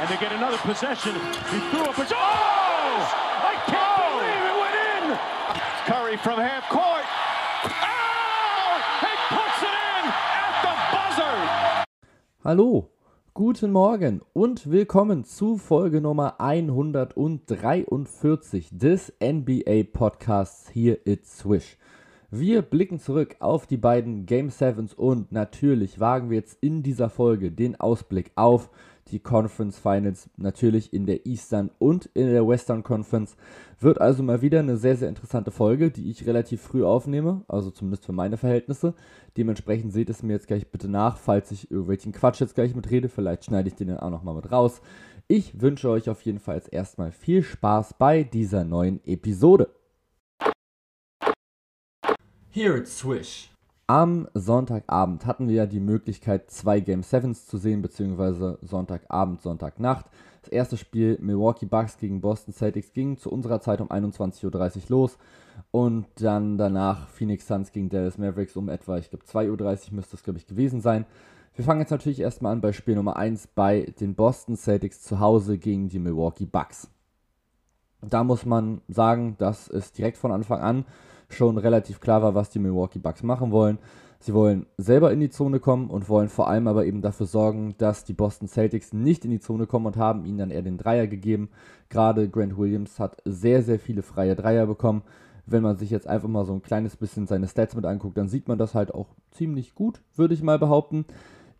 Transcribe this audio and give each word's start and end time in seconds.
and 0.00 0.08
they 0.08 0.16
get 0.16 0.32
another 0.32 0.56
possession. 0.58 1.14
He 1.52 1.58
threw 1.68 1.84
up 1.84 1.98
a... 1.98 2.06
Oh! 2.10 2.16
I 2.16 3.54
can't 3.66 4.00
believe 4.08 4.44
it 4.48 4.56
went 4.64 4.76
in! 4.96 5.04
Curry 5.84 6.16
from 6.16 6.40
half 6.40 6.66
court. 6.70 7.04
Oh! 7.68 8.80
He 9.04 9.12
puts 9.28 9.60
it 9.62 9.68
in 9.68 10.08
at 10.40 10.56
the 10.64 10.72
buzzer! 10.96 11.84
Hallo, 12.42 12.88
guten 13.34 13.72
Morgen 13.72 14.22
und 14.32 14.70
willkommen 14.70 15.24
zu 15.24 15.58
Folge 15.58 16.00
Nummer 16.00 16.40
143 16.40 18.70
des 18.72 19.12
NBA 19.22 19.82
Podcasts 19.92 20.70
hier 20.70 21.06
It's 21.06 21.40
Swish. 21.40 21.76
Wir 22.30 22.62
blicken 22.62 23.00
zurück 23.00 23.36
auf 23.40 23.66
die 23.66 23.76
beiden 23.76 24.24
Game 24.24 24.48
Sevens 24.48 24.94
und 24.94 25.30
natürlich 25.30 26.00
wagen 26.00 26.30
wir 26.30 26.38
jetzt 26.38 26.56
in 26.62 26.82
dieser 26.82 27.10
Folge 27.10 27.50
den 27.50 27.78
Ausblick 27.78 28.32
auf 28.36 28.70
die 29.10 29.20
Conference 29.20 29.78
Finals, 29.78 30.30
natürlich 30.36 30.92
in 30.92 31.06
der 31.06 31.26
Eastern 31.26 31.70
und 31.78 32.06
in 32.14 32.26
der 32.28 32.46
Western 32.46 32.82
Conference. 32.82 33.36
Wird 33.78 34.00
also 34.00 34.22
mal 34.22 34.42
wieder 34.42 34.60
eine 34.60 34.76
sehr, 34.76 34.96
sehr 34.96 35.08
interessante 35.08 35.50
Folge, 35.50 35.90
die 35.90 36.10
ich 36.10 36.26
relativ 36.26 36.60
früh 36.60 36.84
aufnehme, 36.84 37.44
also 37.48 37.70
zumindest 37.70 38.06
für 38.06 38.12
meine 38.12 38.36
Verhältnisse. 38.36 38.94
Dementsprechend 39.36 39.92
seht 39.92 40.10
es 40.10 40.22
mir 40.22 40.34
jetzt 40.34 40.46
gleich 40.46 40.70
bitte 40.70 40.88
nach, 40.88 41.16
falls 41.16 41.50
ich 41.50 41.70
irgendwelchen 41.70 42.12
Quatsch 42.12 42.40
jetzt 42.40 42.54
gleich 42.54 42.74
mitrede. 42.74 43.08
Vielleicht 43.08 43.44
schneide 43.44 43.68
ich 43.68 43.74
den 43.74 43.88
dann 43.88 44.00
auch 44.00 44.10
nochmal 44.10 44.34
mit 44.34 44.50
raus. 44.50 44.80
Ich 45.28 45.60
wünsche 45.60 45.88
euch 45.88 46.10
auf 46.10 46.22
jeden 46.22 46.40
Fall 46.40 46.60
erstmal 46.70 47.12
viel 47.12 47.42
Spaß 47.42 47.94
bei 47.98 48.24
dieser 48.24 48.64
neuen 48.64 49.00
Episode. 49.04 49.70
Here 52.52 52.76
it's 52.76 52.98
Swish. 52.98 53.50
Am 53.90 54.28
Sonntagabend 54.34 55.26
hatten 55.26 55.48
wir 55.48 55.56
ja 55.56 55.66
die 55.66 55.80
Möglichkeit, 55.80 56.48
zwei 56.48 56.78
Game 56.78 57.02
Sevens 57.02 57.48
zu 57.48 57.58
sehen, 57.58 57.82
beziehungsweise 57.82 58.56
Sonntagabend, 58.62 59.42
Sonntagnacht. 59.42 60.06
Das 60.42 60.52
erste 60.52 60.76
Spiel 60.76 61.18
Milwaukee 61.20 61.66
Bucks 61.66 61.98
gegen 61.98 62.20
Boston 62.20 62.54
Celtics 62.54 62.92
ging 62.92 63.16
zu 63.18 63.32
unserer 63.32 63.60
Zeit 63.60 63.80
um 63.80 63.88
21.30 63.88 64.44
Uhr 64.44 64.82
los. 64.90 65.18
Und 65.72 66.06
dann 66.20 66.56
danach 66.56 67.08
Phoenix 67.08 67.48
Suns 67.48 67.72
gegen 67.72 67.88
Dallas 67.88 68.16
Mavericks 68.16 68.54
um 68.54 68.68
etwa, 68.68 68.96
ich 68.96 69.10
glaube 69.10 69.24
2.30 69.24 69.88
Uhr 69.88 69.94
müsste 69.96 70.14
es, 70.14 70.22
glaube 70.22 70.38
ich, 70.38 70.46
gewesen 70.46 70.80
sein. 70.80 71.04
Wir 71.56 71.64
fangen 71.64 71.80
jetzt 71.80 71.90
natürlich 71.90 72.20
erstmal 72.20 72.52
an 72.52 72.60
bei 72.60 72.72
Spiel 72.72 72.94
Nummer 72.94 73.16
1 73.16 73.48
bei 73.56 73.92
den 73.98 74.14
Boston 74.14 74.56
Celtics 74.56 75.02
zu 75.02 75.18
Hause 75.18 75.58
gegen 75.58 75.88
die 75.88 75.98
Milwaukee 75.98 76.46
Bucks. 76.46 76.88
Da 78.02 78.22
muss 78.22 78.46
man 78.46 78.82
sagen, 78.86 79.34
dass 79.38 79.68
es 79.68 79.90
direkt 79.90 80.16
von 80.16 80.30
Anfang 80.30 80.60
an 80.60 80.84
schon 81.34 81.58
relativ 81.58 82.00
klar 82.00 82.22
war, 82.22 82.34
was 82.34 82.50
die 82.50 82.58
Milwaukee 82.58 82.98
Bucks 82.98 83.22
machen 83.22 83.50
wollen. 83.50 83.78
Sie 84.22 84.34
wollen 84.34 84.66
selber 84.76 85.12
in 85.12 85.20
die 85.20 85.30
Zone 85.30 85.60
kommen 85.60 85.88
und 85.88 86.10
wollen 86.10 86.28
vor 86.28 86.48
allem 86.48 86.68
aber 86.68 86.84
eben 86.84 87.00
dafür 87.00 87.24
sorgen, 87.24 87.74
dass 87.78 88.04
die 88.04 88.12
Boston 88.12 88.48
Celtics 88.48 88.92
nicht 88.92 89.24
in 89.24 89.30
die 89.30 89.40
Zone 89.40 89.66
kommen 89.66 89.86
und 89.86 89.96
haben 89.96 90.26
ihnen 90.26 90.36
dann 90.36 90.50
eher 90.50 90.60
den 90.60 90.76
Dreier 90.76 91.06
gegeben. 91.06 91.48
Gerade 91.88 92.28
Grant 92.28 92.58
Williams 92.58 93.00
hat 93.00 93.16
sehr, 93.24 93.62
sehr 93.62 93.78
viele 93.78 94.02
freie 94.02 94.36
Dreier 94.36 94.66
bekommen. 94.66 95.02
Wenn 95.46 95.62
man 95.62 95.78
sich 95.78 95.88
jetzt 95.88 96.06
einfach 96.06 96.28
mal 96.28 96.44
so 96.44 96.52
ein 96.52 96.60
kleines 96.60 96.96
bisschen 96.96 97.26
seine 97.26 97.48
Stats 97.48 97.74
mit 97.74 97.86
anguckt, 97.86 98.18
dann 98.18 98.28
sieht 98.28 98.46
man 98.46 98.58
das 98.58 98.74
halt 98.74 98.92
auch 98.94 99.08
ziemlich 99.30 99.74
gut, 99.74 100.02
würde 100.14 100.34
ich 100.34 100.42
mal 100.42 100.58
behaupten. 100.58 101.06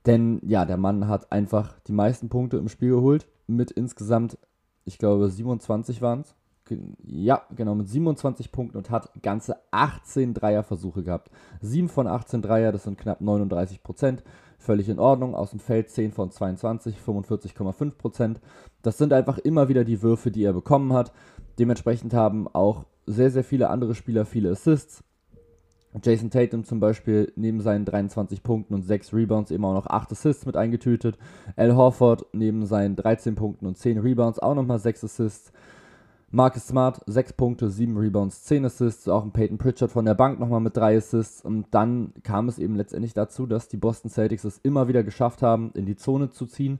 Denn 0.04 0.40
ja, 0.44 0.66
der 0.66 0.76
Mann 0.76 1.08
hat 1.08 1.32
einfach 1.32 1.78
die 1.86 1.92
meisten 1.92 2.28
Punkte 2.28 2.58
im 2.58 2.68
Spiel 2.68 2.90
geholt. 2.90 3.26
Mit 3.46 3.70
insgesamt, 3.70 4.36
ich 4.84 4.98
glaube, 4.98 5.30
27 5.30 6.02
waren 6.02 6.20
es 6.20 6.34
ja, 7.04 7.42
genau, 7.54 7.74
mit 7.74 7.88
27 7.88 8.52
Punkten 8.52 8.76
und 8.76 8.90
hat 8.90 9.10
ganze 9.22 9.56
18 9.70 10.34
Dreierversuche 10.34 11.02
gehabt. 11.02 11.30
7 11.60 11.88
von 11.88 12.06
18 12.06 12.42
Dreier, 12.42 12.72
das 12.72 12.84
sind 12.84 12.98
knapp 12.98 13.20
39 13.20 13.82
Prozent. 13.82 14.22
Völlig 14.58 14.88
in 14.88 14.98
Ordnung. 14.98 15.34
Aus 15.34 15.50
dem 15.50 15.60
Feld 15.60 15.88
10 15.88 16.12
von 16.12 16.30
22, 16.30 16.96
45,5 16.98 17.96
Prozent. 17.96 18.40
Das 18.82 18.98
sind 18.98 19.12
einfach 19.12 19.38
immer 19.38 19.68
wieder 19.68 19.84
die 19.84 20.02
Würfe, 20.02 20.30
die 20.30 20.44
er 20.44 20.52
bekommen 20.52 20.92
hat. 20.92 21.12
Dementsprechend 21.58 22.14
haben 22.14 22.46
auch 22.48 22.84
sehr, 23.06 23.30
sehr 23.30 23.44
viele 23.44 23.70
andere 23.70 23.94
Spieler 23.94 24.24
viele 24.24 24.50
Assists. 24.50 25.02
Jason 26.02 26.30
Tatum 26.30 26.64
zum 26.64 26.78
Beispiel 26.78 27.32
neben 27.34 27.60
seinen 27.60 27.84
23 27.84 28.42
Punkten 28.42 28.74
und 28.74 28.82
6 28.82 29.12
Rebounds 29.12 29.50
eben 29.50 29.64
auch 29.64 29.74
noch 29.74 29.86
8 29.86 30.12
Assists 30.12 30.46
mit 30.46 30.56
eingetütet. 30.56 31.18
Al 31.56 31.74
Horford 31.74 32.26
neben 32.32 32.64
seinen 32.66 32.94
13 32.94 33.34
Punkten 33.34 33.66
und 33.66 33.76
10 33.76 33.98
Rebounds 33.98 34.38
auch 34.38 34.54
nochmal 34.54 34.78
6 34.78 35.04
Assists. 35.04 35.52
Marcus 36.32 36.68
Smart, 36.68 37.00
6 37.06 37.32
Punkte, 37.32 37.70
7 37.70 37.96
Rebounds, 37.96 38.44
10 38.44 38.64
Assists, 38.64 39.08
auch 39.08 39.24
ein 39.24 39.32
Peyton 39.32 39.58
Pritchard 39.58 39.90
von 39.90 40.04
der 40.04 40.14
Bank 40.14 40.38
nochmal 40.38 40.60
mit 40.60 40.76
3 40.76 40.96
Assists. 40.96 41.44
Und 41.44 41.66
dann 41.72 42.12
kam 42.22 42.48
es 42.48 42.60
eben 42.60 42.76
letztendlich 42.76 43.14
dazu, 43.14 43.46
dass 43.46 43.66
die 43.66 43.76
Boston 43.76 44.12
Celtics 44.12 44.44
es 44.44 44.58
immer 44.58 44.86
wieder 44.86 45.02
geschafft 45.02 45.42
haben, 45.42 45.72
in 45.74 45.86
die 45.86 45.96
Zone 45.96 46.30
zu 46.30 46.46
ziehen. 46.46 46.78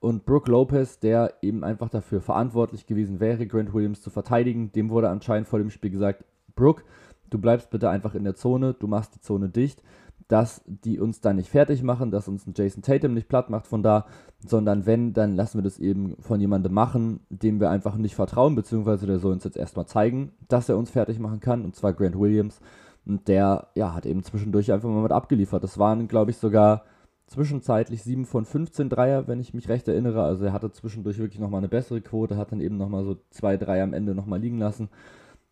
Und 0.00 0.24
Brooke 0.24 0.50
Lopez, 0.50 0.98
der 0.98 1.34
eben 1.42 1.62
einfach 1.62 1.90
dafür 1.90 2.22
verantwortlich 2.22 2.86
gewesen 2.86 3.20
wäre, 3.20 3.46
Grant 3.46 3.74
Williams 3.74 4.00
zu 4.00 4.08
verteidigen, 4.08 4.72
dem 4.72 4.88
wurde 4.88 5.10
anscheinend 5.10 5.46
vor 5.46 5.58
dem 5.58 5.68
Spiel 5.68 5.90
gesagt, 5.90 6.24
Brooke, 6.54 6.82
du 7.28 7.38
bleibst 7.38 7.68
bitte 7.68 7.90
einfach 7.90 8.14
in 8.14 8.24
der 8.24 8.34
Zone, 8.34 8.72
du 8.72 8.86
machst 8.86 9.14
die 9.14 9.20
Zone 9.20 9.50
dicht 9.50 9.82
dass 10.28 10.62
die 10.66 10.98
uns 10.98 11.20
da 11.20 11.32
nicht 11.32 11.50
fertig 11.50 11.82
machen, 11.82 12.10
dass 12.10 12.28
uns 12.28 12.46
ein 12.46 12.54
Jason 12.56 12.82
Tatum 12.82 13.14
nicht 13.14 13.28
platt 13.28 13.48
macht 13.48 13.66
von 13.66 13.82
da, 13.82 14.06
sondern 14.44 14.84
wenn, 14.84 15.12
dann 15.12 15.36
lassen 15.36 15.58
wir 15.58 15.62
das 15.62 15.78
eben 15.78 16.16
von 16.20 16.40
jemandem 16.40 16.72
machen, 16.72 17.20
dem 17.30 17.60
wir 17.60 17.70
einfach 17.70 17.96
nicht 17.96 18.16
vertrauen, 18.16 18.54
beziehungsweise 18.54 19.06
der 19.06 19.18
soll 19.20 19.32
uns 19.32 19.44
jetzt 19.44 19.56
erstmal 19.56 19.86
zeigen, 19.86 20.32
dass 20.48 20.68
er 20.68 20.76
uns 20.76 20.90
fertig 20.90 21.18
machen 21.20 21.40
kann, 21.40 21.64
und 21.64 21.76
zwar 21.76 21.92
Grant 21.92 22.18
Williams. 22.18 22.60
Und 23.06 23.28
der, 23.28 23.68
ja, 23.76 23.94
hat 23.94 24.04
eben 24.04 24.24
zwischendurch 24.24 24.72
einfach 24.72 24.88
mal 24.88 25.02
mit 25.02 25.12
abgeliefert. 25.12 25.62
Das 25.62 25.78
waren, 25.78 26.08
glaube 26.08 26.32
ich, 26.32 26.38
sogar 26.38 26.82
zwischenzeitlich 27.26 28.02
7 28.02 28.24
von 28.24 28.44
15 28.44 28.88
Dreier, 28.88 29.28
wenn 29.28 29.40
ich 29.40 29.54
mich 29.54 29.68
recht 29.68 29.86
erinnere. 29.86 30.24
Also 30.24 30.44
er 30.44 30.52
hatte 30.52 30.72
zwischendurch 30.72 31.18
wirklich 31.18 31.40
nochmal 31.40 31.58
eine 31.58 31.68
bessere 31.68 32.00
Quote, 32.00 32.36
hat 32.36 32.50
dann 32.50 32.60
eben 32.60 32.76
nochmal 32.76 33.04
so 33.04 33.16
zwei 33.30 33.56
Dreier 33.56 33.84
am 33.84 33.92
Ende 33.92 34.14
nochmal 34.14 34.40
liegen 34.40 34.58
lassen. 34.58 34.88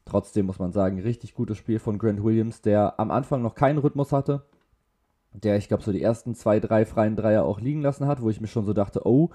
Trotzdem 0.04 0.46
muss 0.46 0.58
man 0.58 0.72
sagen, 0.72 1.00
richtig 1.00 1.34
gutes 1.34 1.56
Spiel 1.56 1.78
von 1.78 1.98
Grant 1.98 2.22
Williams, 2.22 2.60
der 2.60 2.98
am 2.98 3.10
Anfang 3.10 3.42
noch 3.42 3.54
keinen 3.54 3.78
Rhythmus 3.78 4.12
hatte, 4.12 4.42
der, 5.34 5.56
ich 5.56 5.68
glaube, 5.68 5.82
so 5.82 5.92
die 5.92 6.02
ersten 6.02 6.34
zwei, 6.34 6.60
drei 6.60 6.86
freien 6.86 7.16
Dreier 7.16 7.44
auch 7.44 7.60
liegen 7.60 7.82
lassen 7.82 8.06
hat, 8.06 8.22
wo 8.22 8.30
ich 8.30 8.40
mir 8.40 8.46
schon 8.46 8.64
so 8.64 8.72
dachte, 8.72 9.06
oh, 9.06 9.30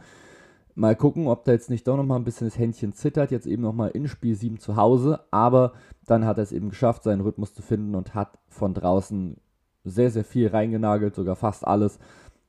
mal 0.75 0.95
gucken, 0.95 1.27
ob 1.27 1.43
da 1.43 1.51
jetzt 1.51 1.69
nicht 1.69 1.87
doch 1.87 1.97
nochmal 1.97 2.19
ein 2.19 2.23
bisschen 2.23 2.47
das 2.47 2.57
Händchen 2.57 2.93
zittert, 2.93 3.31
jetzt 3.31 3.45
eben 3.45 3.63
nochmal 3.63 3.89
in 3.89 4.07
Spiel 4.07 4.35
7 4.35 4.59
zu 4.59 4.77
Hause, 4.77 5.19
aber 5.29 5.73
dann 6.05 6.25
hat 6.25 6.37
er 6.37 6.43
es 6.43 6.53
eben 6.53 6.69
geschafft, 6.69 7.03
seinen 7.03 7.21
Rhythmus 7.21 7.53
zu 7.53 7.61
finden 7.61 7.95
und 7.95 8.15
hat 8.15 8.39
von 8.47 8.73
draußen 8.73 9.37
sehr, 9.83 10.09
sehr 10.09 10.23
viel 10.23 10.47
reingenagelt, 10.47 11.15
sogar 11.15 11.35
fast 11.35 11.67
alles, 11.67 11.99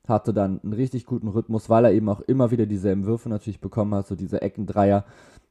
hatte 0.07 0.33
dann 0.33 0.61
einen 0.63 0.73
richtig 0.73 1.05
guten 1.05 1.27
Rhythmus, 1.27 1.69
weil 1.69 1.85
er 1.85 1.91
eben 1.91 2.09
auch 2.09 2.21
immer 2.21 2.51
wieder 2.51 2.65
dieselben 2.65 3.05
Würfe 3.05 3.29
natürlich 3.29 3.61
bekommen 3.61 3.93
hat, 3.95 4.07
so 4.07 4.15
diese 4.15 4.41
Eckendreier. 4.41 5.05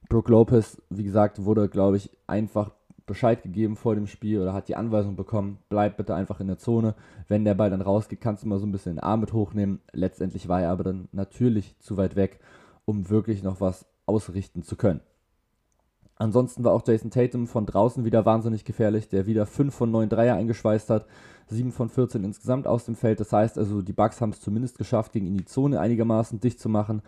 Brooke 0.09 0.31
Lopez, 0.31 0.81
wie 0.89 1.03
gesagt, 1.03 1.45
wurde, 1.45 1.69
glaube 1.69 1.97
ich, 1.97 2.09
einfach 2.27 2.71
Bescheid 3.11 3.43
gegeben 3.43 3.75
vor 3.75 3.93
dem 3.93 4.07
Spiel 4.07 4.39
oder 4.39 4.53
hat 4.53 4.69
die 4.69 4.77
Anweisung 4.77 5.17
bekommen, 5.17 5.57
bleib 5.67 5.97
bitte 5.97 6.15
einfach 6.15 6.39
in 6.39 6.47
der 6.47 6.57
Zone. 6.57 6.95
Wenn 7.27 7.43
der 7.43 7.55
Ball 7.55 7.69
dann 7.69 7.81
rausgeht, 7.81 8.21
kannst 8.21 8.43
du 8.43 8.47
mal 8.47 8.57
so 8.57 8.65
ein 8.65 8.71
bisschen 8.71 8.95
den 8.95 9.03
Arm 9.03 9.19
mit 9.19 9.33
hochnehmen. 9.33 9.81
Letztendlich 9.91 10.47
war 10.47 10.61
er 10.61 10.71
aber 10.71 10.85
dann 10.85 11.09
natürlich 11.11 11.77
zu 11.79 11.97
weit 11.97 12.15
weg, 12.15 12.39
um 12.85 13.09
wirklich 13.09 13.43
noch 13.43 13.59
was 13.59 13.85
ausrichten 14.05 14.63
zu 14.63 14.77
können. 14.77 15.01
Ansonsten 16.15 16.63
war 16.63 16.71
auch 16.71 16.87
Jason 16.87 17.11
Tatum 17.11 17.47
von 17.47 17.65
draußen 17.65 18.05
wieder 18.05 18.25
wahnsinnig 18.25 18.63
gefährlich, 18.63 19.09
der 19.09 19.25
wieder 19.25 19.45
5 19.45 19.75
von 19.75 19.91
9 19.91 20.07
Dreier 20.07 20.35
eingeschweißt 20.35 20.89
hat, 20.89 21.05
7 21.47 21.73
von 21.73 21.89
14 21.89 22.23
insgesamt 22.23 22.65
aus 22.65 22.85
dem 22.85 22.95
Feld. 22.95 23.19
Das 23.19 23.33
heißt 23.33 23.57
also, 23.57 23.81
die 23.81 23.91
Bucks 23.91 24.21
haben 24.21 24.29
es 24.29 24.39
zumindest 24.39 24.77
geschafft, 24.77 25.11
gegen 25.11 25.25
ihn 25.25 25.35
die 25.35 25.45
Zone 25.45 25.81
einigermaßen 25.81 26.39
dicht 26.39 26.61
zu 26.61 26.69
machen. 26.69 27.01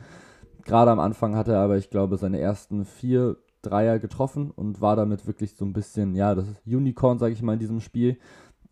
Gerade 0.66 0.92
am 0.92 1.00
Anfang 1.00 1.38
hatte 1.38 1.54
er 1.54 1.60
aber, 1.60 1.78
ich 1.78 1.90
glaube, 1.90 2.18
seine 2.18 2.40
ersten 2.40 2.84
vier 2.84 3.38
Dreier 3.64 3.98
getroffen 3.98 4.52
und 4.52 4.82
war 4.82 4.96
damit 4.96 5.26
wirklich 5.26 5.56
so 5.56 5.66
ein 5.66 5.74
bisschen, 5.74 6.16
ja, 6.16 6.36
das 6.36 6.46
Unicorn, 6.66 7.18
sage 7.18 7.34
ich 7.34 7.42
mal, 7.42 7.54
in 7.54 7.60
diesem 7.60 7.80
Spiel. 7.80 8.18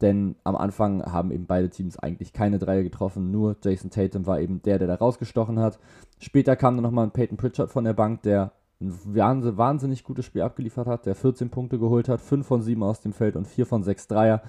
Denn 0.02 0.36
am 0.44 0.56
Anfang 0.56 1.04
haben 1.04 1.32
eben 1.32 1.46
beide 1.46 1.70
Teams 1.70 1.98
eigentlich 1.98 2.34
keine 2.34 2.60
Dreier 2.60 2.84
getroffen, 2.84 3.32
nur 3.32 3.56
Jason 3.64 3.92
Tatum 3.92 4.26
war 4.26 4.40
eben 4.40 4.62
der, 4.64 4.80
der 4.80 4.88
da 4.88 4.96
rausgestochen 4.96 5.60
hat. 5.60 5.80
Später 6.20 6.56
kam 6.56 6.76
dann 6.76 6.84
nochmal 6.84 7.06
ein 7.06 7.12
Peyton 7.12 7.38
Pritchard 7.38 7.70
von 7.70 7.84
der 7.84 7.94
Bank, 7.94 8.24
der 8.24 8.52
ein 8.82 8.92
wahnsinnig 9.14 10.04
gutes 10.04 10.26
Spiel 10.26 10.42
abgeliefert 10.42 10.88
hat, 10.88 11.06
der 11.06 11.14
14 11.14 11.50
Punkte 11.50 11.78
geholt 11.78 12.10
hat, 12.10 12.20
5 12.20 12.46
von 12.46 12.62
7 12.62 12.82
aus 12.82 13.02
dem 13.02 13.14
Feld 13.14 13.36
und 13.36 13.48
4 13.48 13.68
von 13.68 13.84
6 13.84 14.08
Dreier. 14.08 14.42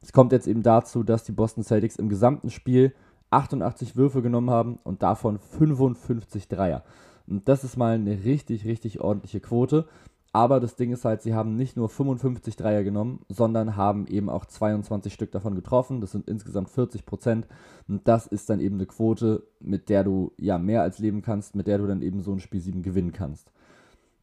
Es 0.00 0.12
kommt 0.12 0.32
jetzt 0.32 0.48
eben 0.48 0.62
dazu, 0.62 1.02
dass 1.02 1.24
die 1.24 1.32
Boston 1.32 1.62
Celtics 1.62 1.96
im 1.96 2.08
gesamten 2.08 2.48
Spiel 2.48 2.94
88 3.30 3.96
Würfe 3.96 4.22
genommen 4.22 4.50
haben 4.50 4.78
und 4.82 5.02
davon 5.02 5.38
55 5.38 6.48
Dreier. 6.48 6.82
Und 7.30 7.48
das 7.48 7.64
ist 7.64 7.76
mal 7.76 7.94
eine 7.94 8.24
richtig, 8.24 8.66
richtig 8.66 9.00
ordentliche 9.00 9.40
Quote. 9.40 9.86
Aber 10.32 10.60
das 10.60 10.76
Ding 10.76 10.92
ist 10.92 11.04
halt, 11.04 11.22
sie 11.22 11.34
haben 11.34 11.56
nicht 11.56 11.76
nur 11.76 11.88
55 11.88 12.54
Dreier 12.54 12.84
genommen, 12.84 13.24
sondern 13.28 13.76
haben 13.76 14.06
eben 14.06 14.28
auch 14.28 14.44
22 14.44 15.12
Stück 15.12 15.32
davon 15.32 15.54
getroffen. 15.54 16.00
Das 16.00 16.12
sind 16.12 16.28
insgesamt 16.28 16.70
40 16.70 17.04
Prozent. 17.06 17.46
Und 17.88 18.06
das 18.06 18.26
ist 18.26 18.50
dann 18.50 18.60
eben 18.60 18.76
eine 18.76 18.86
Quote, 18.86 19.44
mit 19.60 19.88
der 19.88 20.04
du 20.04 20.32
ja 20.38 20.58
mehr 20.58 20.82
als 20.82 20.98
leben 20.98 21.22
kannst, 21.22 21.56
mit 21.56 21.66
der 21.66 21.78
du 21.78 21.86
dann 21.86 22.02
eben 22.02 22.20
so 22.20 22.32
ein 22.32 22.40
Spiel 22.40 22.60
7 22.60 22.82
gewinnen 22.82 23.12
kannst. 23.12 23.50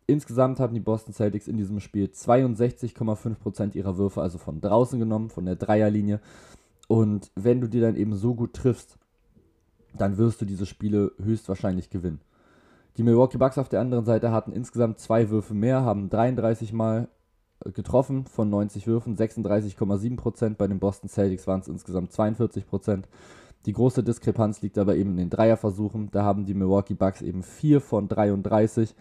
Insgesamt 0.06 0.62
haben 0.62 0.74
die 0.74 0.80
Boston 0.80 1.13
Celtics 1.13 1.50
in 1.50 1.57
diesem 1.57 1.81
Spiel 1.81 2.06
62,5 2.06 3.36
Prozent 3.36 3.75
ihrer 3.75 3.98
Würfe 3.98 4.21
also 4.21 4.38
von 4.38 4.62
draußen 4.62 5.00
genommen, 5.00 5.30
von 5.30 5.45
der 5.45 5.57
Dreierlinie. 5.57 6.21
Und 6.88 7.31
wenn 7.36 7.59
du 7.59 7.68
dir 7.68 7.81
dann 7.81 7.98
eben 7.98 8.15
so 8.15 8.33
gut 8.33 8.54
triffst, 8.54 8.98
dann 9.98 10.18
wirst 10.18 10.39
du 10.39 10.45
diese 10.45 10.65
Spiele 10.65 11.12
höchstwahrscheinlich 11.21 11.89
gewinnen. 11.89 12.21
Die 12.97 13.03
Milwaukee 13.03 13.38
Bucks 13.38 13.59
auf 13.59 13.69
der 13.69 13.79
anderen 13.79 14.05
Seite 14.05 14.31
hatten 14.31 14.51
insgesamt 14.51 14.99
zwei 14.99 15.29
Würfe 15.29 15.53
mehr, 15.53 15.83
haben 15.83 16.09
33 16.09 16.73
Mal 16.73 17.09
äh, 17.63 17.71
getroffen 17.71 18.25
von 18.25 18.49
90 18.49 18.88
Würfen, 18.88 19.15
36,7%. 19.15 20.55
Bei 20.55 20.65
den 20.65 20.79
Boston 20.79 21.07
Celtics 21.07 21.45
waren 21.45 21.59
es 21.59 21.67
insgesamt 21.67 22.11
42%. 22.11 23.03
Die 23.67 23.73
große 23.73 24.01
Diskrepanz 24.01 24.61
liegt 24.61 24.79
aber 24.79 24.95
eben 24.95 25.11
in 25.11 25.17
den 25.17 25.29
Dreierversuchen. 25.29 26.09
Da 26.09 26.23
haben 26.23 26.45
die 26.45 26.55
Milwaukee 26.55 26.95
Bucks 26.95 27.21
eben 27.21 27.44
4 27.44 27.81
von 27.81 28.07
33 28.07 28.95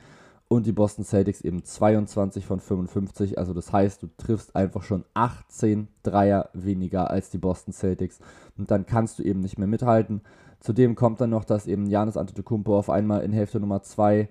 und 0.49 0.67
die 0.67 0.73
Boston 0.73 1.05
Celtics 1.05 1.41
eben 1.41 1.65
22 1.65 2.45
von 2.45 2.61
55. 2.61 3.39
Also 3.39 3.55
das 3.55 3.73
heißt, 3.73 4.03
du 4.03 4.09
triffst 4.19 4.55
einfach 4.55 4.83
schon 4.83 5.05
18 5.15 5.89
Dreier 6.03 6.51
weniger 6.53 7.11
als 7.11 7.31
die 7.31 7.39
Boston 7.39 7.73
Celtics 7.73 8.21
und 8.59 8.71
dann 8.71 8.85
kannst 8.85 9.19
du 9.19 9.23
eben 9.23 9.41
nicht 9.41 9.59
mehr 9.59 9.69
mithalten. 9.69 10.21
Zudem 10.61 10.95
kommt 10.95 11.21
dann 11.21 11.31
noch, 11.31 11.45
dass 11.45 11.67
eben 11.67 11.87
Janis 11.87 12.17
Antetokounmpo 12.17 12.77
auf 12.77 12.91
einmal 12.91 13.23
in 13.23 13.33
Hälfte 13.33 13.61
Nummer 13.61 13.83
2, 13.83 14.29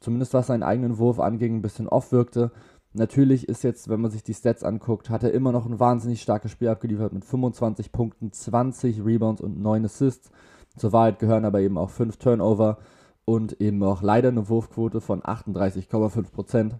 zumindest 0.00 0.34
was 0.34 0.46
seinen 0.46 0.62
eigenen 0.62 0.98
Wurf 0.98 1.20
anging, 1.20 1.56
ein 1.56 1.62
bisschen 1.62 1.88
off 1.88 2.12
wirkte. 2.12 2.52
Natürlich 2.92 3.48
ist 3.48 3.64
jetzt, 3.64 3.88
wenn 3.88 4.00
man 4.00 4.12
sich 4.12 4.22
die 4.22 4.34
Stats 4.34 4.62
anguckt, 4.62 5.10
hat 5.10 5.24
er 5.24 5.32
immer 5.32 5.50
noch 5.50 5.66
ein 5.66 5.80
wahnsinnig 5.80 6.22
starkes 6.22 6.52
Spiel 6.52 6.68
abgeliefert 6.68 7.12
mit 7.12 7.24
25 7.24 7.90
Punkten, 7.90 8.30
20 8.30 9.04
Rebounds 9.04 9.42
und 9.42 9.60
9 9.60 9.84
Assists. 9.84 10.30
Zur 10.76 10.92
Wahrheit 10.92 11.18
gehören 11.18 11.44
aber 11.44 11.60
eben 11.60 11.76
auch 11.76 11.90
5 11.90 12.16
Turnover 12.18 12.78
und 13.24 13.60
eben 13.60 13.82
auch 13.82 14.02
leider 14.02 14.28
eine 14.28 14.48
Wurfquote 14.48 15.00
von 15.00 15.22
38,5%. 15.22 16.74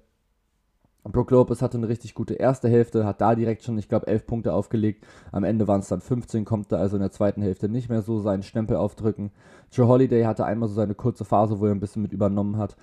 Brook 1.04 1.30
Lopez 1.30 1.60
hatte 1.60 1.76
eine 1.76 1.88
richtig 1.88 2.14
gute 2.14 2.34
erste 2.34 2.68
Hälfte, 2.68 3.04
hat 3.04 3.20
da 3.20 3.34
direkt 3.34 3.62
schon, 3.62 3.76
ich 3.76 3.88
glaube, 3.88 4.06
11 4.06 4.26
Punkte 4.26 4.52
aufgelegt. 4.54 5.06
Am 5.32 5.44
Ende 5.44 5.68
waren 5.68 5.80
es 5.80 5.88
dann 5.88 6.00
15, 6.00 6.44
konnte 6.46 6.70
da 6.70 6.76
also 6.76 6.96
in 6.96 7.02
der 7.02 7.10
zweiten 7.10 7.42
Hälfte 7.42 7.68
nicht 7.68 7.90
mehr 7.90 8.00
so 8.00 8.20
seinen 8.20 8.42
Stempel 8.42 8.76
aufdrücken. 8.76 9.30
Joe 9.70 9.86
Holiday 9.86 10.24
hatte 10.24 10.46
einmal 10.46 10.68
so 10.68 10.74
seine 10.74 10.94
kurze 10.94 11.24
Phase, 11.24 11.60
wo 11.60 11.66
er 11.66 11.72
ein 11.72 11.80
bisschen 11.80 12.02
mit 12.02 12.12
übernommen 12.12 12.56
hat. 12.56 12.76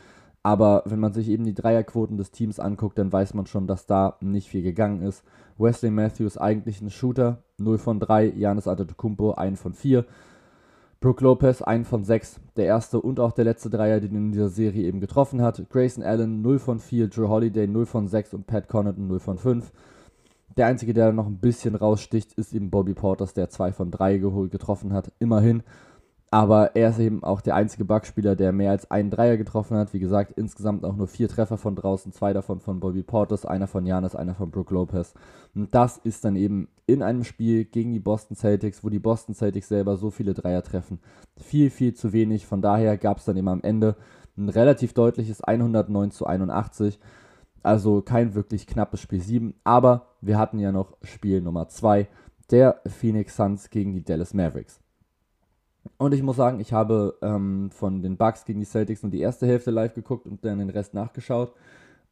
Aber 0.43 0.83
wenn 0.85 0.99
man 0.99 1.13
sich 1.13 1.29
eben 1.29 1.45
die 1.45 1.53
Dreierquoten 1.53 2.17
des 2.17 2.31
Teams 2.31 2.59
anguckt, 2.59 2.97
dann 2.97 3.11
weiß 3.11 3.33
man 3.33 3.45
schon, 3.45 3.67
dass 3.67 3.85
da 3.85 4.17
nicht 4.21 4.49
viel 4.49 4.63
gegangen 4.63 5.01
ist. 5.01 5.23
Wesley 5.57 5.91
Matthews 5.91 6.37
eigentlich 6.37 6.81
ein 6.81 6.89
Shooter, 6.89 7.43
0 7.57 7.77
von 7.77 7.99
3, 7.99 8.33
Janis 8.35 8.67
Antetokounmpo 8.67 9.33
1 9.33 9.59
von 9.59 9.73
4. 9.73 10.05
Brook 11.01 11.21
Lopez, 11.21 11.63
ein 11.63 11.83
von 11.83 12.03
sechs, 12.03 12.39
der 12.55 12.65
erste 12.65 13.01
und 13.01 13.19
auch 13.19 13.31
der 13.31 13.45
letzte 13.45 13.71
Dreier, 13.71 13.99
den 13.99 14.11
er 14.13 14.17
in 14.19 14.31
dieser 14.33 14.49
Serie 14.49 14.85
eben 14.85 14.99
getroffen 14.99 15.41
hat. 15.41 15.67
Grayson 15.71 16.03
Allen 16.03 16.43
0 16.43 16.59
von 16.59 16.77
4, 16.77 17.07
Drew 17.07 17.27
Holiday 17.27 17.65
0 17.65 17.87
von 17.87 18.07
6 18.07 18.35
und 18.35 18.45
Pat 18.45 18.67
Connaughton 18.67 19.07
0 19.07 19.19
von 19.19 19.39
5. 19.39 19.71
Der 20.57 20.67
einzige, 20.67 20.93
der 20.93 21.11
noch 21.11 21.25
ein 21.25 21.39
bisschen 21.39 21.73
raussticht, 21.73 22.33
ist 22.33 22.53
eben 22.53 22.69
Bobby 22.69 22.93
Porters, 22.93 23.33
der 23.33 23.49
2 23.49 23.71
von 23.71 23.89
3 23.89 24.19
geholt, 24.19 24.51
getroffen 24.51 24.93
hat. 24.93 25.11
Immerhin. 25.17 25.63
Aber 26.33 26.77
er 26.77 26.91
ist 26.91 26.99
eben 26.99 27.25
auch 27.25 27.41
der 27.41 27.55
einzige 27.55 27.83
Backspieler, 27.83 28.37
der 28.37 28.53
mehr 28.53 28.71
als 28.71 28.89
einen 28.89 29.11
Dreier 29.11 29.35
getroffen 29.35 29.75
hat. 29.75 29.93
Wie 29.93 29.99
gesagt, 29.99 30.31
insgesamt 30.37 30.85
auch 30.85 30.95
nur 30.95 31.09
vier 31.09 31.27
Treffer 31.27 31.57
von 31.57 31.75
draußen, 31.75 32.13
zwei 32.13 32.31
davon 32.31 32.61
von 32.61 32.79
Bobby 32.79 33.03
Portis, 33.03 33.45
einer 33.45 33.67
von 33.67 33.85
Janis, 33.85 34.15
einer 34.15 34.33
von 34.33 34.49
Brook 34.49 34.71
Lopez. 34.71 35.13
Und 35.53 35.75
das 35.75 35.97
ist 35.97 36.23
dann 36.23 36.37
eben 36.37 36.69
in 36.87 37.03
einem 37.03 37.25
Spiel 37.25 37.65
gegen 37.65 37.91
die 37.91 37.99
Boston 37.99 38.37
Celtics, 38.37 38.81
wo 38.81 38.89
die 38.89 38.99
Boston 38.99 39.35
Celtics 39.35 39.67
selber 39.67 39.97
so 39.97 40.09
viele 40.09 40.33
Dreier 40.33 40.63
treffen. 40.63 40.99
Viel, 41.35 41.69
viel 41.69 41.93
zu 41.95 42.13
wenig. 42.13 42.45
Von 42.45 42.61
daher 42.61 42.97
gab 42.97 43.17
es 43.17 43.25
dann 43.25 43.35
eben 43.35 43.49
am 43.49 43.61
Ende 43.61 43.97
ein 44.37 44.47
relativ 44.47 44.93
deutliches 44.93 45.43
109 45.43 46.11
zu 46.11 46.27
81. 46.27 46.97
Also 47.61 48.01
kein 48.01 48.35
wirklich 48.35 48.67
knappes 48.67 49.01
Spiel 49.01 49.21
7. 49.21 49.53
Aber 49.65 50.07
wir 50.21 50.37
hatten 50.37 50.59
ja 50.59 50.71
noch 50.71 50.95
Spiel 51.03 51.41
Nummer 51.41 51.67
2, 51.67 52.07
der 52.51 52.79
Phoenix 52.87 53.35
Suns 53.35 53.69
gegen 53.69 53.91
die 53.93 54.03
Dallas 54.03 54.33
Mavericks. 54.33 54.80
Und 55.97 56.13
ich 56.13 56.23
muss 56.23 56.35
sagen, 56.35 56.59
ich 56.59 56.73
habe 56.73 57.17
ähm, 57.21 57.71
von 57.71 58.01
den 58.01 58.17
Bucks 58.17 58.45
gegen 58.45 58.59
die 58.59 58.65
Celtics 58.65 59.03
nur 59.03 59.11
die 59.11 59.21
erste 59.21 59.47
Hälfte 59.47 59.71
live 59.71 59.93
geguckt 59.93 60.27
und 60.27 60.43
dann 60.45 60.59
den 60.59 60.69
Rest 60.69 60.93
nachgeschaut. 60.93 61.53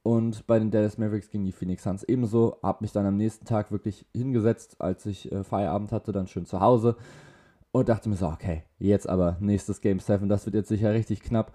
Und 0.01 0.47
bei 0.47 0.59
den 0.59 0.71
Dallas 0.71 0.97
Mavericks 0.97 1.29
gegen 1.29 1.45
die 1.45 1.51
Phoenix 1.51 1.83
Suns 1.83 2.03
ebenso. 2.03 2.57
Habe 2.63 2.79
mich 2.81 2.91
dann 2.91 3.05
am 3.05 3.17
nächsten 3.17 3.45
Tag 3.45 3.71
wirklich 3.71 4.05
hingesetzt, 4.13 4.79
als 4.79 5.05
ich 5.05 5.31
äh, 5.31 5.43
Feierabend 5.43 5.91
hatte, 5.91 6.11
dann 6.11 6.27
schön 6.27 6.45
zu 6.45 6.59
Hause. 6.61 6.95
Und 7.71 7.89
dachte 7.89 8.09
mir 8.09 8.15
so, 8.15 8.27
okay, 8.27 8.63
jetzt 8.79 9.07
aber 9.07 9.37
nächstes 9.39 9.81
Game 9.81 9.99
7, 9.99 10.27
das 10.27 10.45
wird 10.45 10.55
jetzt 10.55 10.69
sicher 10.69 10.93
richtig 10.93 11.21
knapp. 11.21 11.53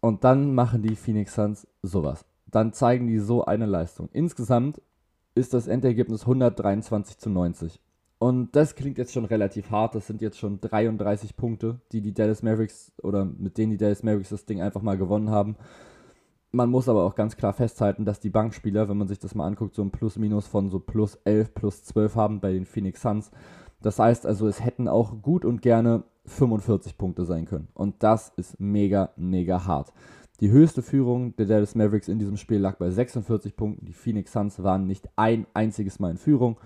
Und 0.00 0.24
dann 0.24 0.54
machen 0.54 0.82
die 0.82 0.96
Phoenix 0.96 1.34
Suns 1.34 1.68
sowas. 1.82 2.24
Dann 2.46 2.72
zeigen 2.72 3.06
die 3.06 3.18
so 3.18 3.44
eine 3.44 3.66
Leistung. 3.66 4.08
Insgesamt 4.12 4.80
ist 5.34 5.54
das 5.54 5.68
Endergebnis 5.68 6.22
123 6.22 7.18
zu 7.18 7.30
90. 7.30 7.80
Und 8.22 8.54
das 8.54 8.74
klingt 8.74 8.98
jetzt 8.98 9.14
schon 9.14 9.24
relativ 9.24 9.70
hart. 9.70 9.94
Das 9.94 10.06
sind 10.06 10.20
jetzt 10.20 10.38
schon 10.38 10.60
33 10.60 11.38
Punkte, 11.38 11.80
die 11.90 12.02
die 12.02 12.12
Dallas 12.12 12.42
Mavericks 12.42 12.92
oder 13.02 13.24
mit 13.24 13.56
denen 13.56 13.70
die 13.70 13.78
Dallas 13.78 14.02
Mavericks 14.02 14.28
das 14.28 14.44
Ding 14.44 14.60
einfach 14.60 14.82
mal 14.82 14.98
gewonnen 14.98 15.30
haben. 15.30 15.56
Man 16.52 16.68
muss 16.68 16.90
aber 16.90 17.04
auch 17.04 17.14
ganz 17.14 17.38
klar 17.38 17.54
festhalten, 17.54 18.04
dass 18.04 18.20
die 18.20 18.28
Bankspieler, 18.28 18.90
wenn 18.90 18.98
man 18.98 19.08
sich 19.08 19.18
das 19.18 19.34
mal 19.34 19.46
anguckt, 19.46 19.74
so 19.74 19.80
ein 19.80 19.90
Plus-Minus 19.90 20.48
von 20.48 20.68
so 20.68 20.80
plus 20.80 21.14
11, 21.24 21.54
plus 21.54 21.82
12 21.84 22.14
haben 22.14 22.40
bei 22.40 22.52
den 22.52 22.66
Phoenix 22.66 23.00
Suns. 23.00 23.30
Das 23.80 23.98
heißt 23.98 24.26
also, 24.26 24.46
es 24.48 24.62
hätten 24.62 24.86
auch 24.86 25.22
gut 25.22 25.46
und 25.46 25.62
gerne 25.62 26.02
45 26.26 26.98
Punkte 26.98 27.24
sein 27.24 27.46
können. 27.46 27.68
Und 27.72 28.02
das 28.02 28.34
ist 28.36 28.60
mega, 28.60 29.14
mega 29.16 29.64
hart. 29.64 29.94
Die 30.40 30.50
höchste 30.50 30.82
Führung 30.82 31.34
der 31.36 31.46
Dallas 31.46 31.74
Mavericks 31.74 32.08
in 32.08 32.18
diesem 32.18 32.36
Spiel 32.36 32.58
lag 32.58 32.76
bei 32.76 32.90
46 32.90 33.56
Punkten. 33.56 33.86
Die 33.86 33.94
Phoenix 33.94 34.32
Suns 34.32 34.62
waren 34.62 34.86
nicht 34.86 35.08
ein 35.16 35.46
einziges 35.54 36.00
Mal 36.00 36.10
in 36.10 36.18
Führung. 36.18 36.58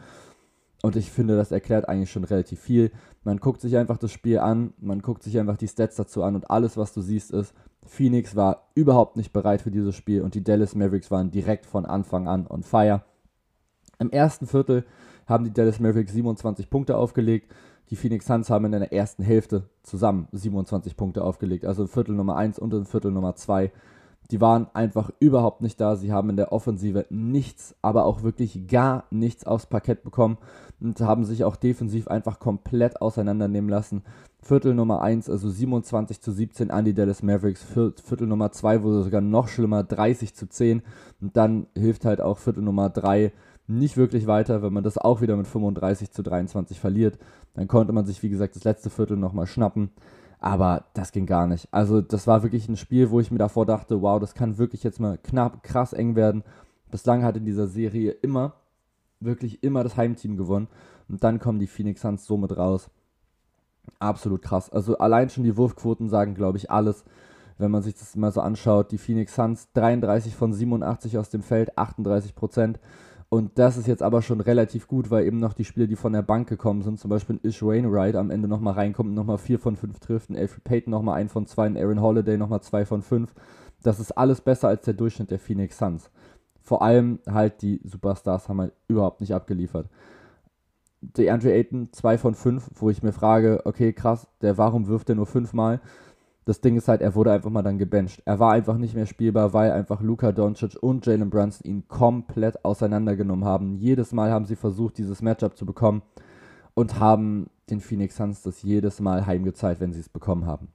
Und 0.84 0.96
ich 0.96 1.10
finde, 1.10 1.34
das 1.34 1.50
erklärt 1.50 1.88
eigentlich 1.88 2.10
schon 2.10 2.24
relativ 2.24 2.60
viel. 2.60 2.90
Man 3.22 3.38
guckt 3.38 3.62
sich 3.62 3.78
einfach 3.78 3.96
das 3.96 4.12
Spiel 4.12 4.38
an, 4.38 4.74
man 4.76 5.00
guckt 5.00 5.22
sich 5.22 5.38
einfach 5.38 5.56
die 5.56 5.66
Stats 5.66 5.96
dazu 5.96 6.22
an 6.22 6.34
und 6.34 6.50
alles, 6.50 6.76
was 6.76 6.92
du 6.92 7.00
siehst, 7.00 7.30
ist, 7.30 7.54
Phoenix 7.86 8.36
war 8.36 8.68
überhaupt 8.74 9.16
nicht 9.16 9.32
bereit 9.32 9.62
für 9.62 9.70
dieses 9.70 9.94
Spiel 9.94 10.20
und 10.20 10.34
die 10.34 10.44
Dallas 10.44 10.74
Mavericks 10.74 11.10
waren 11.10 11.30
direkt 11.30 11.64
von 11.64 11.86
Anfang 11.86 12.28
an 12.28 12.46
on 12.46 12.62
fire. 12.62 13.02
Im 13.98 14.10
ersten 14.10 14.46
Viertel 14.46 14.84
haben 15.26 15.44
die 15.44 15.54
Dallas 15.54 15.80
Mavericks 15.80 16.12
27 16.12 16.68
Punkte 16.68 16.98
aufgelegt. 16.98 17.50
Die 17.88 17.96
Phoenix 17.96 18.26
Suns 18.26 18.50
haben 18.50 18.66
in 18.66 18.72
der 18.72 18.92
ersten 18.92 19.22
Hälfte 19.22 19.70
zusammen 19.84 20.28
27 20.32 20.98
Punkte 20.98 21.24
aufgelegt. 21.24 21.64
Also 21.64 21.86
Viertel 21.86 22.14
Nummer 22.14 22.36
1 22.36 22.58
und 22.58 22.74
im 22.74 22.84
Viertel 22.84 23.10
Nummer 23.10 23.34
2 23.36 23.72
die 24.30 24.40
waren 24.40 24.68
einfach 24.72 25.10
überhaupt 25.20 25.60
nicht 25.60 25.80
da. 25.80 25.96
Sie 25.96 26.12
haben 26.12 26.30
in 26.30 26.36
der 26.36 26.52
Offensive 26.52 27.06
nichts, 27.10 27.74
aber 27.82 28.04
auch 28.04 28.22
wirklich 28.22 28.66
gar 28.66 29.04
nichts 29.10 29.44
aufs 29.44 29.66
Parkett 29.66 30.02
bekommen 30.02 30.38
und 30.84 31.00
haben 31.00 31.24
sich 31.24 31.44
auch 31.44 31.56
defensiv 31.56 32.08
einfach 32.08 32.38
komplett 32.38 33.00
auseinandernehmen 33.00 33.70
lassen. 33.70 34.02
Viertel 34.42 34.74
Nummer 34.74 35.00
1, 35.00 35.30
also 35.30 35.48
27 35.48 36.20
zu 36.20 36.30
17 36.30 36.70
an 36.70 36.84
die 36.84 36.92
Dallas 36.92 37.22
Mavericks. 37.22 37.64
Viertel 37.64 38.26
Nummer 38.26 38.52
2 38.52 38.82
wurde 38.82 39.02
sogar 39.02 39.22
noch 39.22 39.48
schlimmer, 39.48 39.82
30 39.82 40.34
zu 40.34 40.46
10. 40.46 40.82
Und 41.20 41.36
dann 41.36 41.66
hilft 41.74 42.04
halt 42.04 42.20
auch 42.20 42.38
Viertel 42.38 42.62
Nummer 42.62 42.90
3 42.90 43.32
nicht 43.66 43.96
wirklich 43.96 44.26
weiter, 44.26 44.62
wenn 44.62 44.74
man 44.74 44.84
das 44.84 44.98
auch 44.98 45.22
wieder 45.22 45.36
mit 45.36 45.46
35 45.46 46.10
zu 46.10 46.22
23 46.22 46.78
verliert. 46.78 47.18
Dann 47.54 47.66
konnte 47.66 47.94
man 47.94 48.04
sich, 48.04 48.22
wie 48.22 48.28
gesagt, 48.28 48.54
das 48.54 48.64
letzte 48.64 48.90
Viertel 48.90 49.16
nochmal 49.16 49.46
schnappen. 49.46 49.90
Aber 50.38 50.84
das 50.92 51.12
ging 51.12 51.24
gar 51.24 51.46
nicht. 51.46 51.68
Also, 51.70 52.02
das 52.02 52.26
war 52.26 52.42
wirklich 52.42 52.68
ein 52.68 52.76
Spiel, 52.76 53.10
wo 53.10 53.20
ich 53.20 53.30
mir 53.30 53.38
davor 53.38 53.64
dachte, 53.64 54.02
wow, 54.02 54.20
das 54.20 54.34
kann 54.34 54.58
wirklich 54.58 54.82
jetzt 54.82 55.00
mal 55.00 55.16
knapp, 55.16 55.62
krass 55.62 55.94
eng 55.94 56.16
werden. 56.16 56.44
Bislang 56.90 57.24
hat 57.24 57.38
in 57.38 57.46
dieser 57.46 57.66
Serie 57.66 58.10
immer, 58.10 58.52
wirklich 59.24 59.62
immer 59.62 59.82
das 59.82 59.96
Heimteam 59.96 60.36
gewonnen. 60.36 60.68
Und 61.08 61.22
dann 61.24 61.38
kommen 61.38 61.58
die 61.58 61.66
Phoenix 61.66 62.00
Suns 62.00 62.26
somit 62.26 62.56
raus. 62.56 62.90
Absolut 63.98 64.42
krass. 64.42 64.70
Also, 64.70 64.98
allein 64.98 65.30
schon 65.30 65.44
die 65.44 65.56
Wurfquoten 65.56 66.08
sagen, 66.08 66.34
glaube 66.34 66.58
ich, 66.58 66.70
alles. 66.70 67.04
Wenn 67.58 67.70
man 67.70 67.82
sich 67.82 67.94
das 67.94 68.16
mal 68.16 68.32
so 68.32 68.40
anschaut, 68.40 68.90
die 68.90 68.98
Phoenix 68.98 69.34
Suns 69.34 69.68
33 69.74 70.34
von 70.34 70.52
87 70.52 71.18
aus 71.18 71.30
dem 71.30 71.42
Feld, 71.42 71.78
38 71.78 72.34
Prozent. 72.34 72.80
Und 73.28 73.58
das 73.58 73.76
ist 73.76 73.86
jetzt 73.86 74.02
aber 74.02 74.22
schon 74.22 74.40
relativ 74.40 74.86
gut, 74.86 75.10
weil 75.10 75.26
eben 75.26 75.40
noch 75.40 75.54
die 75.54 75.64
Spieler, 75.64 75.86
die 75.86 75.96
von 75.96 76.12
der 76.12 76.22
Bank 76.22 76.48
gekommen 76.48 76.82
sind, 76.82 77.00
zum 77.00 77.10
Beispiel 77.10 77.40
Ish 77.42 77.62
Wainwright 77.62 78.16
am 78.16 78.30
Ende 78.30 78.48
nochmal 78.48 78.74
reinkommt 78.74 79.08
und 79.08 79.14
nochmal 79.14 79.38
4 79.38 79.58
von 79.58 79.76
5 79.76 79.98
trifft, 79.98 80.30
ein 80.30 80.36
Alfred 80.36 80.62
Payton 80.64 80.90
nochmal 80.90 81.20
1 81.20 81.32
von 81.32 81.46
2, 81.46 81.66
ein 81.66 81.76
Aaron 81.76 82.00
Holiday 82.00 82.36
nochmal 82.36 82.60
2 82.60 82.86
von 82.86 83.02
5. 83.02 83.34
Das 83.82 83.98
ist 83.98 84.12
alles 84.12 84.40
besser 84.40 84.68
als 84.68 84.84
der 84.84 84.94
Durchschnitt 84.94 85.30
der 85.30 85.38
Phoenix 85.38 85.78
Suns. 85.78 86.10
Vor 86.64 86.82
allem 86.82 87.20
halt 87.28 87.62
die 87.62 87.80
Superstars 87.84 88.48
haben 88.48 88.60
halt 88.60 88.72
überhaupt 88.88 89.20
nicht 89.20 89.34
abgeliefert. 89.34 89.88
Der 91.02 91.32
Andre 91.32 91.52
Ayton 91.52 91.90
2 91.92 92.18
von 92.18 92.34
5, 92.34 92.70
wo 92.74 92.90
ich 92.90 93.02
mir 93.02 93.12
frage, 93.12 93.62
okay, 93.64 93.92
krass, 93.92 94.26
der 94.40 94.58
warum 94.58 94.88
wirft 94.88 95.08
er 95.10 95.14
nur 95.14 95.26
5 95.26 95.52
Mal? 95.52 95.80
das 96.44 96.60
Ding 96.60 96.76
ist 96.76 96.88
halt, 96.88 97.00
er 97.00 97.14
wurde 97.14 97.32
einfach 97.32 97.50
mal 97.50 97.62
dann 97.62 97.78
gebencht. 97.78 98.22
Er 98.26 98.38
war 98.38 98.52
einfach 98.52 98.76
nicht 98.76 98.94
mehr 98.94 99.06
spielbar, 99.06 99.52
weil 99.54 99.72
einfach 99.72 100.02
Luka 100.02 100.32
Doncic 100.32 100.76
und 100.82 101.06
Jalen 101.06 101.30
Brunson 101.30 101.64
ihn 101.64 101.88
komplett 101.88 102.64
auseinandergenommen 102.64 103.44
haben. 103.44 103.74
Jedes 103.76 104.12
Mal 104.12 104.30
haben 104.30 104.44
sie 104.44 104.56
versucht, 104.56 104.98
dieses 104.98 105.22
Matchup 105.22 105.56
zu 105.56 105.64
bekommen 105.64 106.02
und 106.74 107.00
haben 107.00 107.48
den 107.70 107.80
Phoenix 107.80 108.16
Suns 108.16 108.42
das 108.42 108.62
jedes 108.62 109.00
Mal 109.00 109.26
heimgezeigt, 109.26 109.80
wenn 109.80 109.92
sie 109.92 110.00
es 110.00 110.08
bekommen 110.10 110.44
haben. 110.44 110.68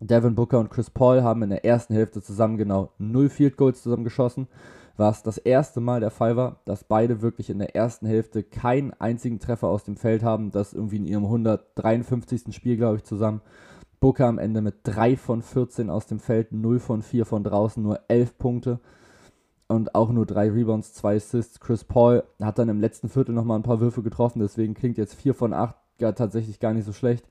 Devin 0.00 0.34
Booker 0.34 0.58
und 0.58 0.70
Chris 0.70 0.90
Paul 0.90 1.22
haben 1.22 1.42
in 1.42 1.50
der 1.50 1.64
ersten 1.64 1.94
Hälfte 1.94 2.20
zusammen 2.20 2.58
genau 2.58 2.90
null 2.98 3.30
Field 3.30 3.56
Goals 3.56 3.82
zusammen 3.82 4.04
geschossen, 4.04 4.48
was 4.96 5.22
das 5.22 5.38
erste 5.38 5.80
Mal 5.80 6.00
der 6.00 6.10
Fall 6.10 6.36
war, 6.36 6.60
dass 6.64 6.84
beide 6.84 7.20
wirklich 7.20 7.50
in 7.50 7.58
der 7.58 7.74
ersten 7.74 8.06
Hälfte 8.06 8.42
keinen 8.42 8.92
einzigen 8.92 9.40
Treffer 9.40 9.68
aus 9.68 9.84
dem 9.84 9.96
Feld 9.96 10.22
haben, 10.22 10.50
das 10.50 10.72
irgendwie 10.72 10.96
in 10.96 11.06
ihrem 11.06 11.24
153. 11.24 12.54
Spiel, 12.54 12.76
glaube 12.76 12.96
ich, 12.96 13.04
zusammen 13.04 13.40
Booker 14.00 14.26
am 14.26 14.38
Ende 14.38 14.60
mit 14.60 14.76
3 14.84 15.16
von 15.16 15.42
14 15.42 15.90
aus 15.90 16.06
dem 16.06 16.20
Feld, 16.20 16.52
0 16.52 16.78
von 16.78 17.02
4 17.02 17.24
von 17.24 17.42
draußen, 17.42 17.82
nur 17.82 18.00
11 18.08 18.38
Punkte 18.38 18.80
und 19.66 19.94
auch 19.94 20.10
nur 20.10 20.26
3 20.26 20.50
Rebounds, 20.50 20.92
2 20.94 21.16
Assists. 21.16 21.58
Chris 21.58 21.84
Paul 21.84 22.22
hat 22.40 22.58
dann 22.58 22.68
im 22.68 22.80
letzten 22.80 23.08
Viertel 23.08 23.34
nochmal 23.34 23.58
ein 23.58 23.64
paar 23.64 23.80
Würfe 23.80 24.02
getroffen, 24.02 24.40
deswegen 24.40 24.74
klingt 24.74 24.98
jetzt 24.98 25.14
4 25.14 25.34
von 25.34 25.52
8 25.52 25.74
gar, 25.98 26.14
tatsächlich 26.14 26.60
gar 26.60 26.74
nicht 26.74 26.84
so 26.84 26.92
schlecht. 26.92 27.26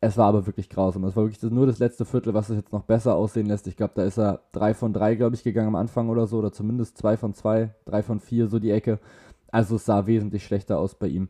Es 0.00 0.16
war 0.16 0.26
aber 0.26 0.46
wirklich 0.46 0.70
grausam. 0.70 1.04
Es 1.04 1.16
war 1.16 1.24
wirklich 1.24 1.42
nur 1.50 1.66
das 1.66 1.80
letzte 1.80 2.04
Viertel, 2.04 2.32
was 2.32 2.50
es 2.50 2.56
jetzt 2.56 2.72
noch 2.72 2.84
besser 2.84 3.16
aussehen 3.16 3.46
lässt. 3.46 3.66
Ich 3.66 3.76
glaube, 3.76 3.94
da 3.96 4.04
ist 4.04 4.18
er 4.18 4.42
3 4.52 4.74
von 4.74 4.92
3, 4.92 5.16
glaube 5.16 5.34
ich, 5.34 5.42
gegangen 5.42 5.68
am 5.68 5.74
Anfang 5.74 6.08
oder 6.08 6.26
so, 6.26 6.38
oder 6.38 6.52
zumindest 6.52 6.98
2 6.98 7.16
von 7.16 7.34
2, 7.34 7.74
3 7.86 8.02
von 8.02 8.20
4, 8.20 8.46
so 8.46 8.60
die 8.60 8.70
Ecke. 8.70 9.00
Also 9.50 9.76
es 9.76 9.86
sah 9.86 10.06
wesentlich 10.06 10.44
schlechter 10.44 10.78
aus 10.78 10.94
bei 10.94 11.08
ihm. 11.08 11.28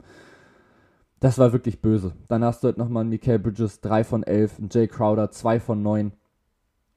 Das 1.21 1.39
war 1.39 1.53
wirklich 1.53 1.81
böse. 1.81 2.13
Dann 2.29 2.45
hast 2.45 2.63
du 2.63 2.67
halt 2.67 2.79
nochmal 2.79 3.03
einen 3.03 3.11
Mikael 3.11 3.39
Bridges 3.39 3.81
3 3.81 4.05
von 4.05 4.23
11, 4.23 4.59
einen 4.59 4.69
Jay 4.71 4.87
Crowder 4.87 5.31
2 5.31 5.61
von 5.61 5.83
9. 5.83 6.13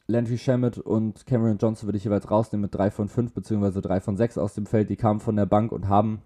Landry 0.07 0.37
Shamet 0.37 0.77
und 0.77 1.25
Cameron 1.25 1.57
Johnson 1.57 1.87
würde 1.87 1.97
ich 1.97 2.03
jeweils 2.03 2.29
rausnehmen 2.29 2.63
mit 2.63 2.75
3 2.75 2.91
von 2.91 3.07
5 3.07 3.33
bzw. 3.33 3.79
3 3.79 4.01
von 4.01 4.17
6 4.17 4.37
aus 4.37 4.53
dem 4.53 4.65
Feld. 4.65 4.89
Die 4.89 4.97
kamen 4.97 5.21
von 5.21 5.37
der 5.37 5.45
Bank 5.45 5.71
und 5.71 5.87
haben 5.87 6.21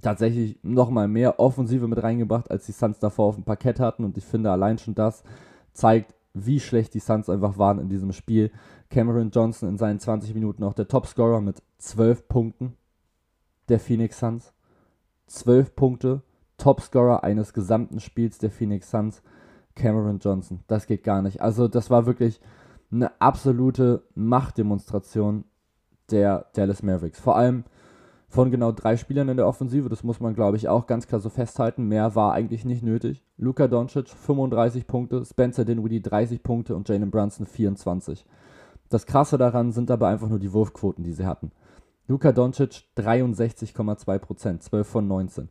tatsächlich 0.00 0.58
nochmal 0.62 1.08
mehr 1.08 1.40
Offensive 1.40 1.88
mit 1.88 2.02
reingebracht, 2.02 2.50
als 2.50 2.66
die 2.66 2.72
Suns 2.72 2.98
davor 2.98 3.26
auf 3.26 3.34
dem 3.34 3.44
Parkett 3.44 3.80
hatten. 3.80 4.04
Und 4.04 4.16
ich 4.16 4.24
finde, 4.24 4.50
allein 4.50 4.78
schon 4.78 4.94
das 4.94 5.22
zeigt, 5.72 6.14
wie 6.34 6.60
schlecht 6.60 6.94
die 6.94 7.00
Suns 7.00 7.28
einfach 7.28 7.58
waren 7.58 7.78
in 7.78 7.88
diesem 7.88 8.12
Spiel. 8.12 8.50
Cameron 8.88 9.30
Johnson 9.30 9.68
in 9.68 9.78
seinen 9.78 10.00
20 10.00 10.34
Minuten 10.34 10.64
auch 10.64 10.74
der 10.74 10.88
Topscorer 10.88 11.40
mit 11.40 11.62
12 11.78 12.28
Punkten 12.28 12.76
der 13.68 13.80
Phoenix 13.80 14.18
Suns. 14.18 14.52
12 15.26 15.76
Punkte, 15.76 16.22
Topscorer 16.56 17.22
eines 17.24 17.52
gesamten 17.52 18.00
Spiels 18.00 18.38
der 18.38 18.50
Phoenix 18.50 18.90
Suns, 18.90 19.22
Cameron 19.74 20.18
Johnson. 20.18 20.60
Das 20.66 20.86
geht 20.86 21.04
gar 21.04 21.22
nicht. 21.22 21.40
Also 21.40 21.68
das 21.68 21.88
war 21.88 22.06
wirklich 22.06 22.40
eine 22.90 23.20
absolute 23.20 24.02
Machtdemonstration 24.14 25.44
der 26.10 26.46
Dallas 26.54 26.82
Mavericks. 26.82 27.20
Vor 27.20 27.36
allem 27.36 27.64
von 28.30 28.52
genau 28.52 28.70
drei 28.70 28.96
Spielern 28.96 29.28
in 29.28 29.36
der 29.36 29.48
Offensive. 29.48 29.88
Das 29.88 30.04
muss 30.04 30.20
man, 30.20 30.34
glaube 30.34 30.56
ich, 30.56 30.68
auch 30.68 30.86
ganz 30.86 31.08
klar 31.08 31.20
so 31.20 31.28
festhalten. 31.28 31.88
Mehr 31.88 32.14
war 32.14 32.32
eigentlich 32.32 32.64
nicht 32.64 32.82
nötig. 32.82 33.24
Luka 33.36 33.66
Doncic 33.66 34.08
35 34.08 34.86
Punkte, 34.86 35.24
Spencer 35.24 35.64
Dinwiddie 35.64 36.00
30 36.00 36.42
Punkte 36.44 36.76
und 36.76 36.88
Jalen 36.88 37.10
Brunson 37.10 37.44
24. 37.44 38.24
Das 38.88 39.06
Krasse 39.06 39.36
daran 39.36 39.72
sind 39.72 39.90
aber 39.90 40.06
einfach 40.06 40.28
nur 40.28 40.38
die 40.38 40.52
Wurfquoten, 40.52 41.02
die 41.02 41.12
sie 41.12 41.26
hatten. 41.26 41.50
Luka 42.06 42.30
Doncic 42.30 42.84
63,2%, 42.96 44.60
12 44.60 44.86
von 44.86 45.08
19. 45.08 45.48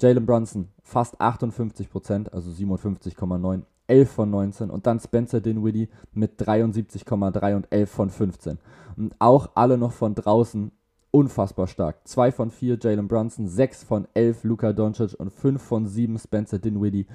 Jalen 0.00 0.24
Brunson 0.24 0.68
fast 0.82 1.20
58%, 1.20 2.30
also 2.30 2.50
57,9, 2.50 3.62
11 3.88 4.10
von 4.10 4.30
19. 4.30 4.70
Und 4.70 4.86
dann 4.86 5.00
Spencer 5.00 5.42
Dinwiddie 5.42 5.90
mit 6.14 6.40
73,3 6.40 7.56
und 7.56 7.66
11 7.70 7.90
von 7.90 8.08
15. 8.08 8.58
Und 8.96 9.14
auch 9.18 9.50
alle 9.54 9.76
noch 9.76 9.92
von 9.92 10.14
draußen 10.14 10.72
unfassbar 11.10 11.66
stark. 11.66 12.06
2 12.06 12.32
von 12.32 12.50
4 12.50 12.78
Jalen 12.80 13.08
Brunson, 13.08 13.48
6 13.48 13.84
von 13.84 14.06
11 14.14 14.44
Luka 14.44 14.72
Doncic 14.72 15.14
und 15.18 15.30
5 15.32 15.62
von 15.62 15.86
7 15.86 16.18
Spencer 16.18 16.58
Dinwiddie. 16.58 17.06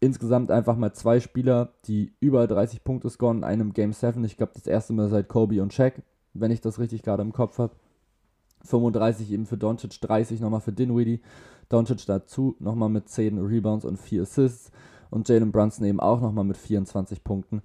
Insgesamt 0.00 0.50
einfach 0.50 0.76
mal 0.76 0.92
zwei 0.92 1.20
Spieler, 1.20 1.72
die 1.86 2.12
über 2.20 2.46
30 2.46 2.84
Punkte 2.84 3.08
scoren 3.08 3.38
in 3.38 3.44
einem 3.44 3.72
Game 3.72 3.92
7. 3.92 4.24
Ich 4.24 4.36
glaube, 4.36 4.52
das 4.54 4.66
erste 4.66 4.92
Mal 4.92 5.08
seit 5.08 5.28
Kobe 5.28 5.62
und 5.62 5.72
Shaq, 5.72 6.02
wenn 6.34 6.50
ich 6.50 6.60
das 6.60 6.78
richtig 6.78 7.02
gerade 7.02 7.22
im 7.22 7.32
Kopf 7.32 7.58
habe. 7.58 7.74
35 8.64 9.30
eben 9.30 9.46
für 9.46 9.56
Doncic, 9.56 10.00
30 10.00 10.40
nochmal 10.40 10.60
für 10.60 10.72
Dinwiddie. 10.72 11.20
Doncic 11.68 12.04
dazu 12.06 12.56
nochmal 12.58 12.88
mit 12.88 13.08
10 13.08 13.38
Rebounds 13.38 13.84
und 13.84 13.96
4 13.96 14.22
Assists. 14.22 14.70
Und 15.08 15.28
Jalen 15.28 15.52
Brunson 15.52 15.86
eben 15.86 16.00
auch 16.00 16.20
nochmal 16.20 16.44
mit 16.44 16.56
24 16.56 17.24
Punkten 17.24 17.62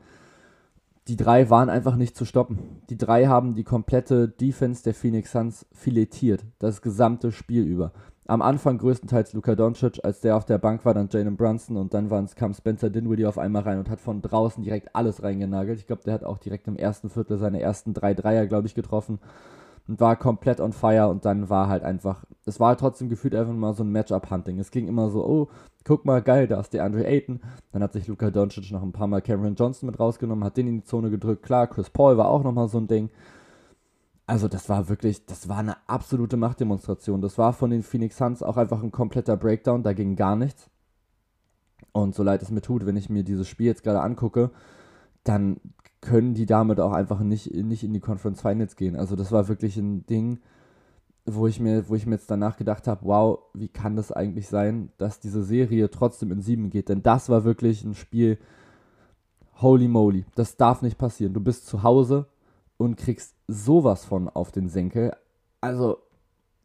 die 1.07 1.17
drei 1.17 1.49
waren 1.49 1.69
einfach 1.69 1.95
nicht 1.95 2.15
zu 2.15 2.25
stoppen. 2.25 2.81
Die 2.89 2.97
drei 2.97 3.25
haben 3.25 3.55
die 3.55 3.63
komplette 3.63 4.27
Defense 4.27 4.83
der 4.83 4.93
Phoenix 4.93 5.31
Suns 5.31 5.65
filetiert, 5.71 6.45
das 6.59 6.81
gesamte 6.81 7.31
Spiel 7.31 7.63
über. 7.63 7.91
Am 8.27 8.41
Anfang 8.41 8.77
größtenteils 8.77 9.33
Luka 9.33 9.55
Doncic, 9.55 9.99
als 10.03 10.21
der 10.21 10.37
auf 10.37 10.45
der 10.45 10.59
Bank 10.59 10.85
war, 10.85 10.93
dann 10.93 11.09
Jalen 11.11 11.35
Brunson 11.35 11.75
und 11.75 11.93
dann 11.93 12.07
kam 12.35 12.53
Spencer 12.53 12.89
Dinwiddie 12.89 13.25
auf 13.25 13.37
einmal 13.37 13.63
rein 13.63 13.79
und 13.79 13.89
hat 13.89 13.99
von 13.99 14.21
draußen 14.21 14.63
direkt 14.63 14.95
alles 14.95 15.23
reingenagelt. 15.23 15.79
Ich 15.79 15.87
glaube, 15.87 16.03
der 16.03 16.13
hat 16.13 16.23
auch 16.23 16.37
direkt 16.37 16.67
im 16.67 16.77
ersten 16.77 17.09
Viertel 17.09 17.37
seine 17.37 17.59
ersten 17.59 17.93
drei 17.93 18.13
Dreier, 18.13 18.45
glaube 18.45 18.67
ich, 18.67 18.75
getroffen 18.75 19.19
und 19.87 19.99
war 19.99 20.15
komplett 20.15 20.61
on 20.61 20.71
fire 20.71 21.09
und 21.09 21.25
dann 21.25 21.49
war 21.49 21.67
halt 21.67 21.83
einfach, 21.83 22.23
es 22.45 22.59
war 22.59 22.77
trotzdem 22.77 23.09
gefühlt 23.09 23.35
einfach 23.35 23.53
mal 23.53 23.73
so 23.73 23.83
ein 23.83 23.91
Matchup-Hunting. 23.91 24.59
Es 24.59 24.71
ging 24.71 24.87
immer 24.87 25.09
so, 25.09 25.25
oh, 25.25 25.49
guck 25.83 26.05
mal, 26.05 26.21
geil, 26.21 26.47
da 26.47 26.59
ist 26.59 26.73
der 26.73 26.83
Andre 26.83 27.05
Ayton. 27.05 27.39
Dann 27.71 27.83
hat 27.83 27.93
sich 27.93 28.07
Luka 28.07 28.29
Doncic 28.29 28.71
noch 28.71 28.83
ein 28.83 28.91
paar 28.91 29.07
Mal 29.07 29.21
Cameron 29.21 29.55
Johnson 29.55 29.87
mit 29.87 29.99
rausgenommen, 29.99 30.43
hat 30.43 30.57
den 30.57 30.67
in 30.67 30.77
die 30.77 30.83
Zone 30.83 31.09
gedrückt. 31.09 31.43
Klar, 31.43 31.67
Chris 31.67 31.89
Paul 31.89 32.17
war 32.17 32.29
auch 32.29 32.43
nochmal 32.43 32.67
so 32.67 32.77
ein 32.77 32.87
Ding. 32.87 33.09
Also 34.27 34.47
das 34.47 34.69
war 34.69 34.87
wirklich, 34.87 35.25
das 35.25 35.49
war 35.49 35.57
eine 35.57 35.75
absolute 35.87 36.37
Machtdemonstration. 36.37 37.21
Das 37.21 37.37
war 37.37 37.53
von 37.53 37.69
den 37.69 37.83
Phoenix 37.83 38.17
Suns 38.17 38.43
auch 38.43 38.57
einfach 38.57 38.81
ein 38.81 38.91
kompletter 38.91 39.35
Breakdown, 39.35 39.83
da 39.83 39.93
ging 39.93 40.15
gar 40.15 40.35
nichts. 40.35 40.69
Und 41.91 42.15
so 42.15 42.23
leid 42.23 42.41
es 42.41 42.51
mir 42.51 42.61
tut, 42.61 42.85
wenn 42.85 42.95
ich 42.95 43.09
mir 43.09 43.23
dieses 43.23 43.47
Spiel 43.47 43.65
jetzt 43.65 43.83
gerade 43.83 44.01
angucke, 44.01 44.51
dann 45.23 45.59
können 45.99 46.33
die 46.33 46.45
damit 46.45 46.79
auch 46.79 46.93
einfach 46.93 47.19
nicht, 47.19 47.53
nicht 47.53 47.83
in 47.83 47.93
die 47.93 47.99
Conference 47.99 48.41
Finals 48.41 48.75
gehen. 48.75 48.95
Also 48.95 49.15
das 49.15 49.31
war 49.31 49.47
wirklich 49.47 49.77
ein 49.77 50.05
Ding, 50.05 50.39
wo 51.25 51.47
ich 51.47 51.59
mir, 51.59 51.87
wo 51.87 51.95
ich 51.95 52.05
mir 52.05 52.15
jetzt 52.15 52.31
danach 52.31 52.57
gedacht 52.57 52.87
habe, 52.87 53.05
wow, 53.05 53.39
wie 53.53 53.67
kann 53.67 53.95
das 53.95 54.11
eigentlich 54.11 54.47
sein, 54.47 54.91
dass 54.97 55.19
diese 55.19 55.43
Serie 55.43 55.89
trotzdem 55.89 56.31
in 56.31 56.41
sieben 56.41 56.69
geht? 56.69 56.89
Denn 56.89 57.03
das 57.03 57.29
war 57.29 57.43
wirklich 57.43 57.83
ein 57.83 57.93
Spiel, 57.93 58.37
holy 59.61 59.87
moly, 59.87 60.25
das 60.35 60.57
darf 60.57 60.81
nicht 60.81 60.97
passieren. 60.97 61.33
Du 61.33 61.39
bist 61.39 61.67
zu 61.67 61.83
Hause 61.83 62.25
und 62.77 62.97
kriegst 62.97 63.35
sowas 63.47 64.05
von 64.05 64.27
auf 64.29 64.51
den 64.51 64.67
Senkel. 64.67 65.15
Also, 65.61 65.99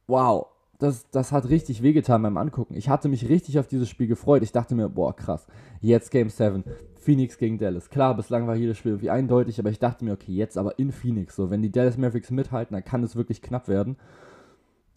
wow, 0.06 0.46
das, 0.78 1.08
das 1.10 1.32
hat 1.32 1.48
richtig 1.48 1.82
wehgetan 1.82 2.22
beim 2.22 2.36
Angucken. 2.36 2.74
Ich 2.74 2.88
hatte 2.88 3.08
mich 3.08 3.28
richtig 3.28 3.58
auf 3.58 3.66
dieses 3.66 3.88
Spiel 3.88 4.06
gefreut. 4.06 4.42
Ich 4.42 4.52
dachte 4.52 4.74
mir, 4.74 4.88
boah, 4.88 5.14
krass, 5.14 5.46
jetzt 5.80 6.10
Game 6.10 6.30
7, 6.30 6.64
Phoenix 6.98 7.38
gegen 7.38 7.58
Dallas. 7.58 7.90
Klar, 7.90 8.16
bislang 8.16 8.46
war 8.46 8.56
jedes 8.56 8.78
Spiel 8.78 8.92
irgendwie 8.92 9.10
eindeutig, 9.10 9.58
aber 9.58 9.70
ich 9.70 9.78
dachte 9.78 10.04
mir, 10.04 10.12
okay, 10.12 10.32
jetzt 10.32 10.56
aber 10.58 10.78
in 10.78 10.92
Phoenix. 10.92 11.36
So, 11.36 11.50
wenn 11.50 11.62
die 11.62 11.72
Dallas 11.72 11.96
Mavericks 11.98 12.30
mithalten, 12.30 12.74
dann 12.74 12.84
kann 12.84 13.02
es 13.02 13.16
wirklich 13.16 13.42
knapp 13.42 13.68
werden. 13.68 13.96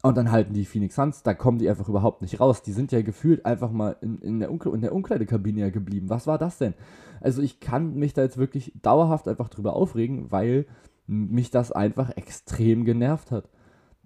Und 0.01 0.15
dann 0.15 0.32
halten 0.32 0.53
die 0.53 0.65
Phoenix 0.65 0.96
Suns, 0.96 1.24
da 1.24 1.34
kommen 1.34 1.60
die 1.60 1.70
einfach 1.70 1.89
überhaupt 1.89 2.22
nicht 2.22 2.39
raus. 2.39 2.62
Die 2.62 2.72
sind 2.72 2.91
ja 2.91 3.01
gefühlt 3.01 3.46
einfach 3.46 3.72
mal 3.72 3.98
in, 4.01 4.20
in, 4.20 4.39
der, 4.39 4.50
in 4.50 4.82
der 4.82 4.94
Umkleidekabine 4.94 5.60
ja 5.60 5.70
geblieben. 5.70 6.10
Was 6.10 6.25
war 6.25 6.38
das 6.38 6.58
denn? 6.58 6.74
Also 7.20 7.41
ich 7.41 7.60
kann 7.60 7.96
mich 7.96 8.13
da 8.13 8.22
jetzt 8.22 8.38
wirklich 8.38 8.72
dauerhaft 8.82 9.27
einfach 9.27 9.50
drüber 9.50 9.74
aufregen, 9.74 10.32
weil 10.32 10.65
mich 11.06 11.51
das 11.51 11.72
einfach 11.72 12.12
extrem 12.15 12.86
genervt 12.86 13.32
hat. 13.32 13.50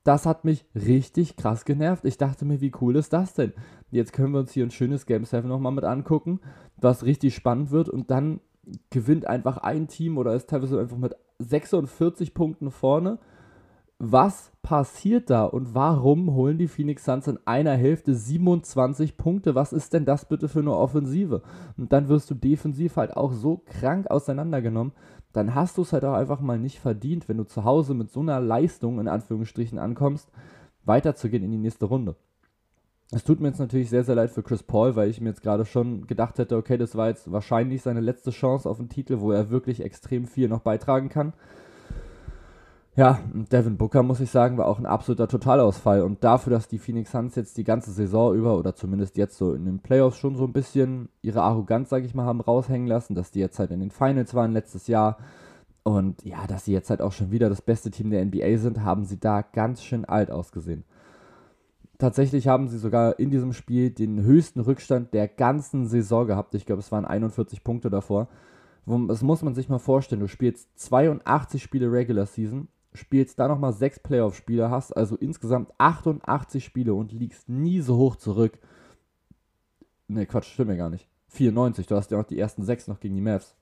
Das 0.03 0.25
hat 0.25 0.45
mich 0.45 0.65
richtig 0.73 1.37
krass 1.37 1.63
genervt. 1.63 2.05
Ich 2.05 2.17
dachte 2.17 2.43
mir, 2.43 2.59
wie 2.59 2.73
cool 2.81 2.95
ist 2.95 3.13
das 3.13 3.33
denn? 3.33 3.53
Jetzt 3.91 4.13
können 4.13 4.33
wir 4.33 4.39
uns 4.39 4.51
hier 4.51 4.65
ein 4.65 4.71
schönes 4.71 5.05
Game 5.05 5.25
7 5.25 5.47
nochmal 5.47 5.71
mit 5.71 5.83
angucken, 5.83 6.39
was 6.77 7.05
richtig 7.05 7.35
spannend 7.35 7.71
wird 7.71 7.87
und 7.87 8.09
dann 8.09 8.39
gewinnt 8.89 9.27
einfach 9.27 9.57
ein 9.57 9.87
Team 9.87 10.17
oder 10.17 10.33
ist 10.33 10.49
teilweise 10.49 10.79
einfach 10.79 10.97
mit 10.97 11.15
46 11.39 12.33
Punkten 12.33 12.71
vorne. 12.71 13.19
Was 13.99 14.52
passiert 14.63 15.29
da 15.29 15.45
und 15.45 15.75
warum 15.75 16.33
holen 16.33 16.57
die 16.57 16.67
Phoenix 16.67 17.05
Suns 17.05 17.27
in 17.27 17.37
einer 17.45 17.75
Hälfte 17.75 18.15
27 18.15 19.17
Punkte? 19.17 19.53
Was 19.53 19.73
ist 19.73 19.93
denn 19.93 20.05
das 20.05 20.25
bitte 20.25 20.47
für 20.47 20.59
eine 20.59 20.75
Offensive? 20.75 21.43
Und 21.77 21.93
dann 21.93 22.07
wirst 22.07 22.31
du 22.31 22.33
defensiv 22.33 22.95
halt 22.95 23.15
auch 23.15 23.33
so 23.33 23.61
krank 23.65 24.09
auseinandergenommen 24.09 24.93
dann 25.33 25.55
hast 25.55 25.77
du 25.77 25.81
es 25.81 25.91
halt 25.91 26.05
auch 26.05 26.13
einfach 26.13 26.39
mal 26.39 26.59
nicht 26.59 26.79
verdient, 26.79 27.27
wenn 27.27 27.37
du 27.37 27.43
zu 27.43 27.63
Hause 27.63 27.95
mit 27.95 28.11
so 28.11 28.21
einer 28.21 28.39
Leistung 28.39 28.99
in 28.99 29.07
Anführungsstrichen 29.07 29.79
ankommst, 29.79 30.31
weiterzugehen 30.85 31.43
in 31.43 31.51
die 31.51 31.57
nächste 31.57 31.85
Runde. 31.85 32.15
Es 33.11 33.23
tut 33.23 33.41
mir 33.41 33.49
jetzt 33.49 33.59
natürlich 33.59 33.89
sehr, 33.89 34.03
sehr 34.03 34.15
leid 34.15 34.31
für 34.31 34.43
Chris 34.43 34.63
Paul, 34.63 34.95
weil 34.95 35.09
ich 35.09 35.21
mir 35.21 35.29
jetzt 35.29 35.41
gerade 35.41 35.65
schon 35.65 36.07
gedacht 36.07 36.37
hätte, 36.37 36.55
okay, 36.55 36.77
das 36.77 36.95
war 36.95 37.09
jetzt 37.09 37.31
wahrscheinlich 37.31 37.81
seine 37.81 37.99
letzte 37.99 38.31
Chance 38.31 38.69
auf 38.69 38.79
einen 38.79 38.89
Titel, 38.89 39.19
wo 39.19 39.31
er 39.31 39.49
wirklich 39.49 39.81
extrem 39.81 40.25
viel 40.25 40.47
noch 40.47 40.61
beitragen 40.61 41.09
kann. 41.09 41.33
Ja, 42.95 43.19
Devin 43.33 43.77
Booker, 43.77 44.03
muss 44.03 44.19
ich 44.19 44.29
sagen, 44.29 44.57
war 44.57 44.67
auch 44.67 44.77
ein 44.77 44.85
absoluter 44.85 45.27
Totalausfall. 45.27 46.03
Und 46.03 46.23
dafür, 46.23 46.51
dass 46.51 46.67
die 46.67 46.77
Phoenix 46.77 47.11
Suns 47.11 47.35
jetzt 47.35 47.57
die 47.57 47.63
ganze 47.63 47.91
Saison 47.91 48.35
über 48.35 48.55
oder 48.55 48.75
zumindest 48.75 49.17
jetzt 49.17 49.35
so 49.35 49.53
in 49.53 49.65
den 49.65 49.79
Playoffs 49.79 50.17
schon 50.17 50.35
so 50.35 50.43
ein 50.43 50.53
bisschen 50.53 51.09
ihre 51.23 51.41
Arroganz, 51.41 51.89
sag 51.89 52.03
ich 52.03 52.13
mal, 52.13 52.25
haben 52.25 52.39
raushängen 52.39 52.87
lassen, 52.87 53.15
dass 53.15 53.31
die 53.31 53.39
jetzt 53.39 53.57
halt 53.57 53.71
in 53.71 53.79
den 53.79 53.89
Finals 53.89 54.35
waren 54.35 54.53
letztes 54.53 54.85
Jahr 54.87 55.17
und 55.83 56.23
ja, 56.23 56.47
dass 56.47 56.65
sie 56.65 56.71
jetzt 56.71 56.89
halt 56.89 57.01
auch 57.01 57.11
schon 57.11 57.31
wieder 57.31 57.49
das 57.49 57.61
beste 57.61 57.91
Team 57.91 58.09
der 58.09 58.23
NBA 58.23 58.57
sind, 58.57 58.83
haben 58.83 59.05
sie 59.05 59.19
da 59.19 59.41
ganz 59.41 59.83
schön 59.83 60.05
alt 60.05 60.31
ausgesehen. 60.31 60.85
Tatsächlich 61.97 62.47
haben 62.47 62.67
sie 62.67 62.77
sogar 62.77 63.19
in 63.19 63.31
diesem 63.31 63.53
Spiel 63.53 63.89
den 63.89 64.23
höchsten 64.23 64.59
Rückstand 64.61 65.13
der 65.13 65.27
ganzen 65.27 65.87
Saison 65.87 66.25
gehabt. 66.27 66.55
Ich 66.55 66.65
glaube, 66.65 66.79
es 66.79 66.91
waren 66.91 67.05
41 67.05 67.63
Punkte 67.63 67.89
davor. 67.89 68.27
Das 68.85 69.21
muss 69.21 69.41
man 69.41 69.55
sich 69.55 69.69
mal 69.69 69.79
vorstellen. 69.79 70.21
Du 70.21 70.27
spielst 70.27 70.67
82 70.79 71.61
Spiele 71.61 71.91
Regular 71.91 72.25
Season 72.25 72.67
spielst 72.93 73.39
da 73.39 73.47
nochmal 73.47 73.73
sechs 73.73 73.99
Playoff-Spiele, 73.99 74.69
hast 74.69 74.91
also 74.91 75.15
insgesamt 75.15 75.71
88 75.77 76.63
Spiele 76.63 76.93
und 76.93 77.11
liegst 77.11 77.49
nie 77.49 77.81
so 77.81 77.97
hoch 77.97 78.15
zurück. 78.15 78.59
Ne, 80.07 80.25
Quatsch, 80.25 80.51
stimmt 80.53 80.69
mir 80.69 80.77
gar 80.77 80.89
nicht. 80.89 81.07
94, 81.29 81.87
du 81.87 81.95
hast 81.95 82.11
ja 82.11 82.19
auch 82.19 82.25
die 82.25 82.39
ersten 82.39 82.63
sechs 82.63 82.87
noch 82.87 82.99
gegen 82.99 83.15
die 83.15 83.21
Mavs. 83.21 83.55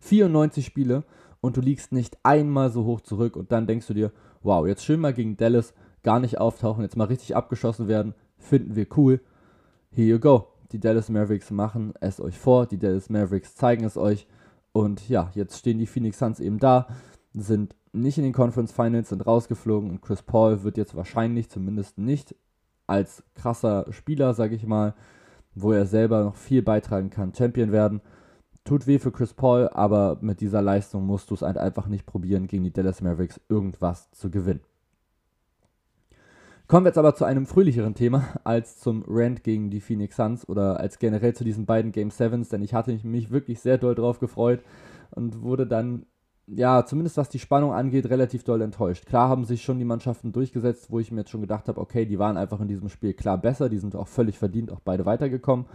94 0.00 0.64
Spiele 0.64 1.04
und 1.40 1.56
du 1.56 1.60
liegst 1.60 1.92
nicht 1.92 2.18
einmal 2.22 2.70
so 2.70 2.84
hoch 2.84 3.00
zurück 3.00 3.36
und 3.36 3.52
dann 3.52 3.66
denkst 3.66 3.86
du 3.86 3.94
dir, 3.94 4.12
wow, 4.42 4.66
jetzt 4.66 4.84
schön 4.84 5.00
mal 5.00 5.12
gegen 5.12 5.36
Dallas 5.36 5.74
gar 6.02 6.20
nicht 6.20 6.38
auftauchen, 6.38 6.82
jetzt 6.82 6.96
mal 6.96 7.06
richtig 7.06 7.36
abgeschossen 7.36 7.88
werden, 7.88 8.14
finden 8.38 8.74
wir 8.76 8.86
cool. 8.96 9.20
Here 9.90 10.08
you 10.08 10.18
go. 10.18 10.48
Die 10.72 10.80
Dallas 10.80 11.08
Mavericks 11.10 11.50
machen 11.50 11.92
es 12.00 12.20
euch 12.20 12.38
vor, 12.38 12.66
die 12.66 12.78
Dallas 12.78 13.10
Mavericks 13.10 13.54
zeigen 13.54 13.84
es 13.84 13.96
euch 13.96 14.26
und 14.72 15.08
ja, 15.08 15.30
jetzt 15.34 15.58
stehen 15.58 15.78
die 15.78 15.86
Phoenix 15.86 16.18
Suns 16.18 16.40
eben 16.40 16.58
da, 16.58 16.86
sind 17.34 17.74
nicht 17.92 18.18
in 18.18 18.24
den 18.24 18.32
Conference 18.32 18.72
Finals, 18.72 19.10
sind 19.10 19.26
rausgeflogen 19.26 19.90
und 19.90 20.02
Chris 20.02 20.22
Paul 20.22 20.62
wird 20.62 20.76
jetzt 20.76 20.94
wahrscheinlich 20.94 21.50
zumindest 21.50 21.98
nicht 21.98 22.34
als 22.86 23.22
krasser 23.34 23.86
Spieler, 23.90 24.34
sage 24.34 24.54
ich 24.54 24.66
mal, 24.66 24.94
wo 25.54 25.72
er 25.72 25.86
selber 25.86 26.24
noch 26.24 26.36
viel 26.36 26.62
beitragen 26.62 27.10
kann, 27.10 27.34
Champion 27.34 27.72
werden. 27.72 28.00
Tut 28.64 28.86
weh 28.86 28.98
für 28.98 29.12
Chris 29.12 29.34
Paul, 29.34 29.68
aber 29.68 30.18
mit 30.20 30.40
dieser 30.40 30.62
Leistung 30.62 31.04
musst 31.04 31.30
du 31.30 31.34
es 31.34 31.42
halt 31.42 31.58
einfach 31.58 31.88
nicht 31.88 32.06
probieren, 32.06 32.46
gegen 32.46 32.64
die 32.64 32.72
Dallas 32.72 33.00
Mavericks 33.00 33.40
irgendwas 33.48 34.10
zu 34.12 34.30
gewinnen. 34.30 34.60
Kommen 36.68 36.86
wir 36.86 36.90
jetzt 36.90 36.98
aber 36.98 37.14
zu 37.14 37.24
einem 37.24 37.44
fröhlicheren 37.44 37.94
Thema 37.94 38.28
als 38.44 38.78
zum 38.78 39.04
Rant 39.06 39.42
gegen 39.44 39.68
die 39.68 39.80
Phoenix 39.80 40.16
Suns 40.16 40.48
oder 40.48 40.80
als 40.80 40.98
generell 40.98 41.34
zu 41.34 41.44
diesen 41.44 41.66
beiden 41.66 41.92
Game 41.92 42.10
Sevens, 42.10 42.48
denn 42.48 42.62
ich 42.62 42.72
hatte 42.72 42.98
mich 43.02 43.30
wirklich 43.30 43.60
sehr 43.60 43.78
doll 43.78 43.94
drauf 43.94 44.20
gefreut 44.20 44.62
und 45.10 45.42
wurde 45.42 45.66
dann, 45.66 46.06
ja, 46.46 46.84
zumindest 46.84 47.16
was 47.16 47.28
die 47.28 47.38
Spannung 47.38 47.72
angeht, 47.72 48.10
relativ 48.10 48.44
doll 48.44 48.62
enttäuscht. 48.62 49.06
Klar 49.06 49.28
haben 49.28 49.44
sich 49.44 49.62
schon 49.62 49.78
die 49.78 49.84
Mannschaften 49.84 50.32
durchgesetzt, 50.32 50.90
wo 50.90 50.98
ich 50.98 51.12
mir 51.12 51.20
jetzt 51.20 51.30
schon 51.30 51.40
gedacht 51.40 51.68
habe, 51.68 51.80
okay, 51.80 52.04
die 52.04 52.18
waren 52.18 52.36
einfach 52.36 52.60
in 52.60 52.68
diesem 52.68 52.88
Spiel 52.88 53.14
klar 53.14 53.38
besser, 53.38 53.68
die 53.68 53.78
sind 53.78 53.94
auch 53.94 54.08
völlig 54.08 54.38
verdient, 54.38 54.70
auch 54.72 54.80
beide 54.80 55.06
weitergekommen. 55.06 55.66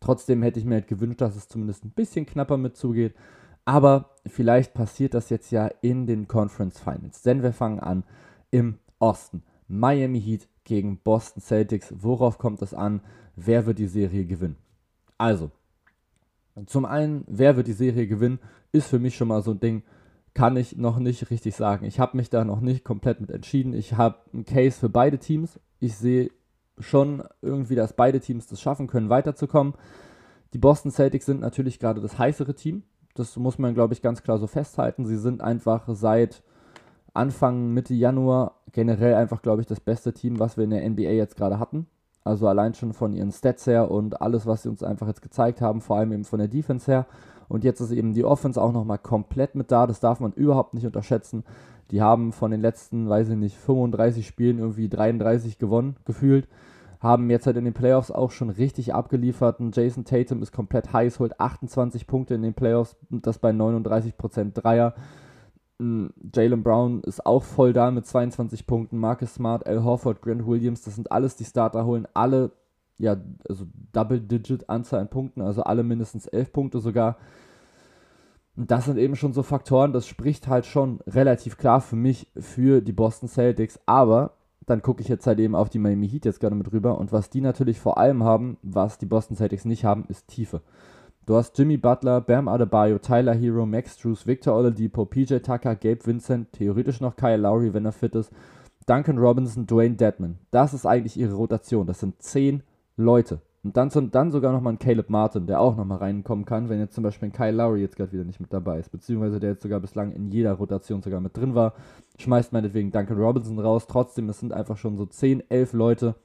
Trotzdem 0.00 0.42
hätte 0.42 0.58
ich 0.58 0.66
mir 0.66 0.74
halt 0.74 0.88
gewünscht, 0.88 1.20
dass 1.20 1.36
es 1.36 1.48
zumindest 1.48 1.84
ein 1.84 1.90
bisschen 1.90 2.26
knapper 2.26 2.56
mitzugeht. 2.56 3.14
Aber 3.64 4.10
vielleicht 4.26 4.74
passiert 4.74 5.14
das 5.14 5.30
jetzt 5.30 5.52
ja 5.52 5.68
in 5.80 6.06
den 6.06 6.26
Conference 6.26 6.80
Finals. 6.80 7.22
Denn 7.22 7.44
wir 7.44 7.52
fangen 7.52 7.78
an 7.78 8.02
im 8.50 8.78
Osten. 8.98 9.44
Miami 9.68 10.20
Heat 10.20 10.48
gegen 10.64 10.98
Boston 10.98 11.40
Celtics. 11.40 11.94
Worauf 11.96 12.38
kommt 12.38 12.60
es 12.62 12.74
an? 12.74 13.00
Wer 13.36 13.66
wird 13.66 13.78
die 13.78 13.86
Serie 13.86 14.26
gewinnen? 14.26 14.56
Also, 15.16 15.52
zum 16.66 16.84
einen, 16.84 17.24
wer 17.26 17.56
wird 17.56 17.66
die 17.66 17.72
Serie 17.72 18.06
gewinnen, 18.06 18.38
ist 18.72 18.88
für 18.88 18.98
mich 18.98 19.16
schon 19.16 19.28
mal 19.28 19.42
so 19.42 19.52
ein 19.52 19.60
Ding, 19.60 19.82
kann 20.34 20.56
ich 20.56 20.76
noch 20.76 20.98
nicht 20.98 21.30
richtig 21.30 21.54
sagen. 21.56 21.84
Ich 21.84 22.00
habe 22.00 22.16
mich 22.16 22.30
da 22.30 22.44
noch 22.44 22.60
nicht 22.60 22.84
komplett 22.84 23.20
mit 23.20 23.30
entschieden. 23.30 23.74
Ich 23.74 23.94
habe 23.94 24.16
einen 24.32 24.44
Case 24.44 24.78
für 24.78 24.88
beide 24.88 25.18
Teams. 25.18 25.60
Ich 25.78 25.96
sehe 25.96 26.30
schon 26.78 27.22
irgendwie, 27.42 27.74
dass 27.74 27.92
beide 27.92 28.20
Teams 28.20 28.46
das 28.46 28.60
schaffen 28.60 28.86
können, 28.86 29.10
weiterzukommen. 29.10 29.74
Die 30.54 30.58
Boston 30.58 30.90
Celtics 30.90 31.26
sind 31.26 31.40
natürlich 31.40 31.78
gerade 31.78 32.00
das 32.00 32.18
heißere 32.18 32.54
Team. 32.54 32.82
Das 33.14 33.36
muss 33.36 33.58
man, 33.58 33.74
glaube 33.74 33.92
ich, 33.92 34.00
ganz 34.00 34.22
klar 34.22 34.38
so 34.38 34.46
festhalten. 34.46 35.04
Sie 35.04 35.18
sind 35.18 35.42
einfach 35.42 35.84
seit 35.88 36.42
Anfang, 37.14 37.72
Mitte 37.72 37.92
Januar 37.92 38.62
generell 38.72 39.14
einfach, 39.14 39.42
glaube 39.42 39.60
ich, 39.60 39.66
das 39.66 39.80
beste 39.80 40.14
Team, 40.14 40.38
was 40.38 40.56
wir 40.56 40.64
in 40.64 40.70
der 40.70 40.88
NBA 40.88 41.10
jetzt 41.10 41.36
gerade 41.36 41.58
hatten. 41.58 41.86
Also 42.24 42.46
allein 42.46 42.74
schon 42.74 42.92
von 42.92 43.12
ihren 43.12 43.32
Stats 43.32 43.66
her 43.66 43.90
und 43.90 44.20
alles, 44.20 44.46
was 44.46 44.62
sie 44.62 44.68
uns 44.68 44.82
einfach 44.82 45.08
jetzt 45.08 45.22
gezeigt 45.22 45.60
haben, 45.60 45.80
vor 45.80 45.96
allem 45.96 46.12
eben 46.12 46.24
von 46.24 46.38
der 46.38 46.48
Defense 46.48 46.90
her. 46.90 47.06
Und 47.48 47.64
jetzt 47.64 47.80
ist 47.80 47.90
eben 47.90 48.14
die 48.14 48.24
Offense 48.24 48.60
auch 48.60 48.72
nochmal 48.72 48.98
komplett 48.98 49.54
mit 49.54 49.70
da. 49.70 49.86
Das 49.86 50.00
darf 50.00 50.20
man 50.20 50.32
überhaupt 50.32 50.74
nicht 50.74 50.86
unterschätzen. 50.86 51.44
Die 51.90 52.00
haben 52.00 52.32
von 52.32 52.50
den 52.50 52.60
letzten, 52.60 53.08
weiß 53.08 53.28
ich 53.28 53.36
nicht, 53.36 53.56
35 53.56 54.26
Spielen 54.26 54.58
irgendwie 54.58 54.88
33 54.88 55.58
gewonnen, 55.58 55.96
gefühlt. 56.06 56.48
Haben 57.00 57.28
jetzt 57.28 57.46
halt 57.46 57.56
in 57.56 57.64
den 57.64 57.74
Playoffs 57.74 58.10
auch 58.10 58.30
schon 58.30 58.48
richtig 58.48 58.94
abgeliefert. 58.94 59.60
Und 59.60 59.76
Jason 59.76 60.04
Tatum 60.04 60.40
ist 60.40 60.52
komplett 60.52 60.92
heiß, 60.92 61.18
holt 61.18 61.40
28 61.40 62.06
Punkte 62.06 62.34
in 62.34 62.42
den 62.42 62.54
Playoffs 62.54 62.96
das 63.10 63.38
bei 63.38 63.50
39% 63.50 64.52
Dreier. 64.54 64.94
Jalen 65.78 66.62
Brown 66.62 67.02
ist 67.02 67.26
auch 67.26 67.42
voll 67.42 67.72
da 67.72 67.90
mit 67.90 68.06
22 68.06 68.66
Punkten. 68.66 68.98
Marcus 68.98 69.34
Smart, 69.34 69.66
Al 69.66 69.82
Horford, 69.82 70.22
Grant 70.22 70.46
Williams, 70.46 70.82
das 70.82 70.94
sind 70.94 71.10
alles 71.10 71.36
die 71.36 71.44
Starter, 71.44 71.84
holen 71.84 72.06
alle, 72.14 72.52
ja, 72.98 73.16
also 73.48 73.66
Double-Digit-Anzahl 73.92 75.00
an 75.00 75.10
Punkten, 75.10 75.40
also 75.40 75.62
alle 75.64 75.82
mindestens 75.82 76.26
11 76.26 76.52
Punkte 76.52 76.80
sogar. 76.80 77.16
Und 78.56 78.70
das 78.70 78.84
sind 78.84 78.98
eben 78.98 79.16
schon 79.16 79.32
so 79.32 79.42
Faktoren, 79.42 79.92
das 79.92 80.06
spricht 80.06 80.46
halt 80.46 80.66
schon 80.66 81.00
relativ 81.06 81.56
klar 81.56 81.80
für 81.80 81.96
mich 81.96 82.28
für 82.36 82.80
die 82.80 82.92
Boston 82.92 83.28
Celtics. 83.28 83.80
Aber 83.86 84.34
dann 84.66 84.82
gucke 84.82 85.02
ich 85.02 85.08
jetzt 85.08 85.26
halt 85.26 85.40
eben 85.40 85.54
auf 85.54 85.70
die 85.70 85.78
Miami 85.78 86.08
Heat 86.08 86.24
jetzt 86.24 86.40
gerade 86.40 86.54
mit 86.54 86.70
rüber. 86.72 86.98
Und 86.98 87.12
was 87.12 87.30
die 87.30 87.40
natürlich 87.40 87.80
vor 87.80 87.98
allem 87.98 88.22
haben, 88.22 88.58
was 88.62 88.98
die 88.98 89.06
Boston 89.06 89.36
Celtics 89.36 89.64
nicht 89.64 89.84
haben, 89.84 90.04
ist 90.08 90.28
Tiefe. 90.28 90.60
Du 91.24 91.36
hast 91.36 91.56
Jimmy 91.56 91.76
Butler, 91.76 92.20
Bam 92.20 92.48
Adebayo, 92.48 92.98
Tyler 92.98 93.34
Hero, 93.34 93.64
Max 93.64 93.96
Drews, 93.96 94.26
Victor 94.26 94.56
Oladipo, 94.56 95.04
PJ 95.04 95.36
Tucker, 95.36 95.76
Gabe 95.76 96.04
Vincent, 96.04 96.50
theoretisch 96.52 97.00
noch 97.00 97.14
Kyle 97.14 97.36
Lowry, 97.36 97.72
wenn 97.72 97.84
er 97.84 97.92
fit 97.92 98.16
ist, 98.16 98.32
Duncan 98.86 99.18
Robinson, 99.18 99.64
Dwayne 99.64 99.94
Dedman. 99.94 100.38
Das 100.50 100.74
ist 100.74 100.84
eigentlich 100.84 101.16
ihre 101.16 101.34
Rotation. 101.34 101.86
Das 101.86 102.00
sind 102.00 102.20
zehn 102.20 102.64
Leute. 102.96 103.40
Und 103.62 103.76
dann, 103.76 103.90
dann 104.10 104.32
sogar 104.32 104.52
nochmal 104.52 104.72
ein 104.72 104.80
Caleb 104.80 105.10
Martin, 105.10 105.46
der 105.46 105.60
auch 105.60 105.76
nochmal 105.76 105.98
reinkommen 105.98 106.44
kann, 106.44 106.68
wenn 106.68 106.80
jetzt 106.80 106.96
zum 106.96 107.04
Beispiel 107.04 107.28
ein 107.28 107.32
Kyle 107.32 107.52
Lowry 107.52 107.82
jetzt 107.82 107.94
gerade 107.94 108.10
wieder 108.10 108.24
nicht 108.24 108.40
mit 108.40 108.52
dabei 108.52 108.80
ist. 108.80 108.90
Beziehungsweise 108.90 109.38
der 109.38 109.50
jetzt 109.50 109.62
sogar 109.62 109.78
bislang 109.78 110.10
in 110.10 110.28
jeder 110.28 110.54
Rotation 110.54 111.02
sogar 111.02 111.20
mit 111.20 111.36
drin 111.36 111.54
war. 111.54 111.74
Schmeißt 112.18 112.52
meinetwegen 112.52 112.90
Duncan 112.90 113.20
Robinson 113.20 113.60
raus. 113.60 113.86
Trotzdem, 113.86 114.28
es 114.28 114.40
sind 114.40 114.52
einfach 114.52 114.76
schon 114.76 114.96
so 114.96 115.06
10, 115.06 115.48
11 115.48 115.72
Leute, 115.74 116.16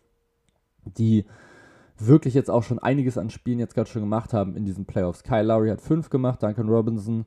die 0.98 1.26
wirklich 2.00 2.34
jetzt 2.34 2.50
auch 2.50 2.64
schon 2.64 2.80
einiges 2.80 3.18
an 3.18 3.30
Spielen 3.30 3.60
jetzt 3.60 3.76
gerade 3.76 3.90
schon 3.90 4.02
gemacht 4.02 4.34
haben 4.34 4.56
in 4.56 4.66
diesen 4.66 4.86
Playoffs. 4.86 5.24
Kyle 5.24 5.44
Lowry 5.44 5.70
hat 5.70 5.82
5 5.82 6.10
gemacht, 6.10 6.44
Duncan 6.44 6.70
Robinson 6.70 7.26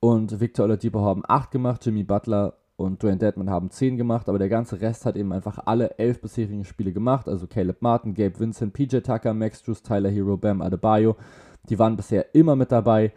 und 0.00 0.40
Victor 0.40 0.64
Oladipo 0.64 1.00
haben 1.00 1.22
8 1.26 1.50
gemacht, 1.50 1.84
Jimmy 1.84 2.04
Butler 2.04 2.54
und 2.76 3.02
Dwayne 3.02 3.18
Dedman 3.18 3.50
haben 3.50 3.70
10 3.70 3.96
gemacht, 3.96 4.28
aber 4.28 4.38
der 4.38 4.48
ganze 4.48 4.80
Rest 4.80 5.04
hat 5.04 5.16
eben 5.16 5.32
einfach 5.32 5.58
alle 5.66 5.98
11 5.98 6.22
bisherigen 6.22 6.64
Spiele 6.64 6.92
gemacht, 6.92 7.28
also 7.28 7.46
Caleb 7.46 7.82
Martin, 7.82 8.14
Gabe 8.14 8.38
Vincent, 8.38 8.72
PJ 8.72 8.98
Tucker, 8.98 9.34
Max 9.34 9.62
Drews, 9.62 9.82
Tyler 9.82 10.10
Hero, 10.10 10.36
Bam 10.36 10.62
Adebayo, 10.62 11.16
die 11.68 11.78
waren 11.78 11.96
bisher 11.96 12.34
immer 12.34 12.56
mit 12.56 12.72
dabei. 12.72 13.12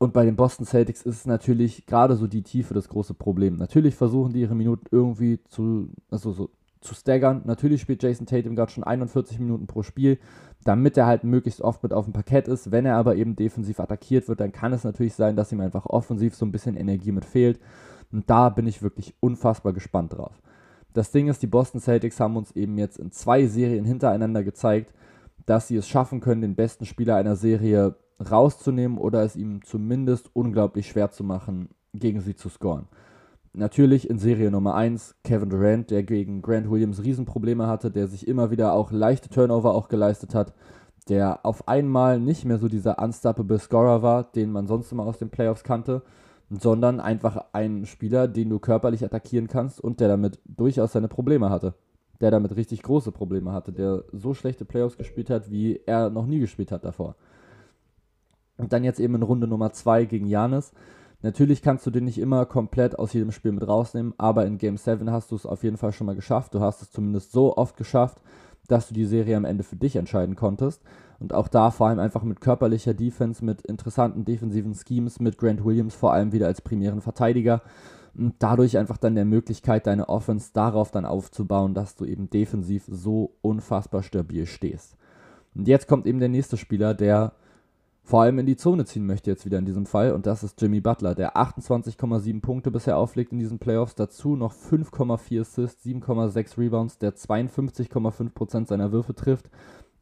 Und 0.00 0.12
bei 0.12 0.24
den 0.24 0.36
Boston 0.36 0.64
Celtics 0.64 1.02
ist 1.02 1.16
es 1.16 1.26
natürlich 1.26 1.84
gerade 1.86 2.14
so 2.14 2.28
die 2.28 2.42
Tiefe 2.42 2.72
das 2.72 2.88
große 2.88 3.14
Problem. 3.14 3.56
Natürlich 3.56 3.96
versuchen 3.96 4.32
die 4.32 4.42
ihre 4.42 4.54
Minuten 4.54 4.86
irgendwie 4.92 5.40
zu, 5.48 5.88
also 6.08 6.32
so 6.32 6.50
zu 6.88 6.94
staggern. 6.94 7.42
Natürlich 7.44 7.80
spielt 7.80 8.02
Jason 8.02 8.26
Tatum 8.26 8.56
gerade 8.56 8.72
schon 8.72 8.84
41 8.84 9.38
Minuten 9.38 9.66
pro 9.66 9.82
Spiel, 9.82 10.18
damit 10.64 10.96
er 10.96 11.06
halt 11.06 11.22
möglichst 11.22 11.60
oft 11.60 11.82
mit 11.82 11.92
auf 11.92 12.06
dem 12.06 12.12
Parkett 12.12 12.48
ist. 12.48 12.72
Wenn 12.72 12.86
er 12.86 12.96
aber 12.96 13.16
eben 13.16 13.36
defensiv 13.36 13.78
attackiert 13.78 14.28
wird, 14.28 14.40
dann 14.40 14.52
kann 14.52 14.72
es 14.72 14.84
natürlich 14.84 15.14
sein, 15.14 15.36
dass 15.36 15.52
ihm 15.52 15.60
einfach 15.60 15.86
offensiv 15.86 16.34
so 16.34 16.46
ein 16.46 16.52
bisschen 16.52 16.76
Energie 16.76 17.12
mit 17.12 17.24
fehlt. 17.24 17.60
Und 18.10 18.28
da 18.30 18.48
bin 18.48 18.66
ich 18.66 18.82
wirklich 18.82 19.14
unfassbar 19.20 19.72
gespannt 19.72 20.14
drauf. 20.14 20.40
Das 20.94 21.10
Ding 21.10 21.28
ist, 21.28 21.42
die 21.42 21.46
Boston 21.46 21.80
Celtics 21.80 22.18
haben 22.18 22.36
uns 22.36 22.52
eben 22.52 22.78
jetzt 22.78 22.98
in 22.98 23.12
zwei 23.12 23.46
Serien 23.46 23.84
hintereinander 23.84 24.42
gezeigt, 24.42 24.92
dass 25.46 25.68
sie 25.68 25.76
es 25.76 25.86
schaffen 25.86 26.20
können, 26.20 26.40
den 26.40 26.54
besten 26.54 26.86
Spieler 26.86 27.16
einer 27.16 27.36
Serie 27.36 27.96
rauszunehmen 28.18 28.98
oder 28.98 29.22
es 29.22 29.36
ihm 29.36 29.62
zumindest 29.62 30.30
unglaublich 30.34 30.88
schwer 30.88 31.10
zu 31.10 31.22
machen, 31.22 31.68
gegen 31.94 32.20
sie 32.20 32.34
zu 32.34 32.48
scoren. 32.48 32.88
Natürlich 33.52 34.08
in 34.08 34.18
Serie 34.18 34.50
Nummer 34.50 34.74
1 34.74 35.16
Kevin 35.24 35.50
Durant, 35.50 35.90
der 35.90 36.02
gegen 36.02 36.42
Grant 36.42 36.70
Williams 36.70 37.02
Riesenprobleme 37.02 37.66
hatte, 37.66 37.90
der 37.90 38.06
sich 38.06 38.28
immer 38.28 38.50
wieder 38.50 38.72
auch 38.72 38.92
leichte 38.92 39.28
Turnover 39.28 39.74
auch 39.74 39.88
geleistet 39.88 40.34
hat, 40.34 40.52
der 41.08 41.44
auf 41.44 41.66
einmal 41.66 42.20
nicht 42.20 42.44
mehr 42.44 42.58
so 42.58 42.68
dieser 42.68 43.02
unstoppable 43.02 43.58
Scorer 43.58 44.02
war, 44.02 44.24
den 44.24 44.52
man 44.52 44.66
sonst 44.66 44.92
immer 44.92 45.04
aus 45.04 45.18
den 45.18 45.30
Playoffs 45.30 45.64
kannte, 45.64 46.02
sondern 46.50 47.00
einfach 47.00 47.46
ein 47.52 47.86
Spieler, 47.86 48.28
den 48.28 48.50
du 48.50 48.58
körperlich 48.58 49.04
attackieren 49.04 49.48
kannst 49.48 49.80
und 49.80 50.00
der 50.00 50.08
damit 50.08 50.38
durchaus 50.44 50.92
seine 50.92 51.08
Probleme 51.08 51.50
hatte. 51.50 51.74
Der 52.20 52.30
damit 52.30 52.56
richtig 52.56 52.82
große 52.82 53.12
Probleme 53.12 53.52
hatte, 53.52 53.72
der 53.72 54.04
so 54.12 54.34
schlechte 54.34 54.64
Playoffs 54.64 54.96
gespielt 54.96 55.30
hat, 55.30 55.50
wie 55.50 55.80
er 55.86 56.10
noch 56.10 56.26
nie 56.26 56.40
gespielt 56.40 56.72
hat 56.72 56.84
davor. 56.84 57.14
Und 58.56 58.72
dann 58.72 58.82
jetzt 58.82 58.98
eben 58.98 59.14
in 59.14 59.22
Runde 59.22 59.46
Nummer 59.46 59.72
2 59.72 60.04
gegen 60.06 60.26
Janis 60.26 60.72
Natürlich 61.20 61.62
kannst 61.62 61.84
du 61.84 61.90
den 61.90 62.04
nicht 62.04 62.18
immer 62.18 62.46
komplett 62.46 62.96
aus 62.98 63.12
jedem 63.12 63.32
Spiel 63.32 63.50
mit 63.50 63.66
rausnehmen, 63.66 64.14
aber 64.18 64.46
in 64.46 64.56
Game 64.56 64.76
7 64.76 65.10
hast 65.10 65.32
du 65.32 65.36
es 65.36 65.46
auf 65.46 65.64
jeden 65.64 65.76
Fall 65.76 65.92
schon 65.92 66.06
mal 66.06 66.14
geschafft. 66.14 66.54
Du 66.54 66.60
hast 66.60 66.80
es 66.80 66.92
zumindest 66.92 67.32
so 67.32 67.56
oft 67.56 67.76
geschafft, 67.76 68.20
dass 68.68 68.86
du 68.86 68.94
die 68.94 69.04
Serie 69.04 69.36
am 69.36 69.44
Ende 69.44 69.64
für 69.64 69.74
dich 69.74 69.96
entscheiden 69.96 70.36
konntest. 70.36 70.82
Und 71.18 71.32
auch 71.34 71.48
da 71.48 71.72
vor 71.72 71.88
allem 71.88 71.98
einfach 71.98 72.22
mit 72.22 72.40
körperlicher 72.40 72.94
Defense, 72.94 73.44
mit 73.44 73.62
interessanten 73.62 74.24
defensiven 74.24 74.74
Schemes, 74.74 75.18
mit 75.18 75.38
Grant 75.38 75.64
Williams 75.64 75.96
vor 75.96 76.12
allem 76.12 76.32
wieder 76.32 76.46
als 76.46 76.60
primären 76.60 77.00
Verteidiger. 77.00 77.62
Und 78.16 78.36
dadurch 78.38 78.78
einfach 78.78 78.98
dann 78.98 79.16
der 79.16 79.24
Möglichkeit, 79.24 79.88
deine 79.88 80.08
Offense 80.08 80.50
darauf 80.52 80.92
dann 80.92 81.04
aufzubauen, 81.04 81.74
dass 81.74 81.96
du 81.96 82.04
eben 82.04 82.30
defensiv 82.30 82.84
so 82.88 83.34
unfassbar 83.40 84.04
stabil 84.04 84.46
stehst. 84.46 84.96
Und 85.56 85.66
jetzt 85.66 85.88
kommt 85.88 86.06
eben 86.06 86.20
der 86.20 86.28
nächste 86.28 86.56
Spieler, 86.56 86.94
der 86.94 87.32
vor 88.08 88.22
allem 88.22 88.38
in 88.38 88.46
die 88.46 88.56
Zone 88.56 88.86
ziehen 88.86 89.04
möchte 89.04 89.30
jetzt 89.30 89.44
wieder 89.44 89.58
in 89.58 89.66
diesem 89.66 89.84
Fall. 89.84 90.12
Und 90.12 90.24
das 90.24 90.42
ist 90.42 90.58
Jimmy 90.62 90.80
Butler, 90.80 91.14
der 91.14 91.36
28,7 91.36 92.40
Punkte 92.40 92.70
bisher 92.70 92.96
auflegt 92.96 93.32
in 93.32 93.38
diesen 93.38 93.58
Playoffs. 93.58 93.96
Dazu 93.96 94.34
noch 94.34 94.54
5,4 94.54 95.42
Assists, 95.42 95.84
7,6 95.84 96.56
Rebounds, 96.56 96.96
der 96.96 97.14
52,5% 97.14 98.66
seiner 98.66 98.92
Würfe 98.92 99.14
trifft 99.14 99.50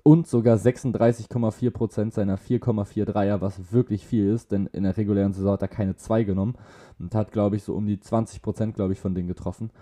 und 0.05 0.29
sogar 0.29 0.57
36,4% 0.57 2.12
seiner 2.12 2.38
4,4 2.38 3.07
Dreier, 3.07 3.40
was 3.40 3.73
wirklich 3.73 4.07
viel 4.07 4.33
ist, 4.33 4.53
denn 4.53 4.66
in 4.66 4.85
der 4.85 4.97
regulären 4.97 5.33
Saison 5.33 5.55
hat 5.55 5.62
er 5.62 5.69
keine 5.69 5.97
2 5.97 6.23
genommen 6.23 6.55
und 7.01 7.12
hat, 7.12 7.33
glaube 7.33 7.57
ich, 7.57 7.64
so 7.64 7.75
um 7.75 7.88
die 7.88 7.97
20%, 7.97 8.71
glaube 8.71 8.92
ich, 8.92 9.01
von 9.01 9.16
denen 9.16 9.27
getroffen. 9.27 9.73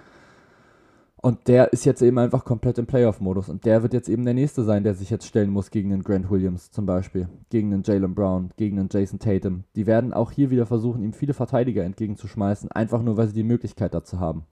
Und 1.25 1.49
der 1.49 1.73
ist 1.73 1.87
jetzt 1.87 2.03
eben 2.03 2.19
einfach 2.19 2.45
komplett 2.45 2.77
im 2.77 2.85
Playoff-Modus. 2.85 3.49
Und 3.49 3.65
der 3.65 3.83
wird 3.83 3.95
jetzt 3.95 4.11
eben 4.11 4.27
der 4.27 4.35
Nächste 4.35 4.63
sein, 4.63 4.85
der 4.85 4.93
sich 4.93 5.09
jetzt 5.09 5.27
stellen 5.27 5.49
muss 5.49 5.71
gegen 5.71 5.89
den 5.89 6.03
Grant 6.03 6.31
Williams 6.31 6.71
zum 6.71 6.85
Beispiel, 6.85 7.31
gegen 7.49 7.71
den 7.71 7.83
Jalen 7.83 8.15
Brown, 8.15 8.51
gegen 8.59 8.77
den 8.77 8.91
Jason 8.93 9.19
Tatum. 9.19 9.65
Die 9.75 9.87
werden 9.87 10.13
auch 10.13 10.33
hier 10.33 10.51
wieder 10.51 10.67
versuchen, 10.67 11.03
ihm 11.03 11.15
viele 11.15 11.33
Verteidiger 11.33 11.83
entgegenzuschmeißen, 11.83 12.71
einfach 12.73 13.01
nur, 13.01 13.17
weil 13.17 13.29
sie 13.29 13.33
die 13.33 13.43
Möglichkeit 13.43 13.95
dazu 13.95 14.21
haben. 14.21 14.45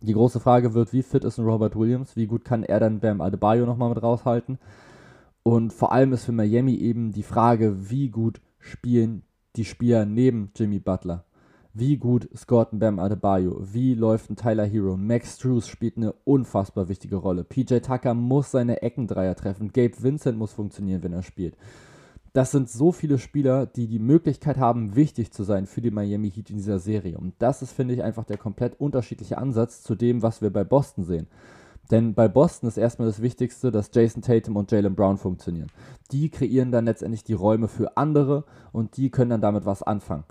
Die 0.00 0.14
große 0.14 0.40
Frage 0.40 0.72
wird, 0.72 0.94
wie 0.94 1.02
fit 1.02 1.22
ist 1.22 1.36
ein 1.36 1.44
Robert 1.44 1.76
Williams? 1.76 2.16
Wie 2.16 2.26
gut 2.26 2.46
kann 2.46 2.62
er 2.62 2.80
dann 2.80 3.00
Bam 3.00 3.20
Adebayo 3.20 3.66
nochmal 3.66 3.90
mit 3.90 4.02
raushalten? 4.02 4.58
Und 5.42 5.74
vor 5.74 5.92
allem 5.92 6.14
ist 6.14 6.24
für 6.24 6.32
Miami 6.32 6.76
eben 6.76 7.12
die 7.12 7.22
Frage, 7.22 7.90
wie 7.90 8.08
gut 8.08 8.40
spielen 8.58 9.22
die 9.54 9.66
Spieler 9.66 10.06
neben 10.06 10.50
Jimmy 10.56 10.78
Butler? 10.78 11.26
Wie 11.80 11.96
gut 11.96 12.28
scoret 12.36 12.72
ein 12.72 12.80
Bam 12.80 12.98
Adebayo? 12.98 13.56
Wie 13.60 13.94
läuft 13.94 14.30
ein 14.30 14.34
Tyler 14.34 14.64
Hero? 14.64 14.96
Max 14.96 15.38
Drews 15.38 15.68
spielt 15.68 15.96
eine 15.96 16.12
unfassbar 16.24 16.88
wichtige 16.88 17.14
Rolle. 17.14 17.44
PJ 17.44 17.76
Tucker 17.78 18.14
muss 18.14 18.50
seine 18.50 18.82
Eckendreier 18.82 19.36
treffen. 19.36 19.70
Gabe 19.72 20.02
Vincent 20.02 20.36
muss 20.36 20.52
funktionieren, 20.52 21.04
wenn 21.04 21.12
er 21.12 21.22
spielt. 21.22 21.56
Das 22.32 22.50
sind 22.50 22.68
so 22.68 22.90
viele 22.90 23.16
Spieler, 23.16 23.66
die 23.66 23.86
die 23.86 24.00
Möglichkeit 24.00 24.58
haben, 24.58 24.96
wichtig 24.96 25.30
zu 25.30 25.44
sein 25.44 25.66
für 25.66 25.80
die 25.80 25.92
Miami 25.92 26.32
Heat 26.32 26.50
in 26.50 26.56
dieser 26.56 26.80
Serie. 26.80 27.16
Und 27.16 27.34
das 27.38 27.62
ist, 27.62 27.70
finde 27.70 27.94
ich, 27.94 28.02
einfach 28.02 28.24
der 28.24 28.38
komplett 28.38 28.80
unterschiedliche 28.80 29.38
Ansatz 29.38 29.84
zu 29.84 29.94
dem, 29.94 30.20
was 30.20 30.42
wir 30.42 30.52
bei 30.52 30.64
Boston 30.64 31.04
sehen. 31.04 31.28
Denn 31.92 32.12
bei 32.12 32.26
Boston 32.26 32.68
ist 32.68 32.76
erstmal 32.76 33.06
das 33.06 33.22
Wichtigste, 33.22 33.70
dass 33.70 33.90
Jason 33.94 34.22
Tatum 34.22 34.56
und 34.56 34.72
Jalen 34.72 34.96
Brown 34.96 35.16
funktionieren. 35.16 35.70
Die 36.10 36.28
kreieren 36.28 36.72
dann 36.72 36.86
letztendlich 36.86 37.22
die 37.22 37.34
Räume 37.34 37.68
für 37.68 37.96
andere 37.96 38.46
und 38.72 38.96
die 38.96 39.10
können 39.10 39.30
dann 39.30 39.42
damit 39.42 39.64
was 39.64 39.84
anfangen. 39.84 40.24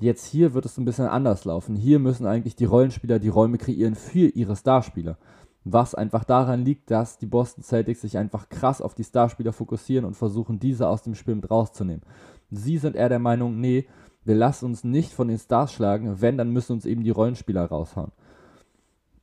Jetzt 0.00 0.26
hier 0.26 0.54
wird 0.54 0.66
es 0.66 0.76
ein 0.76 0.84
bisschen 0.84 1.06
anders 1.06 1.44
laufen. 1.44 1.76
Hier 1.76 1.98
müssen 1.98 2.26
eigentlich 2.26 2.56
die 2.56 2.64
Rollenspieler 2.64 3.18
die 3.18 3.28
Räume 3.28 3.58
kreieren 3.58 3.94
für 3.94 4.28
ihre 4.28 4.56
Starspieler. 4.56 5.18
Was 5.64 5.94
einfach 5.94 6.24
daran 6.24 6.64
liegt, 6.64 6.90
dass 6.90 7.16
die 7.16 7.26
Boston 7.26 7.64
Celtics 7.64 8.02
sich 8.02 8.18
einfach 8.18 8.48
krass 8.48 8.82
auf 8.82 8.94
die 8.94 9.04
Starspieler 9.04 9.52
fokussieren 9.52 10.04
und 10.04 10.14
versuchen, 10.14 10.58
diese 10.58 10.88
aus 10.88 11.02
dem 11.02 11.14
Spiel 11.14 11.36
mit 11.36 11.50
rauszunehmen. 11.50 12.02
Sie 12.50 12.76
sind 12.76 12.96
eher 12.96 13.08
der 13.08 13.18
Meinung, 13.18 13.60
nee, 13.60 13.86
wir 14.24 14.34
lassen 14.34 14.66
uns 14.66 14.84
nicht 14.84 15.12
von 15.12 15.28
den 15.28 15.38
Stars 15.38 15.72
schlagen, 15.72 16.20
wenn, 16.20 16.36
dann 16.36 16.50
müssen 16.50 16.72
uns 16.72 16.86
eben 16.86 17.02
die 17.02 17.10
Rollenspieler 17.10 17.64
raushauen. 17.64 18.12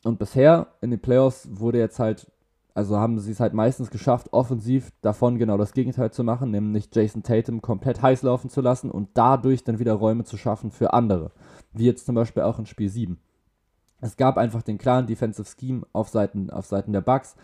Und 0.04 0.18
bisher 0.18 0.68
in 0.82 0.90
den 0.90 1.00
Playoffs 1.00 1.48
wurde 1.52 1.78
jetzt 1.78 2.00
halt 2.00 2.32
also 2.74 2.98
haben 2.98 3.20
sie 3.20 3.32
es 3.32 3.40
halt 3.40 3.54
meistens 3.54 3.90
geschafft, 3.90 4.32
offensiv 4.32 4.92
davon 5.02 5.38
genau 5.38 5.58
das 5.58 5.74
Gegenteil 5.74 6.12
zu 6.12 6.24
machen, 6.24 6.52
nämlich 6.52 6.90
Jason 6.94 7.24
Tatum 7.24 7.62
komplett 7.62 8.02
heiß 8.02 8.22
laufen 8.22 8.50
zu 8.50 8.62
lassen 8.62 8.90
und 8.90 9.10
dadurch 9.14 9.64
dann 9.64 9.80
wieder 9.80 9.94
Räume 9.94 10.24
zu 10.24 10.38
schaffen 10.38 10.72
für 10.72 10.94
andere. 10.94 11.32
Wie 11.74 11.86
jetzt 11.86 12.06
zum 12.06 12.16
Beispiel 12.16 12.44
auch 12.44 12.60
in 12.60 12.66
Spiel 12.66 12.90
7. 12.90 13.18
Es 14.00 14.18
gab 14.18 14.38
einfach 14.38 14.64
den 14.64 14.78
klaren 14.78 15.06
Defensive 15.06 15.48
Scheme 15.48 15.86
auf 15.94 16.10
Seiten, 16.10 16.50
auf 16.50 16.66
Seiten 16.66 16.94
der 16.94 17.02
Bucks. 17.02 17.36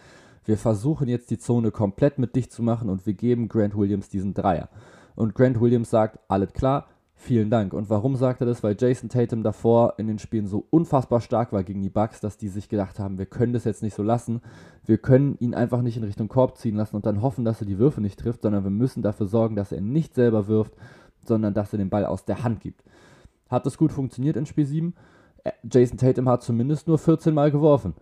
Wir 0.45 0.57
versuchen 0.57 1.07
jetzt 1.07 1.29
die 1.29 1.37
Zone 1.37 1.71
komplett 1.71 2.17
mit 2.19 2.35
dicht 2.35 2.51
zu 2.51 2.63
machen 2.63 2.89
und 2.89 3.05
wir 3.05 3.13
geben 3.13 3.47
Grant 3.47 3.77
Williams 3.77 4.09
diesen 4.09 4.33
Dreier. 4.33 4.69
Und 5.15 5.35
Grant 5.35 5.59
Williams 5.59 5.89
sagt, 5.89 6.19
alles 6.27 6.53
klar, 6.53 6.87
Vielen 7.19 7.49
Dank. 7.49 7.73
Und 7.73 7.89
warum 7.89 8.15
sagt 8.15 8.41
er 8.41 8.47
das? 8.47 8.61
Weil 8.61 8.77
Jason 8.79 9.09
Tatum 9.09 9.41
davor 9.41 9.95
in 9.97 10.05
den 10.05 10.19
Spielen 10.19 10.45
so 10.45 10.67
unfassbar 10.69 11.19
stark 11.19 11.51
war 11.51 11.63
gegen 11.63 11.81
die 11.81 11.89
Bucks, 11.89 12.19
dass 12.19 12.37
die 12.37 12.47
sich 12.47 12.69
gedacht 12.69 12.99
haben, 12.99 13.17
wir 13.17 13.25
können 13.25 13.53
das 13.53 13.63
jetzt 13.63 13.81
nicht 13.81 13.95
so 13.95 14.03
lassen. 14.03 14.39
Wir 14.85 14.99
können 14.99 15.35
ihn 15.39 15.55
einfach 15.55 15.81
nicht 15.81 15.97
in 15.97 16.03
Richtung 16.03 16.27
Korb 16.27 16.57
ziehen 16.59 16.75
lassen 16.75 16.95
und 16.95 17.07
dann 17.07 17.23
hoffen, 17.23 17.43
dass 17.43 17.59
er 17.59 17.65
die 17.65 17.79
Würfe 17.79 18.01
nicht 18.01 18.19
trifft, 18.19 18.43
sondern 18.43 18.63
wir 18.63 18.69
müssen 18.69 19.01
dafür 19.01 19.25
sorgen, 19.25 19.55
dass 19.55 19.71
er 19.71 19.81
nicht 19.81 20.13
selber 20.13 20.47
wirft, 20.47 20.75
sondern 21.25 21.55
dass 21.55 21.73
er 21.73 21.79
den 21.79 21.89
Ball 21.89 22.05
aus 22.05 22.23
der 22.23 22.43
Hand 22.43 22.59
gibt. 22.59 22.83
Hat 23.49 23.65
das 23.65 23.79
gut 23.79 23.91
funktioniert 23.91 24.37
in 24.37 24.45
Spiel 24.45 24.67
7? 24.67 24.93
Äh, 25.43 25.51
Jason 25.63 25.97
Tatum 25.97 26.29
hat 26.29 26.43
zumindest 26.43 26.87
nur 26.87 26.99
14 26.99 27.33
Mal 27.33 27.49
geworfen. 27.49 27.95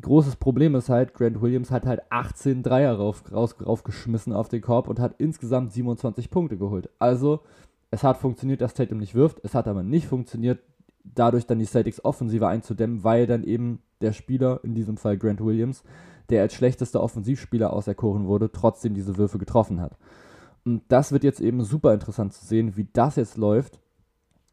Großes 0.00 0.36
Problem 0.36 0.76
ist 0.76 0.88
halt, 0.88 1.14
Grant 1.14 1.42
Williams 1.42 1.72
hat 1.72 1.84
halt 1.84 2.00
18 2.10 2.62
Dreier 2.62 2.94
rauf, 2.94 3.24
raus, 3.32 3.56
raufgeschmissen 3.60 4.32
auf 4.32 4.48
den 4.48 4.62
Korb 4.62 4.88
und 4.88 5.00
hat 5.00 5.16
insgesamt 5.18 5.72
27 5.72 6.30
Punkte 6.30 6.56
geholt. 6.56 6.88
Also 7.00 7.40
es 7.92 8.02
hat 8.02 8.16
funktioniert, 8.16 8.62
dass 8.62 8.74
Tatum 8.74 8.98
nicht 8.98 9.14
wirft. 9.14 9.38
Es 9.44 9.54
hat 9.54 9.68
aber 9.68 9.82
nicht 9.82 10.06
funktioniert, 10.06 10.60
dadurch 11.04 11.46
dann 11.46 11.58
die 11.58 11.66
Celtics 11.66 12.04
Offensive 12.04 12.48
einzudämmen, 12.48 13.04
weil 13.04 13.26
dann 13.26 13.44
eben 13.44 13.82
der 14.00 14.12
Spieler, 14.12 14.60
in 14.64 14.74
diesem 14.74 14.96
Fall 14.96 15.18
Grant 15.18 15.44
Williams, 15.44 15.84
der 16.30 16.40
als 16.40 16.54
schlechtester 16.54 17.02
Offensivspieler 17.02 17.72
auserkoren 17.72 18.26
wurde, 18.26 18.50
trotzdem 18.50 18.94
diese 18.94 19.18
Würfe 19.18 19.38
getroffen 19.38 19.80
hat. 19.80 19.98
Und 20.64 20.82
das 20.88 21.12
wird 21.12 21.22
jetzt 21.22 21.40
eben 21.40 21.62
super 21.64 21.92
interessant 21.92 22.32
zu 22.32 22.46
sehen, 22.46 22.76
wie 22.76 22.88
das 22.92 23.16
jetzt 23.16 23.36
läuft 23.36 23.78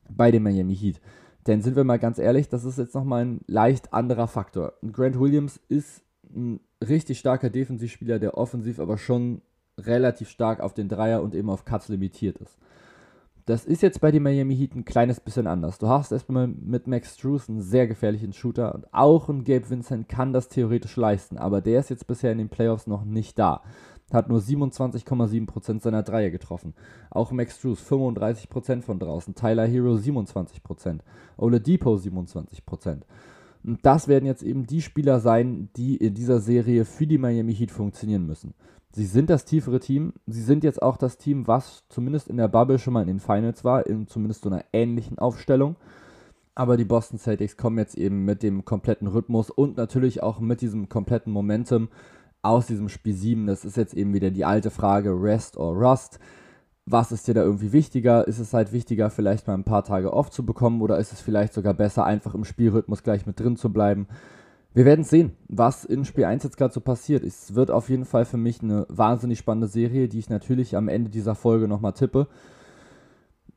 bei 0.10 0.32
dem 0.32 0.44
Miami 0.44 0.76
Heat. 0.76 1.00
Denn 1.48 1.62
sind 1.62 1.78
wir 1.78 1.86
mal 1.86 2.00
ganz 2.00 2.20
ehrlich, 2.20 2.50
das 2.50 2.66
ist 2.66 2.78
jetzt 2.78 2.94
nochmal 2.94 3.24
ein 3.24 3.42
leicht 3.48 3.94
anderer 3.94 4.28
Faktor. 4.28 4.74
Grant 4.92 5.18
Williams 5.18 5.62
ist 5.70 6.04
ein 6.36 6.60
richtig 6.86 7.20
starker 7.20 7.50
Defensivspieler, 7.50 8.20
der 8.20 8.38
offensiv 8.38 8.80
aber 8.80 8.98
schon 8.98 9.42
relativ 9.78 10.28
stark 10.28 10.60
auf 10.60 10.74
den 10.74 10.90
Dreier 10.90 11.22
und 11.24 11.34
eben 11.34 11.50
auf 11.50 11.64
Cuts 11.64 11.88
limitiert 11.88 12.38
ist. 12.40 12.58
Das 13.50 13.66
ist 13.66 13.82
jetzt 13.82 14.00
bei 14.00 14.12
den 14.12 14.22
Miami 14.22 14.56
Heat 14.56 14.76
ein 14.76 14.86
kleines 14.86 15.20
bisschen 15.20 15.48
anders. 15.48 15.80
Du 15.80 15.88
hast 15.88 16.12
erstmal 16.12 16.46
mit 16.46 16.86
Max 16.86 17.18
Drews 17.18 17.50
einen 17.50 17.64
sehr 17.64 17.88
gefährlichen 17.88 18.32
Shooter 18.32 18.76
und 18.76 18.86
auch 18.94 19.28
ein 19.28 19.44
Gabe 19.44 19.68
Vincent 19.68 20.08
kann 20.08 20.34
das 20.34 20.50
theoretisch 20.50 20.96
leisten, 20.98 21.40
aber 21.40 21.60
der 21.60 21.80
ist 21.80 21.90
jetzt 21.90 22.06
bisher 22.06 22.32
in 22.32 22.38
den 22.38 22.50
Playoffs 22.50 22.86
noch 22.86 23.06
nicht 23.06 23.40
da. 23.40 23.64
Hat 24.14 24.30
nur 24.30 24.38
27,7% 24.38 25.82
seiner 25.82 26.04
Dreier 26.04 26.30
getroffen. 26.30 26.76
Auch 27.10 27.32
Max 27.32 27.60
Drews 27.60 27.82
35% 27.82 28.84
von 28.84 29.00
draußen. 29.00 29.34
Tyler 29.34 29.66
Hero 29.66 29.96
27%. 29.96 31.00
Oladipo 31.36 31.96
27%. 31.96 33.00
Und 33.64 33.80
das 33.84 34.08
werden 34.08 34.28
jetzt 34.28 34.44
eben 34.44 34.68
die 34.68 34.84
Spieler 34.84 35.20
sein, 35.20 35.70
die 35.76 35.98
in 35.98 36.14
dieser 36.14 36.40
Serie 36.40 36.86
für 36.86 37.08
die 37.08 37.18
Miami 37.18 37.56
Heat 37.56 37.72
funktionieren 37.72 38.28
müssen. 38.28 38.54
Sie 38.92 39.06
sind 39.06 39.30
das 39.30 39.46
tiefere 39.46 39.80
Team. 39.80 40.14
Sie 40.26 40.42
sind 40.42 40.64
jetzt 40.64 40.82
auch 40.82 40.98
das 40.98 41.18
Team, 41.18 41.48
was 41.48 41.84
zumindest 41.90 42.28
in 42.28 42.38
der 42.38 42.48
Bubble 42.48 42.80
schon 42.80 42.94
mal 42.94 43.02
in 43.02 43.08
den 43.08 43.20
Finals 43.20 43.64
war, 43.64 43.86
in 43.86 44.08
zumindest 44.08 44.42
so 44.42 44.50
einer 44.50 44.66
ähnlichen 44.74 45.20
Aufstellung. 45.20 45.76
Aber 46.56 46.76
die 46.76 46.86
Boston 46.86 47.20
Celtics 47.20 47.56
kommen 47.56 47.78
jetzt 47.78 47.98
eben 47.98 48.26
mit 48.26 48.42
dem 48.42 48.66
kompletten 48.66 49.08
Rhythmus 49.08 49.50
und 49.50 49.78
natürlich 49.78 50.24
auch 50.24 50.40
mit 50.40 50.62
diesem 50.62 50.90
kompletten 50.90 51.32
Momentum 51.32 51.90
aus 52.42 52.66
diesem 52.66 52.90
Spiel 52.90 53.14
7. 53.14 53.46
Das 53.46 53.64
ist 53.64 53.78
jetzt 53.78 53.94
eben 53.94 54.14
wieder 54.14 54.32
die 54.32 54.46
alte 54.46 54.72
Frage, 54.72 55.12
Rest 55.12 55.56
or 55.58 55.76
Rust. 55.76 56.20
Was 56.86 57.12
ist 57.12 57.28
dir 57.28 57.36
da 57.36 57.44
irgendwie 57.44 57.72
wichtiger? 57.72 58.28
Ist 58.28 58.40
es 58.40 58.54
halt 58.54 58.74
wichtiger, 58.74 59.12
vielleicht 59.12 59.46
mal 59.46 59.54
ein 59.54 59.64
paar 59.64 59.84
Tage 59.84 60.12
off 60.12 60.32
zu 60.32 60.46
bekommen 60.46 60.82
oder 60.82 60.98
ist 60.98 61.14
es 61.14 61.22
vielleicht 61.22 61.54
sogar 61.54 61.76
besser, 61.76 62.06
einfach 62.06 62.34
im 62.34 62.44
Spielrhythmus 62.44 63.04
gleich 63.04 63.28
mit 63.28 63.40
drin 63.40 63.56
zu 63.56 63.72
bleiben? 63.72 64.08
Wir 64.74 64.86
werden 64.86 65.04
sehen, 65.04 65.32
was 65.48 65.84
in 65.84 66.06
Spiel 66.06 66.26
1 66.26 66.44
jetzt 66.44 66.58
gerade 66.58 66.74
so 66.74 66.80
passiert. 66.80 67.24
Es 67.24 67.56
wird 67.56 67.72
auf 67.72 67.90
jeden 67.90 68.06
Fall 68.06 68.26
für 68.26 68.38
mich 68.38 68.62
eine 68.62 68.86
wahnsinnig 68.88 69.40
spannende 69.40 69.68
Serie, 69.68 70.08
die 70.08 70.20
ich 70.20 70.30
natürlich 70.30 70.78
am 70.78 70.88
Ende 70.88 71.10
dieser 71.10 71.34
Folge 71.34 71.68
nochmal 71.68 71.94
tippe. 71.94 72.28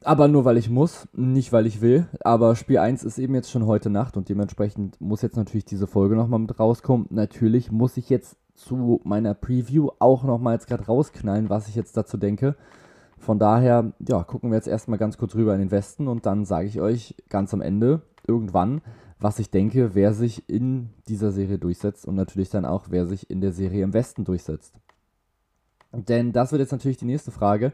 Aber 0.04 0.26
nur 0.26 0.44
weil 0.44 0.56
ich 0.56 0.70
muss, 0.70 1.06
nicht 1.12 1.52
weil 1.52 1.66
ich 1.66 1.80
will. 1.80 2.06
Aber 2.24 2.56
Spiel 2.56 2.78
1 2.78 3.04
ist 3.04 3.18
eben 3.18 3.34
jetzt 3.34 3.50
schon 3.50 3.66
heute 3.66 3.90
Nacht 3.90 4.16
und 4.16 4.30
dementsprechend 4.30 5.00
muss 5.00 5.22
jetzt 5.22 5.36
natürlich 5.36 5.66
diese 5.66 5.86
Folge 5.86 6.16
nochmal 6.16 6.40
mit 6.40 6.58
rauskommen. 6.58 7.06
Natürlich 7.10 7.70
muss 7.70 7.98
ich 7.98 8.08
jetzt 8.08 8.36
zu 8.54 9.00
meiner 9.04 9.34
Preview 9.34 9.90
auch 9.98 10.24
nochmal 10.24 10.54
jetzt 10.54 10.66
gerade 10.66 10.86
rausknallen, 10.86 11.50
was 11.50 11.68
ich 11.68 11.74
jetzt 11.74 11.96
dazu 11.96 12.16
denke. 12.16 12.56
Von 13.18 13.38
daher, 13.38 13.92
ja, 14.06 14.24
gucken 14.24 14.50
wir 14.50 14.56
jetzt 14.56 14.66
erstmal 14.66 14.98
ganz 14.98 15.18
kurz 15.18 15.34
rüber 15.34 15.54
in 15.54 15.60
den 15.60 15.70
Westen 15.70 16.08
und 16.08 16.26
dann 16.26 16.44
sage 16.44 16.66
ich 16.66 16.80
euch 16.80 17.14
ganz 17.28 17.54
am 17.54 17.60
Ende, 17.60 18.02
irgendwann, 18.26 18.80
was 19.22 19.38
ich 19.38 19.50
denke, 19.50 19.94
wer 19.94 20.14
sich 20.14 20.48
in 20.48 20.90
dieser 21.08 21.30
Serie 21.30 21.58
durchsetzt 21.58 22.06
und 22.06 22.16
natürlich 22.16 22.50
dann 22.50 22.64
auch, 22.64 22.86
wer 22.90 23.06
sich 23.06 23.30
in 23.30 23.40
der 23.40 23.52
Serie 23.52 23.84
im 23.84 23.94
Westen 23.94 24.24
durchsetzt. 24.24 24.74
Denn 25.92 26.32
das 26.32 26.52
wird 26.52 26.60
jetzt 26.60 26.72
natürlich 26.72 26.96
die 26.96 27.04
nächste 27.04 27.30
Frage. 27.30 27.72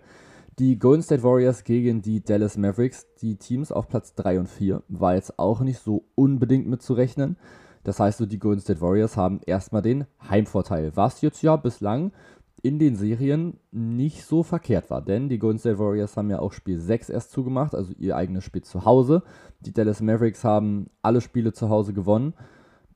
Die 0.58 0.78
Golden 0.78 1.02
State 1.02 1.22
Warriors 1.22 1.62
gegen 1.64 2.02
die 2.02 2.22
Dallas 2.22 2.56
Mavericks, 2.56 3.06
die 3.22 3.36
Teams 3.36 3.70
auf 3.70 3.88
Platz 3.88 4.14
3 4.16 4.40
und 4.40 4.48
4, 4.48 4.82
war 4.88 5.14
jetzt 5.14 5.38
auch 5.38 5.60
nicht 5.60 5.78
so 5.78 6.04
unbedingt 6.16 6.66
mitzurechnen. 6.66 7.36
Das 7.84 8.00
heißt, 8.00 8.18
so 8.18 8.26
die 8.26 8.40
Golden 8.40 8.60
State 8.60 8.80
Warriors 8.80 9.16
haben 9.16 9.40
erstmal 9.46 9.82
den 9.82 10.06
Heimvorteil, 10.28 10.96
was 10.96 11.20
jetzt 11.20 11.42
ja 11.42 11.56
bislang 11.56 12.12
in 12.62 12.78
den 12.78 12.96
Serien 12.96 13.58
nicht 13.70 14.24
so 14.24 14.42
verkehrt 14.42 14.90
war. 14.90 15.02
Denn 15.02 15.28
die 15.28 15.38
Golden 15.38 15.58
State 15.58 15.78
Warriors 15.78 16.16
haben 16.16 16.30
ja 16.30 16.38
auch 16.38 16.52
Spiel 16.52 16.78
6 16.78 17.08
erst 17.10 17.30
zugemacht, 17.30 17.74
also 17.74 17.92
ihr 17.98 18.16
eigenes 18.16 18.44
Spiel 18.44 18.62
zu 18.62 18.84
Hause. 18.84 19.22
Die 19.60 19.72
Dallas 19.72 20.00
Mavericks 20.00 20.44
haben 20.44 20.88
alle 21.02 21.20
Spiele 21.20 21.52
zu 21.52 21.68
Hause 21.68 21.92
gewonnen, 21.92 22.34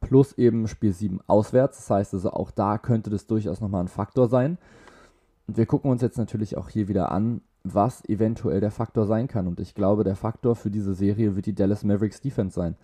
plus 0.01 0.33
eben 0.39 0.69
Spiel 0.69 0.93
7 0.93 1.21
auswärts. 1.27 1.79
Das 1.79 1.91
heißt 1.91 2.15
also, 2.15 2.31
auch 2.31 2.51
da 2.51 2.79
könnte 2.79 3.11
das 3.11 3.27
durchaus 3.27 3.61
nochmal 3.61 3.85
ein 3.85 3.89
Faktor 3.89 4.29
sein. 4.29 4.59
Und 5.47 5.57
wir 5.57 5.67
gucken 5.67 5.91
uns 5.91 6.03
jetzt 6.03 6.19
natürlich 6.19 6.57
auch 6.57 6.69
hier 6.69 6.89
wieder 6.89 7.13
an, 7.13 7.41
was 7.65 8.05
eventuell 8.09 8.61
der 8.61 8.71
Faktor 8.71 9.07
sein 9.07 9.29
kann. 9.29 9.47
Und 9.47 9.61
ich 9.61 9.75
glaube, 9.75 10.05
der 10.05 10.17
Faktor 10.17 10.57
für 10.57 10.71
diese 10.71 10.95
Serie 10.95 11.37
wird 11.37 11.47
die 11.47 11.55
Dallas 11.55 11.85
Mavericks 11.85 12.21
Defense 12.21 12.55
sein. 12.55 12.77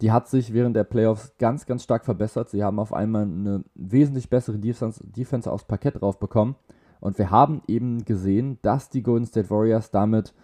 Die 0.00 0.12
hat 0.12 0.28
sich 0.28 0.52
während 0.52 0.76
der 0.76 0.84
Playoffs 0.84 1.32
ganz, 1.38 1.66
ganz 1.66 1.82
stark 1.82 2.04
verbessert. 2.04 2.50
Sie 2.50 2.62
haben 2.62 2.78
auf 2.78 2.92
einmal 2.92 3.22
eine 3.22 3.64
wesentlich 3.74 4.30
bessere 4.30 4.58
Defense, 4.58 5.04
Defense 5.04 5.50
aufs 5.50 5.64
Parkett 5.64 6.00
drauf 6.00 6.18
bekommen. 6.18 6.54
Und 7.00 7.18
wir 7.18 7.30
haben 7.30 7.62
eben 7.66 8.04
gesehen, 8.04 8.58
dass 8.62 8.90
die 8.90 9.02
Golden 9.02 9.26
State 9.26 9.50
Warriors 9.50 9.90
damit 9.90 10.34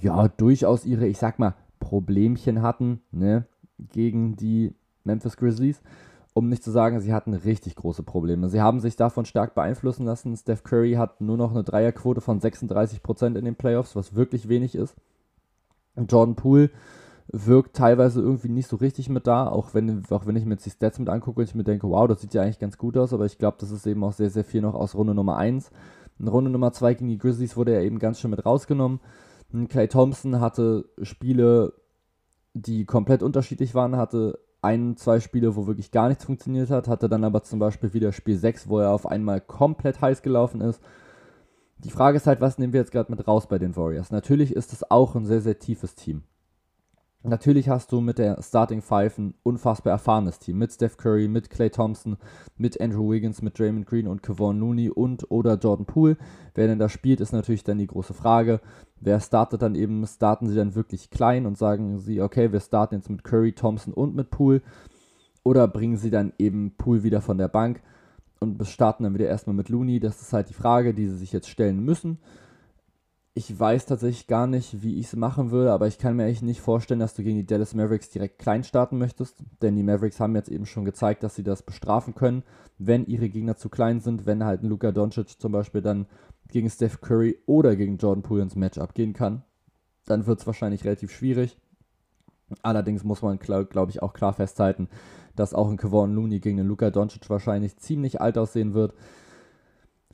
ja 0.00 0.28
durchaus 0.28 0.84
ihre, 0.84 1.06
ich 1.06 1.18
sag 1.18 1.38
mal, 1.38 1.54
Problemchen 1.80 2.62
hatten, 2.62 3.00
ne, 3.12 3.46
gegen 3.78 4.36
die 4.36 4.74
Memphis 5.04 5.36
Grizzlies. 5.36 5.80
Um 6.34 6.48
nicht 6.48 6.62
zu 6.62 6.70
sagen, 6.70 7.00
sie 7.00 7.12
hatten 7.12 7.34
richtig 7.34 7.74
große 7.74 8.04
Probleme. 8.04 8.48
Sie 8.48 8.60
haben 8.60 8.78
sich 8.78 8.94
davon 8.94 9.24
stark 9.24 9.54
beeinflussen 9.54 10.06
lassen. 10.06 10.36
Steph 10.36 10.62
Curry 10.62 10.92
hat 10.92 11.20
nur 11.20 11.36
noch 11.36 11.50
eine 11.50 11.64
Dreierquote 11.64 12.20
von 12.20 12.40
36% 12.40 13.36
in 13.36 13.44
den 13.44 13.56
Playoffs, 13.56 13.96
was 13.96 14.14
wirklich 14.14 14.48
wenig 14.48 14.76
ist. 14.76 14.94
Jordan 15.96 16.36
Poole 16.36 16.70
wirkt 17.30 17.76
teilweise 17.76 18.20
irgendwie 18.20 18.48
nicht 18.48 18.68
so 18.68 18.76
richtig 18.76 19.08
mit 19.10 19.26
da, 19.26 19.48
auch 19.48 19.74
wenn, 19.74 20.02
auch 20.10 20.26
wenn 20.26 20.36
ich 20.36 20.46
mir 20.46 20.54
jetzt 20.54 20.64
die 20.64 20.70
Stats 20.70 20.98
mit 20.98 21.08
angucke 21.08 21.40
und 21.40 21.48
ich 21.48 21.54
mir 21.54 21.64
denke, 21.64 21.88
wow, 21.88 22.08
das 22.08 22.22
sieht 22.22 22.32
ja 22.32 22.42
eigentlich 22.42 22.58
ganz 22.58 22.78
gut 22.78 22.96
aus, 22.96 23.12
aber 23.12 23.26
ich 23.26 23.38
glaube, 23.38 23.58
das 23.60 23.70
ist 23.70 23.86
eben 23.86 24.02
auch 24.02 24.12
sehr, 24.12 24.30
sehr 24.30 24.44
viel 24.44 24.62
noch 24.62 24.74
aus 24.74 24.94
Runde 24.94 25.14
Nummer 25.14 25.36
1. 25.36 25.70
In 26.18 26.28
Runde 26.28 26.50
Nummer 26.50 26.72
2 26.72 26.94
gegen 26.94 27.08
die 27.08 27.18
Grizzlies 27.18 27.56
wurde 27.56 27.74
er 27.74 27.82
eben 27.82 27.98
ganz 27.98 28.18
schön 28.18 28.30
mit 28.30 28.44
rausgenommen. 28.44 29.00
Clay 29.68 29.88
Thompson 29.88 30.40
hatte 30.40 30.86
Spiele, 31.02 31.74
die 32.54 32.86
komplett 32.86 33.22
unterschiedlich 33.22 33.74
waren, 33.74 33.96
hatte 33.96 34.38
ein, 34.62 34.96
zwei 34.96 35.20
Spiele, 35.20 35.54
wo 35.54 35.66
wirklich 35.66 35.90
gar 35.90 36.08
nichts 36.08 36.24
funktioniert 36.24 36.70
hat, 36.70 36.88
hatte 36.88 37.08
dann 37.08 37.24
aber 37.24 37.42
zum 37.42 37.58
Beispiel 37.58 37.92
wieder 37.92 38.12
Spiel 38.12 38.36
6, 38.36 38.68
wo 38.68 38.78
er 38.80 38.90
auf 38.90 39.06
einmal 39.06 39.40
komplett 39.40 40.00
heiß 40.00 40.22
gelaufen 40.22 40.60
ist. 40.60 40.82
Die 41.78 41.90
Frage 41.90 42.16
ist 42.16 42.26
halt, 42.26 42.40
was 42.40 42.58
nehmen 42.58 42.72
wir 42.72 42.80
jetzt 42.80 42.90
gerade 42.90 43.12
mit 43.12 43.28
raus 43.28 43.46
bei 43.46 43.58
den 43.58 43.76
Warriors? 43.76 44.10
Natürlich 44.10 44.52
ist 44.52 44.72
es 44.72 44.90
auch 44.90 45.14
ein 45.14 45.26
sehr, 45.26 45.40
sehr 45.40 45.58
tiefes 45.58 45.94
Team. 45.94 46.24
Natürlich 47.24 47.68
hast 47.68 47.90
du 47.90 48.00
mit 48.00 48.18
der 48.18 48.40
Starting 48.42 48.80
Five 48.80 49.18
ein 49.18 49.34
unfassbar 49.42 49.92
erfahrenes 49.92 50.38
Team. 50.38 50.58
Mit 50.58 50.72
Steph 50.72 50.96
Curry, 50.96 51.26
mit 51.26 51.50
Clay 51.50 51.68
Thompson, 51.68 52.16
mit 52.56 52.80
Andrew 52.80 53.10
Wiggins, 53.10 53.42
mit 53.42 53.58
Draymond 53.58 53.86
Green 53.86 54.06
und 54.06 54.22
Kevon 54.22 54.60
Looney 54.60 54.88
und 54.88 55.28
oder 55.28 55.56
Jordan 55.56 55.84
Poole. 55.84 56.16
Wer 56.54 56.68
denn 56.68 56.78
da 56.78 56.88
spielt, 56.88 57.20
ist 57.20 57.32
natürlich 57.32 57.64
dann 57.64 57.78
die 57.78 57.88
große 57.88 58.14
Frage. 58.14 58.60
Wer 59.00 59.18
startet 59.18 59.62
dann 59.62 59.74
eben, 59.74 60.06
starten 60.06 60.46
sie 60.46 60.54
dann 60.54 60.76
wirklich 60.76 61.10
klein 61.10 61.44
und 61.44 61.58
sagen 61.58 61.98
sie, 61.98 62.22
okay, 62.22 62.52
wir 62.52 62.60
starten 62.60 62.94
jetzt 62.94 63.10
mit 63.10 63.24
Curry, 63.24 63.52
Thompson 63.52 63.92
und 63.92 64.14
mit 64.14 64.30
Poole. 64.30 64.62
Oder 65.42 65.66
bringen 65.66 65.96
sie 65.96 66.10
dann 66.10 66.32
eben 66.38 66.76
Poole 66.76 67.02
wieder 67.02 67.20
von 67.20 67.36
der 67.36 67.48
Bank 67.48 67.82
und 68.38 68.64
starten 68.68 69.02
dann 69.02 69.14
wieder 69.14 69.26
erstmal 69.26 69.56
mit 69.56 69.70
Looney. 69.70 69.98
Das 69.98 70.22
ist 70.22 70.32
halt 70.32 70.50
die 70.50 70.54
Frage, 70.54 70.94
die 70.94 71.08
sie 71.08 71.16
sich 71.16 71.32
jetzt 71.32 71.48
stellen 71.48 71.80
müssen. 71.84 72.18
Ich 73.38 73.56
weiß 73.56 73.86
tatsächlich 73.86 74.26
gar 74.26 74.48
nicht, 74.48 74.82
wie 74.82 74.98
ich 74.98 75.06
es 75.06 75.14
machen 75.14 75.52
würde, 75.52 75.70
aber 75.70 75.86
ich 75.86 75.98
kann 75.98 76.16
mir 76.16 76.24
eigentlich 76.24 76.42
nicht 76.42 76.60
vorstellen, 76.60 76.98
dass 76.98 77.14
du 77.14 77.22
gegen 77.22 77.36
die 77.36 77.46
Dallas 77.46 77.72
Mavericks 77.72 78.10
direkt 78.10 78.40
klein 78.40 78.64
starten 78.64 78.98
möchtest, 78.98 79.44
denn 79.62 79.76
die 79.76 79.84
Mavericks 79.84 80.18
haben 80.18 80.34
jetzt 80.34 80.48
eben 80.48 80.66
schon 80.66 80.84
gezeigt, 80.84 81.22
dass 81.22 81.36
sie 81.36 81.44
das 81.44 81.62
bestrafen 81.62 82.16
können, 82.16 82.42
wenn 82.78 83.06
ihre 83.06 83.28
Gegner 83.28 83.56
zu 83.56 83.68
klein 83.68 84.00
sind, 84.00 84.26
wenn 84.26 84.42
halt 84.42 84.64
ein 84.64 84.68
Luka 84.68 84.90
Doncic 84.90 85.40
zum 85.40 85.52
Beispiel 85.52 85.82
dann 85.82 86.06
gegen 86.48 86.68
Steph 86.68 87.00
Curry 87.00 87.38
oder 87.46 87.76
gegen 87.76 87.98
Jordan 87.98 88.24
Poole 88.24 88.42
ins 88.42 88.56
Matchup 88.56 88.92
gehen 88.92 89.12
kann, 89.12 89.44
dann 90.04 90.26
wird 90.26 90.40
es 90.40 90.46
wahrscheinlich 90.48 90.84
relativ 90.84 91.12
schwierig. 91.12 91.56
Allerdings 92.62 93.04
muss 93.04 93.22
man, 93.22 93.38
glaube 93.38 93.66
glaub 93.66 93.88
ich, 93.88 94.02
auch 94.02 94.14
klar 94.14 94.32
festhalten, 94.32 94.88
dass 95.36 95.54
auch 95.54 95.70
ein 95.70 95.76
Kevon 95.76 96.12
Looney 96.12 96.40
gegen 96.40 96.56
den 96.56 96.66
Luka 96.66 96.90
Doncic 96.90 97.30
wahrscheinlich 97.30 97.76
ziemlich 97.76 98.20
alt 98.20 98.36
aussehen 98.36 98.74
wird. 98.74 98.94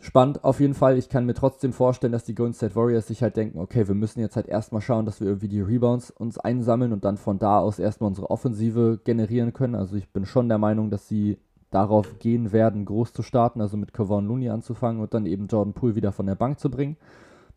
Spannend 0.01 0.45
auf 0.45 0.61
jeden 0.61 0.75
Fall. 0.75 0.99
Ich 0.99 1.09
kann 1.09 1.25
mir 1.25 1.35
trotzdem 1.35 1.73
vorstellen, 1.73 2.13
dass 2.13 2.25
die 2.25 2.35
Golden 2.35 2.53
State 2.53 2.77
Warriors 2.77 3.07
sich 3.07 3.23
halt 3.23 3.37
denken, 3.37 3.59
okay, 3.59 3.89
wir 3.89 3.95
müssen 3.95 4.21
jetzt 4.21 4.37
halt 4.37 4.49
erstmal 4.49 4.83
schauen, 4.83 5.07
dass 5.07 5.21
wir 5.21 5.29
irgendwie 5.29 5.49
die 5.49 5.61
Rebounds 5.61 6.11
uns 6.11 6.37
einsammeln 6.39 6.93
und 6.93 7.05
dann 7.05 7.17
von 7.17 7.39
da 7.39 7.61
aus 7.61 7.79
erstmal 7.79 8.09
unsere 8.09 8.31
Offensive 8.31 9.01
generieren 9.03 9.53
können. 9.53 9.75
Also 9.75 9.97
ich 9.97 10.11
bin 10.11 10.27
schon 10.27 10.49
der 10.49 10.59
Meinung, 10.59 10.91
dass 10.91 11.09
sie 11.09 11.39
darauf 11.71 12.19
gehen 12.19 12.53
werden, 12.53 12.85
groß 12.85 13.13
zu 13.13 13.23
starten, 13.23 13.61
also 13.61 13.77
mit 13.77 13.93
Kevon 13.93 14.27
Looney 14.27 14.49
anzufangen 14.49 15.01
und 15.01 15.13
dann 15.15 15.27
eben 15.27 15.47
Jordan 15.47 15.75
Poole 15.75 15.95
wieder 15.95 16.13
von 16.13 16.27
der 16.27 16.37
Bank 16.37 16.61
zu 16.61 16.71
bringen. 16.71 16.97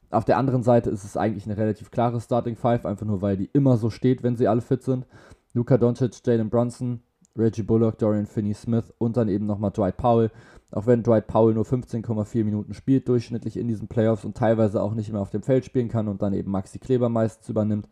Auf 0.10 0.26
der 0.26 0.38
anderen 0.38 0.63
Seite 0.63 0.89
ist 0.89 1.04
es 1.04 1.17
eigentlich 1.17 1.45
eine 1.45 1.58
relativ 1.58 1.91
klare 1.91 2.21
Starting 2.21 2.56
Five, 2.56 2.86
einfach 2.86 3.06
nur 3.06 3.21
weil 3.21 3.38
die 3.38 3.50
immer 3.54 3.78
so 3.78 3.89
steht, 3.89 4.23
wenn 4.23 4.36
sie 4.36 4.47
alle 4.47 4.62
fit 4.62 4.84
sind. 4.84 5.06
Luka 5.54 5.78
Doncic, 5.78 6.26
Jalen 6.26 6.50
Brunson, 6.50 7.02
Reggie 7.38 7.63
Bullock, 7.63 7.97
Dorian 7.97 8.26
Finney-Smith 8.26 8.93
und 8.97 9.17
dann 9.17 9.28
eben 9.28 9.45
nochmal 9.45 9.71
Dwight 9.71 9.97
Powell. 9.97 10.32
Auch 10.71 10.86
wenn 10.86 11.03
Dwight 11.03 11.27
Powell 11.27 11.53
nur 11.53 11.63
15,4 11.63 12.43
Minuten 12.43 12.73
spielt 12.73 13.08
durchschnittlich 13.08 13.58
in 13.58 13.67
diesen 13.67 13.88
Playoffs 13.88 14.25
und 14.25 14.36
teilweise 14.36 14.82
auch 14.82 14.93
nicht 14.93 15.12
mehr 15.12 15.21
auf 15.21 15.30
dem 15.30 15.41
Feld 15.41 15.63
spielen 15.63 15.88
kann 15.88 16.08
und 16.08 16.21
dann 16.21 16.34
eben 16.34 16.51
Maxi 16.51 16.77
Kleber 16.80 17.08
meistens 17.08 17.47
übernimmt, 17.47 17.88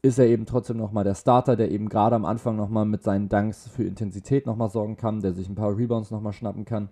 ist 0.00 0.18
er 0.18 0.26
eben 0.26 0.46
trotzdem 0.46 0.78
nochmal 0.78 1.04
der 1.04 1.14
Starter, 1.14 1.54
der 1.54 1.70
eben 1.70 1.88
gerade 1.88 2.16
am 2.16 2.24
Anfang 2.24 2.56
nochmal 2.56 2.86
mit 2.86 3.02
seinen 3.02 3.28
Dunks 3.28 3.68
für 3.68 3.84
Intensität 3.84 4.46
nochmal 4.46 4.70
sorgen 4.70 4.96
kann, 4.96 5.20
der 5.20 5.32
sich 5.32 5.48
ein 5.48 5.54
paar 5.54 5.76
Rebounds 5.76 6.10
nochmal 6.10 6.32
schnappen 6.32 6.64
kann 6.64 6.88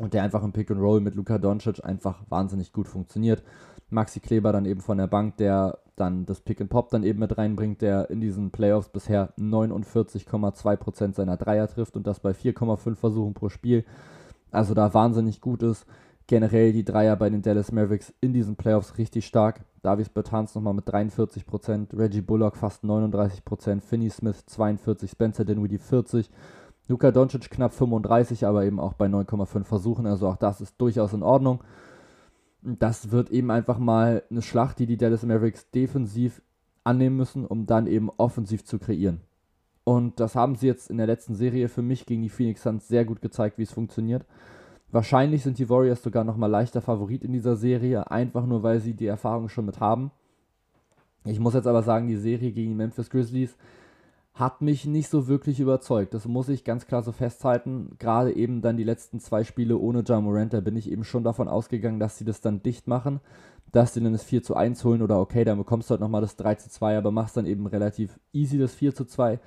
und 0.00 0.14
der 0.14 0.22
einfach 0.22 0.42
im 0.42 0.52
Pick 0.52 0.70
and 0.70 0.80
Roll 0.80 1.00
mit 1.00 1.14
Luka 1.14 1.38
Doncic 1.38 1.84
einfach 1.84 2.22
wahnsinnig 2.28 2.72
gut 2.72 2.88
funktioniert. 2.88 3.42
Maxi 3.92 4.20
Kleber 4.20 4.52
dann 4.52 4.64
eben 4.64 4.80
von 4.80 4.98
der 4.98 5.06
Bank, 5.06 5.36
der 5.36 5.78
dann 5.96 6.24
das 6.26 6.40
Pick 6.40 6.60
and 6.60 6.70
Pop 6.70 6.90
dann 6.90 7.04
eben 7.04 7.20
mit 7.20 7.36
reinbringt, 7.36 7.82
der 7.82 8.10
in 8.10 8.20
diesen 8.20 8.50
Playoffs 8.50 8.88
bisher 8.88 9.32
49,2% 9.38 11.14
seiner 11.14 11.36
Dreier 11.36 11.68
trifft 11.68 11.96
und 11.96 12.06
das 12.06 12.20
bei 12.20 12.30
4,5 12.30 12.96
Versuchen 12.96 13.34
pro 13.34 13.48
Spiel. 13.48 13.84
Also 14.50 14.74
da 14.74 14.92
wahnsinnig 14.94 15.40
gut 15.40 15.62
ist. 15.62 15.86
Generell 16.28 16.72
die 16.72 16.84
Dreier 16.84 17.16
bei 17.16 17.28
den 17.28 17.42
Dallas 17.42 17.72
Mavericks 17.72 18.14
in 18.20 18.32
diesen 18.32 18.56
Playoffs 18.56 18.96
richtig 18.96 19.26
stark. 19.26 19.64
Davis 19.82 20.08
Bertans 20.08 20.54
nochmal 20.54 20.74
mit 20.74 20.86
43%, 20.86 21.98
Reggie 21.98 22.20
Bullock 22.20 22.56
fast 22.56 22.84
39%, 22.84 23.80
Finney 23.80 24.08
Smith 24.08 24.44
42%, 24.48 25.08
Spencer 25.08 25.44
Dinwiddie 25.44 25.78
40%, 25.78 26.28
Luka 26.88 27.10
Doncic 27.10 27.50
knapp 27.50 27.72
35, 27.72 28.46
aber 28.46 28.64
eben 28.64 28.78
auch 28.78 28.94
bei 28.94 29.06
9,5 29.06 29.64
Versuchen. 29.64 30.06
Also 30.06 30.28
auch 30.28 30.36
das 30.36 30.60
ist 30.60 30.80
durchaus 30.80 31.12
in 31.12 31.22
Ordnung 31.22 31.60
das 32.62 33.10
wird 33.10 33.30
eben 33.30 33.50
einfach 33.50 33.78
mal 33.78 34.22
eine 34.30 34.42
Schlacht, 34.42 34.78
die 34.78 34.86
die 34.86 34.96
Dallas 34.96 35.24
Mavericks 35.24 35.70
defensiv 35.70 36.42
annehmen 36.84 37.16
müssen, 37.16 37.44
um 37.44 37.66
dann 37.66 37.86
eben 37.86 38.10
offensiv 38.16 38.64
zu 38.64 38.78
kreieren. 38.78 39.20
Und 39.84 40.20
das 40.20 40.36
haben 40.36 40.54
sie 40.54 40.68
jetzt 40.68 40.90
in 40.90 40.96
der 40.96 41.06
letzten 41.06 41.34
Serie 41.34 41.68
für 41.68 41.82
mich 41.82 42.06
gegen 42.06 42.22
die 42.22 42.28
Phoenix 42.28 42.62
Suns 42.62 42.86
sehr 42.86 43.04
gut 43.04 43.20
gezeigt, 43.20 43.58
wie 43.58 43.64
es 43.64 43.72
funktioniert. 43.72 44.24
Wahrscheinlich 44.92 45.42
sind 45.42 45.58
die 45.58 45.68
Warriors 45.68 46.02
sogar 46.02 46.22
nochmal 46.22 46.50
leichter 46.50 46.80
Favorit 46.80 47.24
in 47.24 47.32
dieser 47.32 47.56
Serie, 47.56 48.10
einfach 48.10 48.46
nur 48.46 48.62
weil 48.62 48.78
sie 48.78 48.94
die 48.94 49.06
Erfahrung 49.06 49.48
schon 49.48 49.66
mit 49.66 49.80
haben. 49.80 50.12
Ich 51.24 51.40
muss 51.40 51.54
jetzt 51.54 51.66
aber 51.66 51.82
sagen, 51.82 52.08
die 52.08 52.16
Serie 52.16 52.52
gegen 52.52 52.70
die 52.70 52.76
Memphis 52.76 53.10
Grizzlies 53.10 53.56
hat 54.34 54.62
mich 54.62 54.86
nicht 54.86 55.08
so 55.08 55.28
wirklich 55.28 55.60
überzeugt. 55.60 56.14
Das 56.14 56.26
muss 56.26 56.48
ich 56.48 56.64
ganz 56.64 56.86
klar 56.86 57.02
so 57.02 57.12
festhalten. 57.12 57.96
Gerade 57.98 58.34
eben 58.34 58.62
dann 58.62 58.78
die 58.78 58.84
letzten 58.84 59.20
zwei 59.20 59.44
Spiele 59.44 59.76
ohne 59.76 60.02
Ja 60.06 60.20
bin 60.60 60.76
ich 60.76 60.90
eben 60.90 61.04
schon 61.04 61.22
davon 61.24 61.48
ausgegangen, 61.48 62.00
dass 62.00 62.16
sie 62.16 62.24
das 62.24 62.40
dann 62.40 62.62
dicht 62.62 62.88
machen, 62.88 63.20
dass 63.72 63.92
sie 63.92 64.02
dann 64.02 64.12
das 64.12 64.24
4 64.24 64.42
zu 64.42 64.56
1 64.56 64.84
holen 64.84 65.02
oder 65.02 65.20
okay, 65.20 65.44
dann 65.44 65.58
bekommst 65.58 65.90
du 65.90 65.92
halt 65.92 66.00
nochmal 66.00 66.22
das 66.22 66.36
3 66.36 66.54
zu 66.54 66.70
2, 66.70 66.96
aber 66.96 67.10
machst 67.10 67.36
dann 67.36 67.46
eben 67.46 67.66
relativ 67.66 68.18
easy 68.32 68.58
das 68.58 68.74
4 68.74 68.94
zu 68.94 69.04
2. 69.04 69.38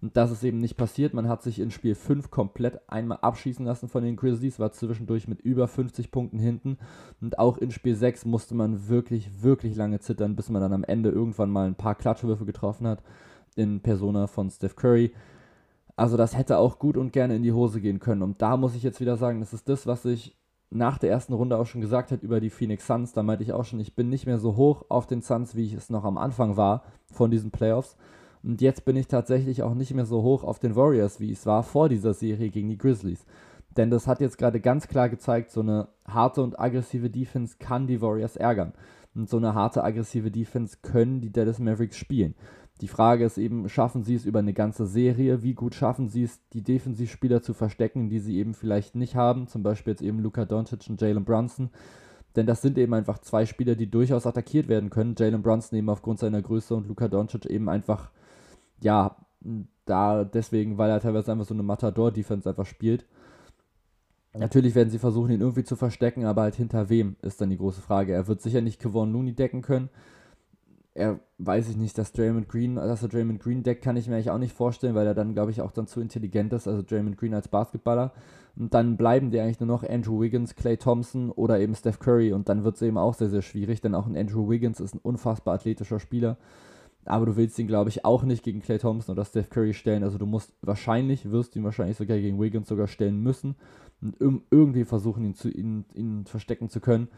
Und 0.00 0.16
das 0.16 0.30
ist 0.30 0.42
eben 0.42 0.56
nicht 0.56 0.78
passiert. 0.78 1.12
Man 1.12 1.28
hat 1.28 1.42
sich 1.42 1.60
in 1.60 1.70
Spiel 1.70 1.94
5 1.94 2.30
komplett 2.30 2.80
einmal 2.88 3.18
abschießen 3.20 3.66
lassen 3.66 3.88
von 3.88 4.02
den 4.02 4.16
Grizzlies, 4.16 4.58
war 4.58 4.72
zwischendurch 4.72 5.28
mit 5.28 5.42
über 5.42 5.68
50 5.68 6.10
Punkten 6.10 6.38
hinten. 6.38 6.78
Und 7.20 7.38
auch 7.38 7.58
in 7.58 7.70
Spiel 7.70 7.94
6 7.94 8.24
musste 8.24 8.54
man 8.54 8.88
wirklich, 8.88 9.42
wirklich 9.42 9.76
lange 9.76 10.00
zittern, 10.00 10.36
bis 10.36 10.48
man 10.48 10.62
dann 10.62 10.72
am 10.72 10.84
Ende 10.84 11.10
irgendwann 11.10 11.50
mal 11.50 11.66
ein 11.66 11.74
paar 11.74 11.94
Klatschwürfe 11.94 12.46
getroffen 12.46 12.86
hat 12.86 13.02
in 13.56 13.80
Persona 13.80 14.26
von 14.26 14.50
Steph 14.50 14.76
Curry. 14.76 15.12
Also 15.96 16.16
das 16.16 16.36
hätte 16.36 16.58
auch 16.58 16.78
gut 16.78 16.96
und 16.96 17.12
gerne 17.12 17.36
in 17.36 17.42
die 17.42 17.52
Hose 17.52 17.80
gehen 17.80 18.00
können. 18.00 18.22
Und 18.22 18.40
da 18.40 18.56
muss 18.56 18.74
ich 18.74 18.82
jetzt 18.82 19.00
wieder 19.00 19.16
sagen, 19.16 19.40
das 19.40 19.52
ist 19.52 19.68
das, 19.68 19.86
was 19.86 20.04
ich 20.04 20.36
nach 20.70 20.98
der 20.98 21.10
ersten 21.10 21.32
Runde 21.32 21.58
auch 21.58 21.66
schon 21.66 21.80
gesagt 21.80 22.12
habe 22.12 22.24
über 22.24 22.40
die 22.40 22.50
Phoenix 22.50 22.86
Suns. 22.86 23.12
Da 23.12 23.22
meinte 23.22 23.42
ich 23.42 23.52
auch 23.52 23.64
schon, 23.64 23.80
ich 23.80 23.94
bin 23.94 24.08
nicht 24.08 24.26
mehr 24.26 24.38
so 24.38 24.56
hoch 24.56 24.84
auf 24.88 25.06
den 25.06 25.20
Suns, 25.20 25.56
wie 25.56 25.66
ich 25.66 25.74
es 25.74 25.90
noch 25.90 26.04
am 26.04 26.16
Anfang 26.16 26.56
war 26.56 26.84
von 27.12 27.30
diesen 27.30 27.50
Playoffs. 27.50 27.96
Und 28.42 28.60
jetzt 28.62 28.84
bin 28.84 28.96
ich 28.96 29.08
tatsächlich 29.08 29.62
auch 29.62 29.74
nicht 29.74 29.92
mehr 29.92 30.06
so 30.06 30.22
hoch 30.22 30.44
auf 30.44 30.58
den 30.58 30.76
Warriors, 30.76 31.20
wie 31.20 31.32
es 31.32 31.44
war 31.44 31.62
vor 31.62 31.88
dieser 31.88 32.14
Serie 32.14 32.50
gegen 32.50 32.68
die 32.68 32.78
Grizzlies. 32.78 33.26
Denn 33.76 33.90
das 33.90 34.06
hat 34.06 34.20
jetzt 34.20 34.38
gerade 34.38 34.60
ganz 34.60 34.88
klar 34.88 35.08
gezeigt, 35.08 35.50
so 35.50 35.60
eine 35.60 35.88
harte 36.06 36.42
und 36.42 36.58
aggressive 36.58 37.10
Defense 37.10 37.56
kann 37.58 37.86
die 37.86 38.00
Warriors 38.00 38.36
ärgern. 38.36 38.72
Und 39.14 39.28
so 39.28 39.36
eine 39.36 39.54
harte, 39.54 39.82
aggressive 39.84 40.30
Defense 40.30 40.78
können 40.82 41.20
die 41.20 41.32
Dallas 41.32 41.58
Mavericks 41.58 41.96
spielen. 41.96 42.34
Die 42.80 42.88
Frage 42.88 43.24
ist 43.24 43.36
eben, 43.36 43.68
schaffen 43.68 44.04
sie 44.04 44.14
es 44.14 44.24
über 44.24 44.38
eine 44.38 44.54
ganze 44.54 44.86
Serie? 44.86 45.42
Wie 45.42 45.52
gut 45.52 45.74
schaffen 45.74 46.08
sie 46.08 46.22
es, 46.22 46.40
die 46.54 46.62
Defensivspieler 46.62 47.42
zu 47.42 47.52
verstecken, 47.52 48.08
die 48.08 48.20
sie 48.20 48.38
eben 48.38 48.54
vielleicht 48.54 48.94
nicht 48.94 49.16
haben? 49.16 49.48
Zum 49.48 49.62
Beispiel 49.62 49.92
jetzt 49.92 50.02
eben 50.02 50.20
Luka 50.20 50.46
Doncic 50.46 50.88
und 50.88 51.00
Jalen 51.00 51.24
Brunson. 51.24 51.70
Denn 52.36 52.46
das 52.46 52.62
sind 52.62 52.78
eben 52.78 52.94
einfach 52.94 53.18
zwei 53.18 53.44
Spieler, 53.44 53.74
die 53.74 53.90
durchaus 53.90 54.26
attackiert 54.26 54.68
werden 54.68 54.88
können. 54.88 55.14
Jalen 55.18 55.42
Brunson 55.42 55.78
eben 55.78 55.90
aufgrund 55.90 56.20
seiner 56.20 56.40
Größe 56.40 56.74
und 56.74 56.86
Luka 56.88 57.08
Doncic 57.08 57.44
eben 57.46 57.68
einfach, 57.68 58.10
ja, 58.80 59.16
da 59.84 60.24
deswegen, 60.24 60.78
weil 60.78 60.90
er 60.90 61.00
teilweise 61.00 61.32
einfach 61.32 61.46
so 61.46 61.54
eine 61.54 61.62
Matador-Defense 61.62 62.48
einfach 62.48 62.66
spielt. 62.66 63.04
Natürlich 64.32 64.74
werden 64.74 64.90
sie 64.90 65.00
versuchen, 65.00 65.32
ihn 65.32 65.40
irgendwie 65.40 65.64
zu 65.64 65.76
verstecken, 65.76 66.24
aber 66.24 66.42
halt 66.42 66.54
hinter 66.54 66.88
wem 66.88 67.16
ist 67.20 67.40
dann 67.40 67.50
die 67.50 67.58
große 67.58 67.80
Frage. 67.80 68.12
Er 68.14 68.28
wird 68.28 68.40
sicher 68.40 68.60
nicht 68.60 68.80
Kevon 68.80 69.12
Looney 69.12 69.34
decken 69.34 69.60
können 69.60 69.90
er 71.00 71.20
weiß 71.38 71.68
ich 71.70 71.76
nicht, 71.76 71.96
dass 71.96 72.12
Draymond 72.12 72.48
Green, 72.48 72.76
dass 72.76 73.02
er 73.02 73.08
Draymond 73.08 73.40
Green 73.40 73.62
deckt, 73.62 73.82
kann 73.82 73.96
ich 73.96 74.06
mir 74.06 74.14
eigentlich 74.14 74.30
auch 74.30 74.38
nicht 74.38 74.54
vorstellen, 74.54 74.94
weil 74.94 75.06
er 75.06 75.14
dann, 75.14 75.34
glaube 75.34 75.50
ich, 75.50 75.62
auch 75.62 75.72
dann 75.72 75.86
zu 75.86 76.00
intelligent 76.00 76.52
ist, 76.52 76.68
also 76.68 76.82
Draymond 76.82 77.16
Green 77.16 77.34
als 77.34 77.48
Basketballer. 77.48 78.12
Und 78.56 78.74
dann 78.74 78.96
bleiben 78.96 79.30
die 79.30 79.40
eigentlich 79.40 79.60
nur 79.60 79.66
noch 79.66 79.82
Andrew 79.82 80.20
Wiggins, 80.20 80.54
Clay 80.54 80.76
Thompson 80.76 81.30
oder 81.30 81.58
eben 81.58 81.74
Steph 81.74 81.98
Curry 81.98 82.32
und 82.32 82.48
dann 82.48 82.64
wird 82.64 82.76
es 82.76 82.82
eben 82.82 82.98
auch 82.98 83.14
sehr, 83.14 83.30
sehr 83.30 83.42
schwierig, 83.42 83.80
denn 83.80 83.94
auch 83.94 84.06
ein 84.06 84.16
Andrew 84.16 84.50
Wiggins 84.50 84.80
ist 84.80 84.94
ein 84.94 85.00
unfassbar 85.02 85.54
athletischer 85.54 85.98
Spieler. 85.98 86.36
Aber 87.06 87.24
du 87.26 87.36
willst 87.36 87.58
ihn, 87.58 87.66
glaube 87.66 87.88
ich, 87.88 88.04
auch 88.04 88.22
nicht 88.24 88.44
gegen 88.44 88.60
Clay 88.60 88.78
Thompson 88.78 89.14
oder 89.14 89.24
Steph 89.24 89.48
Curry 89.48 89.72
stellen. 89.72 90.04
Also 90.04 90.18
du 90.18 90.26
musst 90.26 90.52
wahrscheinlich, 90.60 91.30
wirst 91.30 91.56
ihn 91.56 91.64
wahrscheinlich 91.64 91.96
sogar 91.96 92.18
gegen 92.18 92.38
Wiggins 92.38 92.68
sogar 92.68 92.88
stellen 92.88 93.22
müssen 93.22 93.56
und 94.02 94.16
irgendwie 94.50 94.84
versuchen, 94.84 95.24
ihn, 95.24 95.34
zu, 95.34 95.48
ihn, 95.48 95.86
ihn 95.94 96.26
verstecken 96.26 96.68
zu 96.68 96.80
können. 96.80 97.08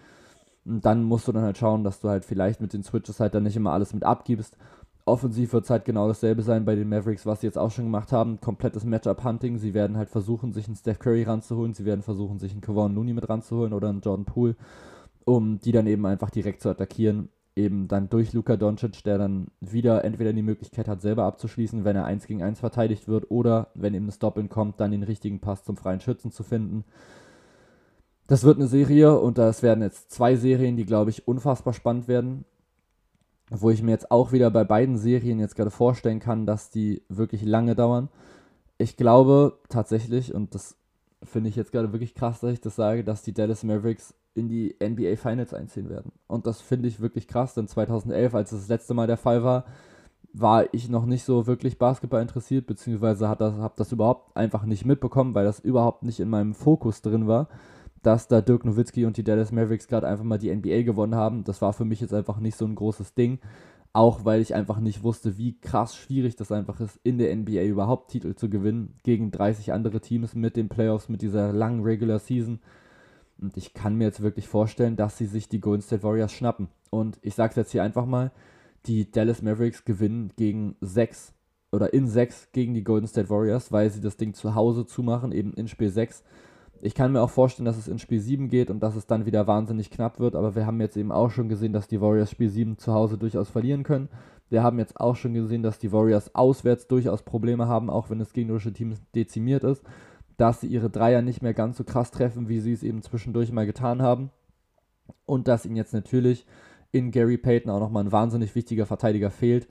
Und 0.64 0.84
dann 0.84 1.02
musst 1.02 1.26
du 1.26 1.32
dann 1.32 1.42
halt 1.42 1.58
schauen, 1.58 1.84
dass 1.84 2.00
du 2.00 2.08
halt 2.08 2.24
vielleicht 2.24 2.60
mit 2.60 2.72
den 2.72 2.82
Switches 2.82 3.20
halt 3.20 3.34
dann 3.34 3.42
nicht 3.42 3.56
immer 3.56 3.72
alles 3.72 3.94
mit 3.94 4.04
abgibst. 4.04 4.56
Offensiv 5.04 5.52
wird 5.52 5.64
es 5.64 5.70
halt 5.70 5.84
genau 5.84 6.06
dasselbe 6.06 6.42
sein 6.42 6.64
bei 6.64 6.76
den 6.76 6.88
Mavericks, 6.88 7.26
was 7.26 7.40
sie 7.40 7.48
jetzt 7.48 7.58
auch 7.58 7.72
schon 7.72 7.86
gemacht 7.86 8.12
haben. 8.12 8.40
Komplettes 8.40 8.84
Matchup-Hunting. 8.84 9.58
Sie 9.58 9.74
werden 9.74 9.96
halt 9.96 10.10
versuchen, 10.10 10.52
sich 10.52 10.68
einen 10.68 10.76
Steph 10.76 11.00
Curry 11.00 11.24
ranzuholen. 11.24 11.74
Sie 11.74 11.84
werden 11.84 12.02
versuchen, 12.02 12.38
sich 12.38 12.52
einen 12.52 12.60
Kevon 12.60 12.94
Looney 12.94 13.12
mit 13.12 13.28
ranzuholen 13.28 13.72
oder 13.72 13.88
einen 13.88 14.00
Jordan 14.00 14.24
Poole, 14.24 14.54
um 15.24 15.58
die 15.58 15.72
dann 15.72 15.88
eben 15.88 16.06
einfach 16.06 16.30
direkt 16.30 16.62
zu 16.62 16.68
attackieren. 16.68 17.30
Eben 17.56 17.88
dann 17.88 18.08
durch 18.08 18.32
Luka 18.32 18.56
Doncic, 18.56 19.02
der 19.02 19.18
dann 19.18 19.48
wieder 19.60 20.04
entweder 20.04 20.32
die 20.32 20.40
Möglichkeit 20.40 20.88
hat, 20.88 21.02
selber 21.02 21.24
abzuschließen, 21.24 21.84
wenn 21.84 21.96
er 21.96 22.06
1 22.06 22.26
gegen 22.26 22.42
1 22.42 22.60
verteidigt 22.60 23.08
wird, 23.08 23.30
oder 23.30 23.66
wenn 23.74 23.92
eben 23.92 24.06
ein 24.06 24.12
Stop-In 24.12 24.48
kommt, 24.48 24.80
dann 24.80 24.92
den 24.92 25.02
richtigen 25.02 25.40
Pass 25.40 25.64
zum 25.64 25.76
freien 25.76 26.00
Schützen 26.00 26.30
zu 26.30 26.44
finden. 26.44 26.84
Das 28.26 28.44
wird 28.44 28.58
eine 28.58 28.68
Serie 28.68 29.18
und 29.18 29.38
das 29.38 29.62
werden 29.62 29.82
jetzt 29.82 30.10
zwei 30.10 30.36
Serien, 30.36 30.76
die, 30.76 30.86
glaube 30.86 31.10
ich, 31.10 31.26
unfassbar 31.26 31.72
spannend 31.72 32.08
werden. 32.08 32.44
Wo 33.50 33.70
ich 33.70 33.82
mir 33.82 33.90
jetzt 33.90 34.10
auch 34.10 34.32
wieder 34.32 34.50
bei 34.50 34.64
beiden 34.64 34.96
Serien 34.96 35.38
jetzt 35.38 35.56
gerade 35.56 35.70
vorstellen 35.70 36.20
kann, 36.20 36.46
dass 36.46 36.70
die 36.70 37.02
wirklich 37.08 37.42
lange 37.42 37.74
dauern. 37.74 38.08
Ich 38.78 38.96
glaube 38.96 39.58
tatsächlich, 39.68 40.34
und 40.34 40.54
das 40.54 40.76
finde 41.22 41.50
ich 41.50 41.56
jetzt 41.56 41.72
gerade 41.72 41.92
wirklich 41.92 42.14
krass, 42.14 42.40
dass 42.40 42.52
ich 42.52 42.60
das 42.60 42.76
sage, 42.76 43.04
dass 43.04 43.22
die 43.22 43.34
Dallas 43.34 43.62
Mavericks 43.62 44.14
in 44.34 44.48
die 44.48 44.74
NBA 44.82 45.16
Finals 45.16 45.52
einziehen 45.52 45.90
werden. 45.90 46.12
Und 46.26 46.46
das 46.46 46.62
finde 46.62 46.88
ich 46.88 47.00
wirklich 47.00 47.28
krass, 47.28 47.52
denn 47.54 47.68
2011, 47.68 48.34
als 48.34 48.50
das 48.50 48.68
letzte 48.68 48.94
Mal 48.94 49.06
der 49.06 49.18
Fall 49.18 49.44
war, 49.44 49.66
war 50.32 50.72
ich 50.72 50.88
noch 50.88 51.04
nicht 51.04 51.24
so 51.24 51.46
wirklich 51.46 51.78
Basketball 51.78 52.22
interessiert, 52.22 52.66
beziehungsweise 52.66 53.28
habe 53.28 53.44
das, 53.44 53.54
hab 53.56 53.76
das 53.76 53.92
überhaupt 53.92 54.34
einfach 54.34 54.64
nicht 54.64 54.86
mitbekommen, 54.86 55.34
weil 55.34 55.44
das 55.44 55.60
überhaupt 55.60 56.04
nicht 56.04 56.20
in 56.20 56.30
meinem 56.30 56.54
Fokus 56.54 57.02
drin 57.02 57.26
war 57.26 57.48
dass 58.02 58.28
da 58.28 58.40
Dirk 58.40 58.64
Nowitzki 58.64 59.04
und 59.04 59.16
die 59.16 59.24
Dallas 59.24 59.52
Mavericks 59.52 59.88
gerade 59.88 60.08
einfach 60.08 60.24
mal 60.24 60.38
die 60.38 60.54
NBA 60.54 60.82
gewonnen 60.82 61.14
haben. 61.14 61.44
Das 61.44 61.62
war 61.62 61.72
für 61.72 61.84
mich 61.84 62.00
jetzt 62.00 62.14
einfach 62.14 62.38
nicht 62.38 62.56
so 62.56 62.64
ein 62.64 62.74
großes 62.74 63.14
Ding. 63.14 63.38
Auch 63.94 64.24
weil 64.24 64.40
ich 64.40 64.54
einfach 64.54 64.80
nicht 64.80 65.02
wusste, 65.02 65.36
wie 65.36 65.60
krass 65.60 65.94
schwierig 65.94 66.34
das 66.36 66.50
einfach 66.50 66.80
ist, 66.80 66.98
in 67.02 67.18
der 67.18 67.34
NBA 67.36 67.64
überhaupt 67.64 68.10
Titel 68.10 68.34
zu 68.34 68.48
gewinnen 68.48 68.94
gegen 69.02 69.30
30 69.30 69.72
andere 69.72 70.00
Teams 70.00 70.34
mit 70.34 70.56
den 70.56 70.70
Playoffs, 70.70 71.10
mit 71.10 71.20
dieser 71.20 71.52
langen 71.52 71.82
Regular 71.82 72.18
Season. 72.18 72.60
Und 73.38 73.56
ich 73.58 73.74
kann 73.74 73.96
mir 73.96 74.04
jetzt 74.04 74.22
wirklich 74.22 74.48
vorstellen, 74.48 74.96
dass 74.96 75.18
sie 75.18 75.26
sich 75.26 75.48
die 75.48 75.60
Golden 75.60 75.82
State 75.82 76.02
Warriors 76.02 76.32
schnappen. 76.32 76.68
Und 76.90 77.18
ich 77.20 77.34
sage 77.34 77.50
es 77.50 77.56
jetzt 77.56 77.72
hier 77.72 77.82
einfach 77.82 78.06
mal, 78.06 78.32
die 78.86 79.10
Dallas 79.10 79.42
Mavericks 79.42 79.84
gewinnen 79.84 80.32
gegen 80.36 80.76
6 80.80 81.34
oder 81.70 81.92
in 81.92 82.06
6 82.06 82.52
gegen 82.52 82.72
die 82.74 82.84
Golden 82.84 83.06
State 83.06 83.28
Warriors, 83.28 83.72
weil 83.72 83.90
sie 83.90 84.00
das 84.00 84.16
Ding 84.16 84.32
zu 84.32 84.54
Hause 84.54 84.86
zumachen, 84.86 85.32
eben 85.32 85.52
in 85.54 85.68
Spiel 85.68 85.90
6 85.90 86.24
ich 86.84 86.96
kann 86.96 87.12
mir 87.12 87.22
auch 87.22 87.30
vorstellen, 87.30 87.64
dass 87.64 87.78
es 87.78 87.86
in 87.86 88.00
Spiel 88.00 88.18
7 88.18 88.48
geht 88.48 88.68
und 88.68 88.80
dass 88.80 88.96
es 88.96 89.06
dann 89.06 89.24
wieder 89.24 89.46
wahnsinnig 89.46 89.90
knapp 89.90 90.18
wird, 90.18 90.34
aber 90.34 90.56
wir 90.56 90.66
haben 90.66 90.80
jetzt 90.80 90.96
eben 90.96 91.12
auch 91.12 91.30
schon 91.30 91.48
gesehen, 91.48 91.72
dass 91.72 91.86
die 91.86 92.00
Warriors 92.00 92.32
Spiel 92.32 92.48
7 92.50 92.76
zu 92.76 92.92
Hause 92.92 93.18
durchaus 93.18 93.48
verlieren 93.48 93.84
können. 93.84 94.08
Wir 94.50 94.64
haben 94.64 94.80
jetzt 94.80 94.98
auch 94.98 95.14
schon 95.14 95.32
gesehen, 95.32 95.62
dass 95.62 95.78
die 95.78 95.92
Warriors 95.92 96.34
auswärts 96.34 96.88
durchaus 96.88 97.22
Probleme 97.22 97.68
haben, 97.68 97.88
auch 97.88 98.10
wenn 98.10 98.18
das 98.18 98.32
gegnerische 98.32 98.72
Team 98.72 98.94
dezimiert 99.14 99.62
ist, 99.62 99.84
dass 100.36 100.60
sie 100.60 100.66
ihre 100.66 100.90
Dreier 100.90 101.22
nicht 101.22 101.40
mehr 101.40 101.54
ganz 101.54 101.76
so 101.76 101.84
krass 101.84 102.10
treffen, 102.10 102.48
wie 102.48 102.58
sie 102.58 102.72
es 102.72 102.82
eben 102.82 103.00
zwischendurch 103.00 103.52
mal 103.52 103.64
getan 103.64 104.02
haben. 104.02 104.30
Und 105.24 105.46
dass 105.46 105.64
ihnen 105.64 105.76
jetzt 105.76 105.94
natürlich 105.94 106.46
in 106.90 107.12
Gary 107.12 107.38
Payton 107.38 107.70
auch 107.70 107.78
nochmal 107.80 108.04
ein 108.04 108.12
wahnsinnig 108.12 108.56
wichtiger 108.56 108.86
Verteidiger 108.86 109.30
fehlt, 109.30 109.68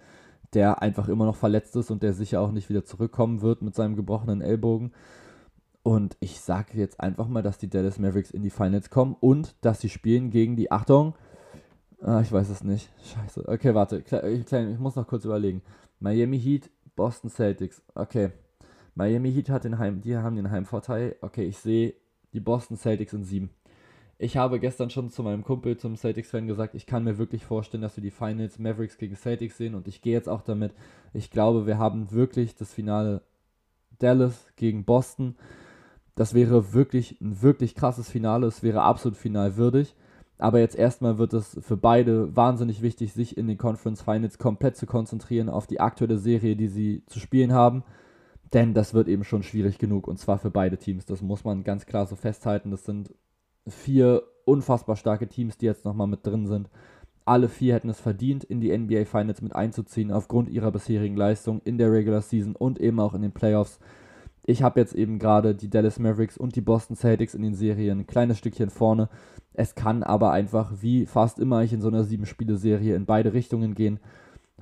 der 0.54 0.82
einfach 0.82 1.10
immer 1.10 1.26
noch 1.26 1.36
verletzt 1.36 1.76
ist 1.76 1.91
und 1.91 2.04
der 2.04 2.13
sicher 2.13 2.39
auch 2.39 2.54
nicht 2.54 2.69
wieder 2.69 2.86
zurückkommen 2.86 3.41
wird 3.41 3.62
mit 3.62 3.76
seinem 3.76 3.97
gebrochenen 3.97 4.41
Ellbogen. 4.41 4.93
Und 5.84 6.15
ich 6.20 6.39
sage 6.39 6.78
jetzt 6.78 7.00
einfach 7.00 7.28
mal, 7.28 7.41
dass 7.41 7.58
die 7.58 7.70
Dallas 7.70 7.98
Mavericks 7.98 8.32
in 8.32 8.44
die 8.44 8.50
Finals 8.50 8.89
kommen 8.89 9.15
und 9.20 9.56
dass 9.62 9.82
sie 9.82 9.89
spielen 9.89 10.30
gegen 10.30 10.56
die 10.56 10.72
Achtung. 10.72 11.15
Ah, 12.02 12.22
ich 12.22 12.32
weiß 12.32 12.50
es 12.50 12.63
nicht. 12.63 12.89
Scheiße. 13.04 13.48
Okay, 13.48 13.74
warte. 13.74 14.04
Ich, 14.06 14.52
ich 14.52 14.80
muss 14.80 14.96
noch 14.96 15.08
kurz 15.08 15.26
überlegen. 15.26 15.62
Miami 16.00 16.39
Heat, 16.39 16.70
Boston 16.96 17.30
Celtics. 17.30 17.82
Okay. 17.96 18.32
Miami 18.96 19.32
Heat 19.32 19.50
hat 19.50 19.63
den 19.63 19.80
Heim, 19.80 20.02
die 20.02 20.17
haben 20.17 20.36
den 20.36 20.52
Heimvorteil. 20.52 21.15
Okay, 21.22 21.46
ich 21.46 21.58
sehe 21.58 21.94
die 22.34 22.39
Boston 22.39 22.78
Celtics 22.78 23.13
in 23.13 23.24
sieben. 23.24 23.50
Ich 24.17 24.38
habe 24.38 24.60
gestern 24.60 24.91
schon 24.91 25.10
zu 25.10 25.24
meinem 25.24 25.44
Kumpel, 25.44 25.78
zum 25.78 25.96
Celtics-Fan 25.96 26.46
gesagt, 26.46 26.76
ich 26.76 26.86
kann 26.86 27.04
mir 27.04 27.17
wirklich 27.17 27.44
vorstellen, 27.44 27.82
dass 27.82 27.98
wir 27.98 28.04
die 28.04 28.12
Finals 28.12 28.60
Mavericks 28.60 29.00
gegen 29.00 29.15
Celtics 29.15 29.58
sehen 29.58 29.74
und 29.74 29.88
ich 29.88 30.04
gehe 30.04 30.13
jetzt 30.13 30.30
auch 30.30 30.41
damit. 30.41 30.74
Ich 31.13 31.32
glaube, 31.32 31.65
wir 31.65 31.80
haben 31.80 32.12
wirklich 32.12 32.56
das 32.56 32.72
Finale 32.72 33.24
Dallas 33.98 34.46
gegen 34.58 34.84
Boston. 34.86 35.36
Das 36.22 36.36
wäre 36.36 36.72
wirklich 36.74 37.20
ein 37.20 37.42
wirklich 37.42 37.74
krasses 37.74 38.08
Finale. 38.08 38.46
Es 38.46 38.62
wäre 38.62 38.84
absolut 38.84 39.18
finalwürdig. 39.18 39.96
Aber 40.38 40.60
jetzt 40.60 40.76
erstmal 40.76 41.18
wird 41.18 41.34
es 41.34 41.58
für 41.64 41.78
beide 41.78 42.36
wahnsinnig 42.36 42.84
wichtig, 42.84 43.14
sich 43.14 43.38
in 43.38 43.48
den 43.48 43.58
Conference 43.58 44.04
Finals 44.04 44.38
komplett 44.38 44.78
zu 44.78 44.86
konzentrieren 44.86 45.50
auf 45.50 45.66
die 45.66 45.80
aktuelle 45.80 46.20
Serie, 46.20 46.56
die 46.56 46.68
sie 46.68 47.02
zu 47.08 47.20
spielen 47.20 47.54
haben. 47.54 47.84
Denn 48.54 48.76
das 48.76 48.94
wird 48.94 49.08
eben 49.08 49.24
schon 49.24 49.42
schwierig 49.42 49.80
genug 49.80 50.08
und 50.08 50.20
zwar 50.20 50.38
für 50.38 50.52
beide 50.52 50.78
Teams. 50.78 51.08
Das 51.08 51.24
muss 51.24 51.44
man 51.44 51.64
ganz 51.64 51.88
klar 51.88 52.06
so 52.06 52.16
festhalten. 52.16 52.70
Das 52.70 52.86
sind 52.86 53.16
vier 53.68 54.22
unfassbar 54.46 54.98
starke 54.98 55.28
Teams, 55.28 55.58
die 55.58 55.66
jetzt 55.66 55.86
nochmal 55.86 56.06
mit 56.06 56.24
drin 56.24 56.46
sind. 56.46 56.70
Alle 57.26 57.50
vier 57.50 57.74
hätten 57.74 57.90
es 57.90 58.00
verdient, 58.00 58.44
in 58.44 58.62
die 58.62 58.78
NBA 58.78 59.06
Finals 59.06 59.42
mit 59.42 59.56
einzuziehen, 59.56 60.12
aufgrund 60.12 60.50
ihrer 60.50 60.72
bisherigen 60.72 61.18
Leistung 61.18 61.62
in 61.64 61.80
der 61.80 61.92
Regular 61.92 62.22
Season 62.22 62.56
und 62.56 62.80
eben 62.80 63.00
auch 63.00 63.16
in 63.16 63.24
den 63.24 63.32
Playoffs 63.32 63.80
ich 64.44 64.64
habe 64.64 64.80
jetzt 64.80 64.96
eben 64.96 65.20
gerade 65.20 65.54
die 65.54 65.70
Dallas 65.70 66.00
Mavericks 66.00 66.38
und 66.38 66.56
die 66.56 66.62
Boston 66.62 66.96
Celtics 66.96 67.36
in 67.36 67.44
den 67.44 67.54
Serien 67.54 68.00
ein 68.00 68.08
kleines 68.08 68.40
Stückchen 68.40 68.70
vorne. 68.70 69.10
Es 69.54 69.76
kann 69.76 70.04
aber 70.04 70.32
einfach, 70.32 70.72
wie 70.82 71.06
fast 71.06 71.40
immer 71.40 71.62
ich 71.62 71.74
in 71.74 71.82
so 71.82 71.90
einer 71.90 72.04
sieben-Spiele-Serie, 72.04 72.96
in 72.96 73.06
beide 73.06 73.34
Richtungen 73.34 73.76
gehen. 73.76 74.00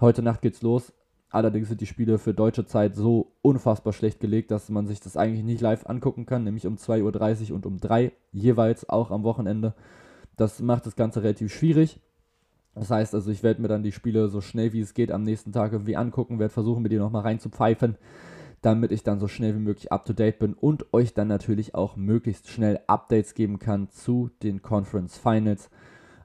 Heute 0.01 0.21
Nacht 0.21 0.41
geht's 0.41 0.61
los. 0.61 0.93
Allerdings 1.29 1.67
sind 1.67 1.79
die 1.79 1.85
Spiele 1.85 2.17
für 2.17 2.33
deutsche 2.33 2.65
Zeit 2.65 2.95
so 2.95 3.33
unfassbar 3.43 3.93
schlecht 3.93 4.19
gelegt, 4.19 4.49
dass 4.49 4.69
man 4.69 4.87
sich 4.87 4.99
das 4.99 5.15
eigentlich 5.15 5.43
nicht 5.43 5.61
live 5.61 5.85
angucken 5.85 6.25
kann, 6.25 6.43
nämlich 6.43 6.65
um 6.65 6.75
2.30 6.75 7.51
Uhr 7.51 7.55
und 7.55 7.67
um 7.67 7.79
3 7.79 8.11
jeweils 8.31 8.89
auch 8.89 9.11
am 9.11 9.23
Wochenende. 9.23 9.75
Das 10.37 10.59
macht 10.59 10.87
das 10.87 10.95
Ganze 10.95 11.21
relativ 11.21 11.53
schwierig. 11.53 11.99
Das 12.73 12.89
heißt 12.89 13.13
also, 13.13 13.29
ich 13.29 13.43
werde 13.43 13.61
mir 13.61 13.67
dann 13.67 13.83
die 13.83 13.91
Spiele 13.91 14.27
so 14.27 14.41
schnell 14.41 14.73
wie 14.73 14.79
es 14.79 14.95
geht 14.95 15.11
am 15.11 15.23
nächsten 15.23 15.51
Tag 15.51 15.71
irgendwie 15.71 15.95
angucken, 15.97 16.39
werde 16.39 16.53
versuchen, 16.53 16.81
mir 16.81 16.89
die 16.89 16.97
nochmal 16.97 17.21
reinzupfeifen 17.21 17.95
damit 18.61 18.91
ich 18.91 19.03
dann 19.03 19.19
so 19.19 19.27
schnell 19.27 19.55
wie 19.55 19.59
möglich 19.59 19.91
up 19.91 20.05
to 20.05 20.13
date 20.13 20.39
bin 20.39 20.53
und 20.53 20.93
euch 20.93 21.13
dann 21.13 21.27
natürlich 21.27 21.75
auch 21.75 21.95
möglichst 21.95 22.49
schnell 22.49 22.79
Updates 22.87 23.33
geben 23.33 23.59
kann 23.59 23.89
zu 23.89 24.29
den 24.43 24.61
Conference 24.61 25.17
Finals. 25.17 25.69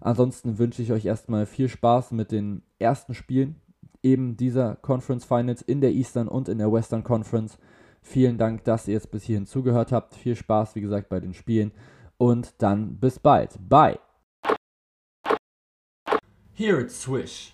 Ansonsten 0.00 0.58
wünsche 0.58 0.82
ich 0.82 0.92
euch 0.92 1.04
erstmal 1.04 1.46
viel 1.46 1.68
Spaß 1.68 2.12
mit 2.12 2.30
den 2.32 2.62
ersten 2.78 3.14
Spielen 3.14 3.56
eben 4.02 4.36
dieser 4.36 4.76
Conference 4.76 5.24
Finals 5.24 5.62
in 5.62 5.80
der 5.80 5.92
Eastern 5.92 6.28
und 6.28 6.48
in 6.48 6.58
der 6.58 6.70
Western 6.70 7.02
Conference. 7.02 7.58
Vielen 8.02 8.36
Dank, 8.36 8.64
dass 8.64 8.86
ihr 8.86 8.94
jetzt 8.94 9.10
bis 9.10 9.22
hierhin 9.24 9.46
zugehört 9.46 9.92
habt. 9.92 10.14
Viel 10.14 10.36
Spaß, 10.36 10.74
wie 10.74 10.82
gesagt, 10.82 11.08
bei 11.08 11.20
den 11.20 11.32
Spielen 11.32 11.72
und 12.18 12.54
dann 12.58 12.96
bis 12.96 13.18
bald. 13.18 13.58
Bye. 13.68 13.98
Here 16.52 16.80
it's 16.80 17.00
Swish. 17.00 17.52